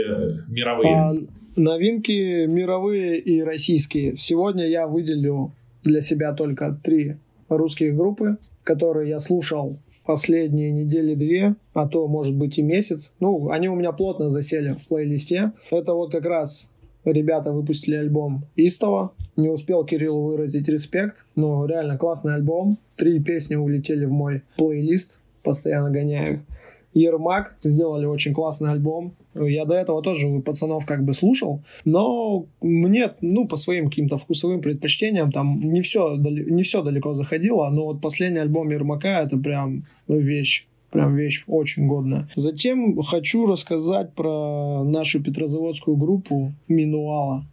мировые. 0.50 0.94
А, 0.94 1.14
новинки 1.56 2.46
мировые 2.46 3.18
и 3.18 3.42
российские. 3.42 4.16
Сегодня 4.16 4.66
я 4.66 4.86
выделю 4.86 5.52
для 5.82 6.00
себя 6.00 6.32
только 6.32 6.78
три 6.82 7.16
русских 7.48 7.94
группы, 7.94 8.38
которые 8.62 9.10
я 9.10 9.18
слушал 9.18 9.76
последние 10.04 10.70
недели 10.70 11.14
две, 11.14 11.54
а 11.72 11.88
то, 11.88 12.06
может 12.08 12.36
быть, 12.36 12.58
и 12.58 12.62
месяц. 12.62 13.14
Ну, 13.20 13.50
они 13.50 13.68
у 13.68 13.74
меня 13.74 13.92
плотно 13.92 14.28
засели 14.28 14.72
в 14.72 14.86
плейлисте. 14.88 15.52
Это 15.70 15.94
вот 15.94 16.12
как 16.12 16.24
раз 16.24 16.70
ребята 17.04 17.52
выпустили 17.52 17.96
альбом 17.96 18.44
Истова. 18.56 19.12
Не 19.36 19.48
успел 19.48 19.84
Кириллу 19.84 20.22
выразить 20.22 20.68
респект, 20.68 21.26
но 21.34 21.66
реально 21.66 21.98
классный 21.98 22.34
альбом. 22.34 22.78
Три 22.96 23.20
песни 23.20 23.56
улетели 23.56 24.04
в 24.04 24.12
мой 24.12 24.42
плейлист, 24.56 25.20
постоянно 25.42 25.90
гоняю. 25.90 26.44
Ермак 26.92 27.56
сделали 27.62 28.06
очень 28.06 28.32
классный 28.32 28.70
альбом. 28.70 29.14
Я 29.34 29.64
до 29.64 29.74
этого 29.74 30.02
тоже 30.02 30.28
у 30.28 30.40
пацанов 30.40 30.86
как 30.86 31.04
бы 31.04 31.12
слушал, 31.12 31.62
но 31.84 32.46
мне, 32.60 33.10
ну, 33.20 33.46
по 33.46 33.56
своим 33.56 33.88
каким-то 33.88 34.16
вкусовым 34.16 34.60
предпочтениям, 34.60 35.32
там 35.32 35.60
не 35.60 35.80
все, 35.80 36.16
не 36.16 36.62
все 36.62 36.82
далеко 36.82 37.14
заходило, 37.14 37.68
но 37.70 37.86
вот 37.86 38.00
последний 38.00 38.38
альбом 38.38 38.70
Ермака 38.70 39.22
это 39.22 39.36
прям 39.36 39.84
ну, 40.08 40.18
вещь. 40.18 40.66
Прям 40.90 41.16
вещь 41.16 41.42
очень 41.48 41.88
годная. 41.88 42.28
Затем 42.36 43.02
хочу 43.02 43.46
рассказать 43.46 44.12
про 44.14 44.84
нашу 44.84 45.20
петрозаводскую 45.20 45.96
группу 45.96 46.52
Минуала. 46.68 47.44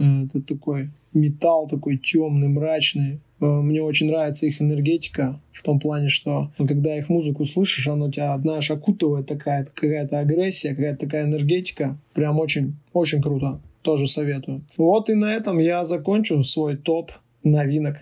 Это 0.00 0.42
такой 0.42 0.90
металл 1.12 1.68
такой 1.68 1.98
темный, 1.98 2.48
мрачный. 2.48 3.20
Э, 3.40 3.46
Мне 3.46 3.82
очень 3.82 4.08
нравится 4.08 4.46
их 4.46 4.60
энергетика 4.60 5.40
в 5.52 5.62
том 5.62 5.80
плане, 5.80 6.08
что 6.08 6.50
когда 6.56 6.96
их 6.96 7.08
музыку 7.08 7.44
слышишь, 7.44 7.88
она 7.88 8.10
тебя, 8.10 8.38
знаешь, 8.38 8.70
окутывает 8.70 9.26
такая 9.26 9.64
какая-то 9.64 10.18
агрессия, 10.18 10.70
какая-то 10.70 11.06
такая 11.06 11.24
энергетика. 11.24 11.96
Прям 12.14 12.38
очень, 12.38 12.76
очень 12.92 13.22
круто. 13.22 13.60
Тоже 13.82 14.06
советую. 14.06 14.62
Вот 14.76 15.08
и 15.08 15.14
на 15.14 15.34
этом 15.34 15.58
я 15.58 15.84
закончу 15.84 16.42
свой 16.42 16.76
топ 16.76 17.12
новинок. 17.42 17.96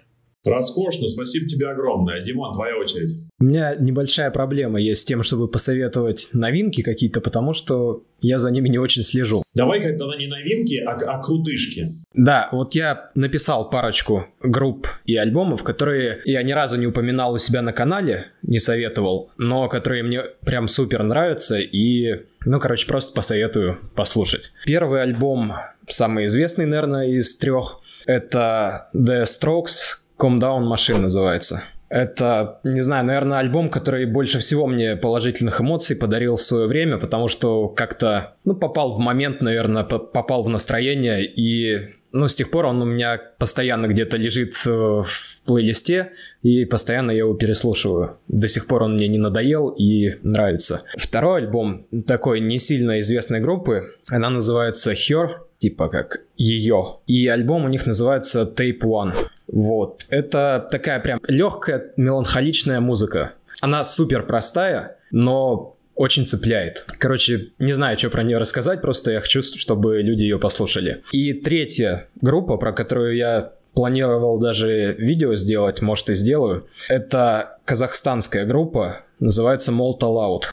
Роскошно, 0.48 1.08
спасибо 1.08 1.46
тебе 1.46 1.68
огромное. 1.68 2.20
Димон, 2.20 2.52
твоя 2.52 2.76
очередь. 2.76 3.16
У 3.40 3.44
меня 3.44 3.74
небольшая 3.78 4.30
проблема 4.30 4.80
есть 4.80 5.02
с 5.02 5.04
тем, 5.04 5.22
чтобы 5.22 5.48
посоветовать 5.48 6.30
новинки 6.32 6.82
какие-то, 6.82 7.20
потому 7.20 7.52
что 7.52 8.02
я 8.20 8.38
за 8.38 8.50
ними 8.50 8.68
не 8.68 8.78
очень 8.78 9.02
слежу. 9.02 9.42
Давай 9.54 9.80
как 9.80 9.96
тогда 9.96 10.16
не 10.16 10.26
новинки, 10.26 10.76
а, 10.82 10.92
а 10.92 11.22
крутышки. 11.22 11.94
Да, 12.14 12.48
вот 12.50 12.74
я 12.74 13.10
написал 13.14 13.70
парочку 13.70 14.26
групп 14.42 14.88
и 15.04 15.16
альбомов, 15.16 15.62
которые 15.62 16.20
я 16.24 16.42
ни 16.42 16.52
разу 16.52 16.78
не 16.78 16.86
упоминал 16.86 17.34
у 17.34 17.38
себя 17.38 17.62
на 17.62 17.72
канале, 17.72 18.26
не 18.42 18.58
советовал, 18.58 19.30
но 19.38 19.68
которые 19.68 20.02
мне 20.02 20.22
прям 20.44 20.66
супер 20.66 21.02
нравятся 21.04 21.58
и, 21.58 22.22
ну, 22.44 22.58
короче, 22.58 22.86
просто 22.86 23.14
посоветую 23.14 23.78
послушать. 23.94 24.52
Первый 24.66 25.02
альбом, 25.02 25.52
самый 25.86 26.26
известный, 26.26 26.66
наверное, 26.66 27.06
из 27.06 27.36
трех, 27.36 27.80
это 28.06 28.88
The 28.94 29.22
Strokes, 29.22 29.98
Down 30.40 30.70
Machine 30.70 31.00
называется. 31.00 31.62
Это, 31.88 32.60
не 32.64 32.82
знаю, 32.82 33.06
наверное, 33.06 33.38
альбом, 33.38 33.70
который 33.70 34.04
больше 34.04 34.40
всего 34.40 34.66
мне 34.66 34.94
положительных 34.96 35.60
эмоций 35.60 35.96
подарил 35.96 36.36
в 36.36 36.42
свое 36.42 36.66
время, 36.66 36.98
потому 36.98 37.28
что 37.28 37.68
как-то, 37.68 38.34
ну, 38.44 38.54
попал 38.54 38.92
в 38.92 38.98
момент, 38.98 39.40
наверное, 39.40 39.84
по- 39.84 39.98
попал 39.98 40.42
в 40.42 40.50
настроение, 40.50 41.24
и, 41.24 41.94
ну, 42.12 42.28
с 42.28 42.34
тех 42.34 42.50
пор 42.50 42.66
он 42.66 42.82
у 42.82 42.84
меня 42.84 43.18
постоянно 43.38 43.86
где-то 43.86 44.18
лежит 44.18 44.54
э, 44.66 44.70
в 44.70 45.42
плейлисте, 45.46 46.12
и 46.42 46.66
постоянно 46.66 47.10
я 47.10 47.18
его 47.18 47.32
переслушиваю. 47.32 48.18
До 48.28 48.48
сих 48.48 48.66
пор 48.66 48.82
он 48.82 48.94
мне 48.94 49.08
не 49.08 49.18
надоел 49.18 49.68
и 49.70 50.18
нравится. 50.22 50.82
Второй 50.98 51.38
альбом 51.38 51.86
такой 52.06 52.40
не 52.40 52.58
сильно 52.58 52.98
известной 53.00 53.40
группы, 53.40 53.94
она 54.10 54.28
называется 54.28 54.92
Her, 54.92 55.30
типа 55.56 55.88
как 55.88 56.20
ее. 56.36 56.98
И 57.06 57.26
альбом 57.28 57.64
у 57.64 57.68
них 57.68 57.86
называется 57.86 58.42
Tape 58.42 58.80
One. 58.82 59.14
Вот. 59.48 60.04
Это 60.08 60.66
такая 60.70 61.00
прям 61.00 61.20
легкая, 61.26 61.92
меланхоличная 61.96 62.80
музыка. 62.80 63.32
Она 63.60 63.82
супер 63.84 64.22
простая, 64.24 64.98
но 65.10 65.76
очень 65.94 66.26
цепляет. 66.26 66.86
Короче, 66.98 67.48
не 67.58 67.72
знаю, 67.72 67.98
что 67.98 68.08
про 68.10 68.22
нее 68.22 68.38
рассказать, 68.38 68.80
просто 68.80 69.10
я 69.10 69.20
хочу, 69.20 69.42
чтобы 69.42 70.00
люди 70.00 70.22
ее 70.22 70.38
послушали. 70.38 71.02
И 71.10 71.32
третья 71.32 72.06
группа, 72.20 72.56
про 72.56 72.72
которую 72.72 73.16
я 73.16 73.52
планировал 73.74 74.38
даже 74.38 74.94
видео 74.98 75.34
сделать, 75.34 75.82
может 75.82 76.10
и 76.10 76.14
сделаю, 76.14 76.68
это 76.88 77.58
казахстанская 77.64 78.44
группа, 78.44 79.00
называется 79.18 79.72
Malta 79.72 80.02
Loud. 80.02 80.44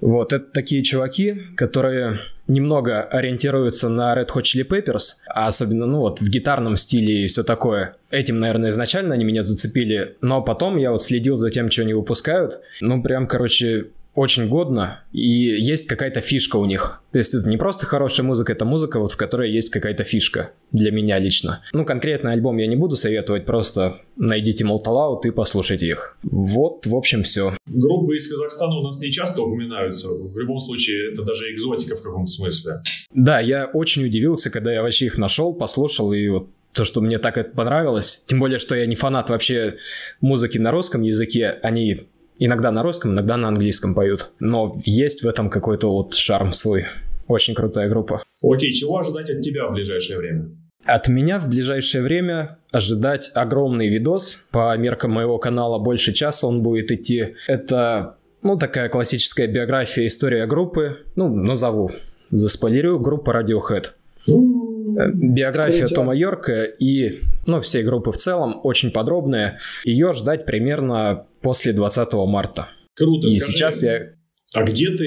Вот, 0.00 0.32
это 0.32 0.44
такие 0.52 0.82
чуваки, 0.84 1.34
которые 1.56 2.20
немного 2.46 3.02
ориентируются 3.02 3.88
на 3.88 4.14
Red 4.14 4.28
Hot 4.34 4.42
Chili 4.42 4.66
Peppers, 4.68 5.14
а 5.26 5.46
особенно, 5.46 5.86
ну 5.86 6.00
вот, 6.00 6.20
в 6.20 6.28
гитарном 6.28 6.76
стиле 6.76 7.24
и 7.24 7.26
все 7.26 7.42
такое. 7.42 7.96
Этим, 8.10 8.38
наверное, 8.38 8.70
изначально 8.70 9.14
они 9.14 9.24
меня 9.24 9.42
зацепили, 9.42 10.16
но 10.20 10.42
потом 10.42 10.76
я 10.76 10.92
вот 10.92 11.02
следил 11.02 11.36
за 11.36 11.50
тем, 11.50 11.70
что 11.70 11.82
они 11.82 11.94
выпускают. 11.94 12.60
Ну, 12.80 13.02
прям, 13.02 13.26
короче, 13.26 13.88
очень 14.14 14.48
годно, 14.48 15.02
и 15.12 15.20
есть 15.20 15.86
какая-то 15.86 16.20
фишка 16.20 16.56
у 16.56 16.64
них. 16.64 17.02
То 17.12 17.18
есть 17.18 17.34
это 17.34 17.48
не 17.48 17.56
просто 17.56 17.84
хорошая 17.86 18.24
музыка, 18.24 18.52
это 18.52 18.64
музыка, 18.64 19.00
вот 19.00 19.12
в 19.12 19.16
которой 19.16 19.50
есть 19.50 19.70
какая-то 19.70 20.04
фишка 20.04 20.52
для 20.72 20.90
меня 20.92 21.18
лично. 21.18 21.62
Ну, 21.72 21.84
конкретный 21.84 22.32
альбом 22.32 22.56
я 22.58 22.66
не 22.66 22.76
буду 22.76 22.94
советовать, 22.94 23.44
просто 23.44 23.96
найдите 24.16 24.64
Loud 24.64 25.20
и 25.24 25.30
послушайте 25.30 25.86
их. 25.88 26.16
Вот, 26.22 26.86
в 26.86 26.94
общем, 26.94 27.22
все. 27.22 27.56
Группы 27.66 28.16
из 28.16 28.30
Казахстана 28.30 28.76
у 28.76 28.82
нас 28.82 29.00
не 29.00 29.10
часто 29.10 29.42
упоминаются. 29.42 30.08
В 30.08 30.38
любом 30.38 30.58
случае, 30.60 31.12
это 31.12 31.22
даже 31.22 31.52
экзотика 31.52 31.96
в 31.96 32.02
каком-то 32.02 32.30
смысле. 32.30 32.82
Да, 33.12 33.40
я 33.40 33.66
очень 33.66 34.04
удивился, 34.04 34.50
когда 34.50 34.72
я 34.72 34.82
вообще 34.82 35.06
их 35.06 35.18
нашел, 35.18 35.52
послушал, 35.52 36.12
и 36.12 36.28
вот 36.28 36.48
то, 36.72 36.84
что 36.84 37.00
мне 37.00 37.18
так 37.18 37.38
это 37.38 37.50
понравилось, 37.50 38.24
тем 38.26 38.40
более, 38.40 38.58
что 38.58 38.74
я 38.74 38.86
не 38.86 38.96
фанат 38.96 39.30
вообще 39.30 39.76
музыки 40.20 40.58
на 40.58 40.72
русском 40.72 41.02
языке, 41.02 41.58
они 41.62 42.08
иногда 42.38 42.70
на 42.70 42.82
русском, 42.82 43.12
иногда 43.12 43.36
на 43.36 43.48
английском 43.48 43.94
поют, 43.94 44.32
но 44.40 44.80
есть 44.84 45.22
в 45.22 45.28
этом 45.28 45.50
какой-то 45.50 45.92
вот 45.92 46.14
шарм 46.14 46.52
свой. 46.52 46.86
Очень 47.26 47.54
крутая 47.54 47.88
группа. 47.88 48.22
Окей, 48.42 48.72
чего 48.72 48.98
ожидать 48.98 49.30
от 49.30 49.40
тебя 49.40 49.66
в 49.68 49.72
ближайшее 49.72 50.18
время? 50.18 50.50
От 50.84 51.08
меня 51.08 51.38
в 51.38 51.48
ближайшее 51.48 52.02
время 52.02 52.58
ожидать 52.70 53.30
огромный 53.34 53.88
видос. 53.88 54.46
По 54.50 54.76
меркам 54.76 55.12
моего 55.12 55.38
канала 55.38 55.78
больше 55.78 56.12
часа 56.12 56.46
он 56.46 56.62
будет 56.62 56.92
идти. 56.92 57.36
Это, 57.46 58.16
ну, 58.42 58.58
такая 58.58 58.90
классическая 58.90 59.46
биография, 59.46 60.06
история 60.06 60.46
группы. 60.46 60.98
Ну, 61.16 61.34
назову, 61.34 61.90
заспойлерю, 62.30 62.98
группа 62.98 63.30
Radiohead. 63.30 63.92
Э, 64.26 65.10
Биография. 65.12 65.86
Тома 65.86 66.14
Йорка 66.14 66.64
и, 66.64 67.20
ну, 67.46 67.60
всей 67.60 67.82
группы 67.82 68.12
в 68.12 68.16
целом 68.16 68.60
очень 68.62 68.90
подробная. 68.90 69.58
Ее 69.84 70.12
ждать 70.12 70.44
примерно 70.44 71.26
после 71.44 71.72
20 71.72 72.12
марта. 72.26 72.68
Круто. 72.96 73.28
И 73.28 73.38
скажи, 73.38 73.52
сейчас 73.52 73.82
я 73.82 74.14
А 74.54 74.64
где 74.64 74.90
ты 74.90 75.06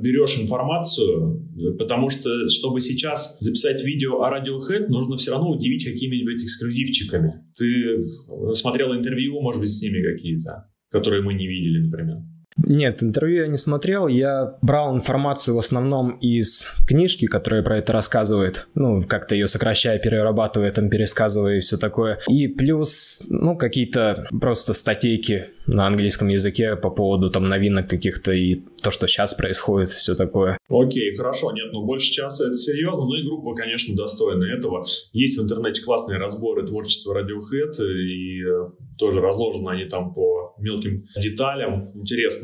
берешь 0.00 0.38
информацию? 0.38 1.48
Потому 1.78 2.10
что, 2.10 2.48
чтобы 2.48 2.80
сейчас 2.80 3.38
записать 3.40 3.82
видео 3.82 4.22
о 4.22 4.30
Radiohead, 4.30 4.86
нужно 4.88 5.16
все 5.16 5.32
равно 5.32 5.50
удивить 5.50 5.84
какими-нибудь 5.84 6.42
эксклюзивчиками. 6.42 7.44
Ты 7.56 7.66
э, 7.66 8.54
смотрел 8.54 8.94
интервью, 8.94 9.40
может 9.40 9.60
быть, 9.60 9.70
с 9.70 9.82
ними 9.82 10.02
какие-то, 10.02 10.68
которые 10.90 11.22
мы 11.22 11.34
не 11.34 11.46
видели, 11.46 11.78
например? 11.86 12.18
Нет, 12.66 13.02
интервью 13.02 13.42
я 13.42 13.46
не 13.46 13.56
смотрел. 13.56 14.08
Я 14.08 14.56
брал 14.62 14.94
информацию 14.94 15.56
в 15.56 15.58
основном 15.58 16.12
из 16.18 16.66
книжки, 16.86 17.26
которая 17.26 17.62
про 17.62 17.78
это 17.78 17.92
рассказывает. 17.92 18.66
Ну, 18.74 19.02
как-то 19.02 19.34
ее 19.34 19.48
сокращая, 19.48 19.98
перерабатывая, 19.98 20.70
там, 20.70 20.88
пересказывая 20.90 21.56
и 21.56 21.60
все 21.60 21.76
такое. 21.76 22.20
И 22.28 22.48
плюс, 22.48 23.20
ну, 23.28 23.56
какие-то 23.56 24.26
просто 24.40 24.74
статейки 24.74 25.46
на 25.66 25.86
английском 25.86 26.28
языке 26.28 26.76
по 26.76 26.90
поводу 26.90 27.30
там 27.30 27.44
новинок 27.44 27.88
каких-то 27.88 28.32
и 28.32 28.60
то, 28.82 28.90
что 28.90 29.06
сейчас 29.06 29.34
происходит, 29.34 29.90
все 29.90 30.14
такое. 30.14 30.58
Окей, 30.68 31.14
хорошо. 31.16 31.52
Нет, 31.52 31.72
ну 31.72 31.84
больше 31.84 32.12
часа 32.12 32.46
это 32.46 32.54
серьезно. 32.54 33.04
Ну 33.04 33.14
и 33.14 33.22
группа, 33.22 33.54
конечно, 33.54 33.94
достойна 33.94 34.44
этого. 34.44 34.84
Есть 35.12 35.38
в 35.38 35.44
интернете 35.44 35.82
классные 35.82 36.18
разборы 36.18 36.66
творчества 36.66 37.18
Radiohead, 37.18 37.84
и 37.84 38.42
э, 38.42 38.70
Тоже 38.98 39.20
разложены 39.20 39.70
они 39.70 39.84
там 39.84 40.14
по 40.14 40.54
мелким 40.58 41.04
деталям. 41.16 41.92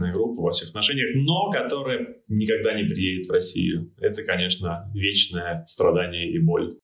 Интересная 0.06 0.12
группа 0.12 0.42
во 0.42 0.52
всех 0.52 0.68
отношениях, 0.68 1.10
но 1.14 1.50
которая 1.50 2.16
никогда 2.28 2.74
не 2.74 2.84
приедет 2.84 3.26
в 3.26 3.32
Россию. 3.32 3.92
Это, 4.00 4.22
конечно, 4.22 4.90
вечное 4.94 5.64
страдание 5.66 6.30
и 6.30 6.38
боль. 6.38 6.74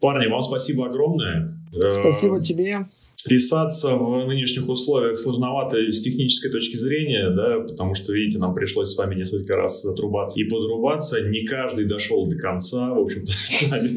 Парни, 0.00 0.26
вам 0.26 0.40
спасибо 0.40 0.86
огромное. 0.86 1.48
Спасибо 1.90 2.36
Э, 2.36 2.40
тебе. 2.40 2.86
Писаться 3.28 3.96
в 3.96 4.26
нынешних 4.26 4.68
условиях 4.68 5.18
сложновато 5.18 5.78
с 5.90 6.00
технической 6.00 6.50
точки 6.52 6.76
зрения, 6.76 7.30
да, 7.30 7.58
потому 7.60 7.94
что, 7.94 8.12
видите, 8.12 8.38
нам 8.38 8.54
пришлось 8.54 8.90
с 8.92 8.96
вами 8.96 9.16
несколько 9.16 9.56
раз 9.56 9.84
отрубаться 9.84 10.38
и 10.40 10.44
подрубаться. 10.44 11.20
Не 11.28 11.44
каждый 11.44 11.86
дошел 11.86 12.26
до 12.28 12.36
конца, 12.36 12.94
в 12.94 13.00
общем-то, 13.00 13.32
с 13.32 13.68
нами. 13.68 13.90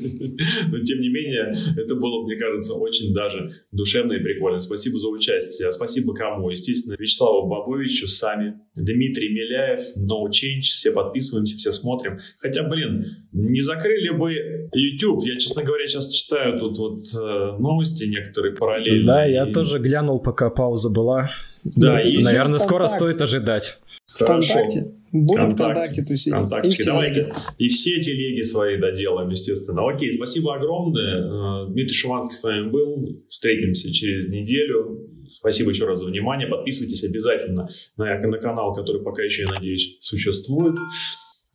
Но, 0.71 0.79
тем 0.79 1.01
не 1.01 1.09
менее, 1.09 1.53
это 1.77 1.95
было, 1.95 2.23
мне 2.25 2.37
кажется, 2.37 2.73
очень 2.73 3.13
даже 3.13 3.51
душевно 3.71 4.13
и 4.13 4.19
прикольно. 4.19 4.59
Спасибо 4.59 4.97
за 4.97 5.09
участие. 5.09 5.71
Спасибо 5.71 6.15
кому? 6.15 6.49
Естественно, 6.49 6.95
Вячеславу 6.97 7.47
Бабовичу, 7.47 8.07
сами, 8.07 8.59
Дмитрий 8.75 9.29
Миляев, 9.29 9.81
No 9.95 10.27
Change. 10.29 10.61
Все 10.61 10.91
подписываемся, 10.91 11.55
все 11.55 11.71
смотрим. 11.71 12.17
Хотя, 12.39 12.63
блин, 12.63 13.05
не 13.31 13.61
закрыли 13.61 14.09
бы 14.09 14.33
YouTube. 14.73 15.23
Я, 15.25 15.35
честно 15.35 15.63
говоря, 15.63 15.87
сейчас 15.87 16.11
читаю 16.11 16.59
тут 16.59 16.77
вот 16.79 17.03
э, 17.15 17.57
новости 17.73 18.03
некоторые 18.05 18.55
параллельно. 18.55 19.07
Да, 19.13 19.25
я 19.25 19.47
И- 19.47 19.51
тоже 19.53 19.79
глянул, 19.79 20.19
пока 20.19 20.49
пауза 20.49 20.89
была. 20.89 21.29
Да, 21.63 21.99
есть. 21.99 22.23
Наверное, 22.23 22.59
скоро 22.59 22.87
ВКонтакте. 22.87 23.05
стоит 23.05 23.21
ожидать. 23.21 23.77
Хорошо. 24.11 24.53
ВКонтакте. 24.53 24.91
Будем 25.11 25.49
Вконтакте. 25.49 25.63
ВКонтакте 25.63 26.01
тусить. 26.03 26.33
Вконтактике. 26.33 26.83
И. 26.83 26.85
Давайте 26.85 27.33
и 27.57 27.67
все 27.67 28.01
телеги 28.01 28.41
свои 28.41 28.77
доделаем, 28.77 29.29
естественно. 29.29 29.89
Окей, 29.89 30.13
спасибо 30.13 30.55
огромное. 30.55 31.65
Э, 31.65 31.67
Дмитрий 31.69 31.93
Шуманский 31.95 32.37
с 32.37 32.43
вами 32.43 32.69
был. 32.69 33.23
Встретимся 33.27 33.91
через 33.91 34.29
неделю. 34.29 35.09
Спасибо 35.31 35.71
еще 35.71 35.85
раз 35.85 35.99
за 35.99 36.05
внимание. 36.05 36.47
Подписывайтесь 36.47 37.03
обязательно 37.03 37.67
на, 37.97 38.19
на 38.19 38.37
канал, 38.37 38.73
который 38.73 39.01
пока 39.01 39.23
еще, 39.23 39.43
я 39.43 39.49
надеюсь, 39.53 39.97
существует. 39.99 40.77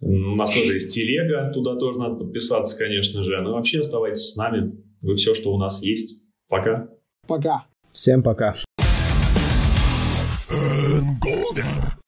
У 0.00 0.36
нас 0.36 0.52
тоже 0.52 0.74
есть 0.74 0.92
телега, 0.94 1.50
туда 1.54 1.76
тоже 1.76 1.98
надо 1.98 2.16
подписаться, 2.16 2.76
конечно 2.76 3.22
же. 3.22 3.40
Ну 3.40 3.50
и 3.50 3.52
вообще 3.52 3.80
оставайтесь 3.80 4.32
с 4.32 4.36
нами. 4.36 4.72
Вы 5.04 5.16
все, 5.16 5.34
что 5.34 5.52
у 5.52 5.58
нас 5.58 5.82
есть. 5.82 6.22
Пока. 6.48 6.88
Пока. 7.26 7.66
Всем 7.92 8.22
пока. 8.22 8.56
Golden. 11.20 12.03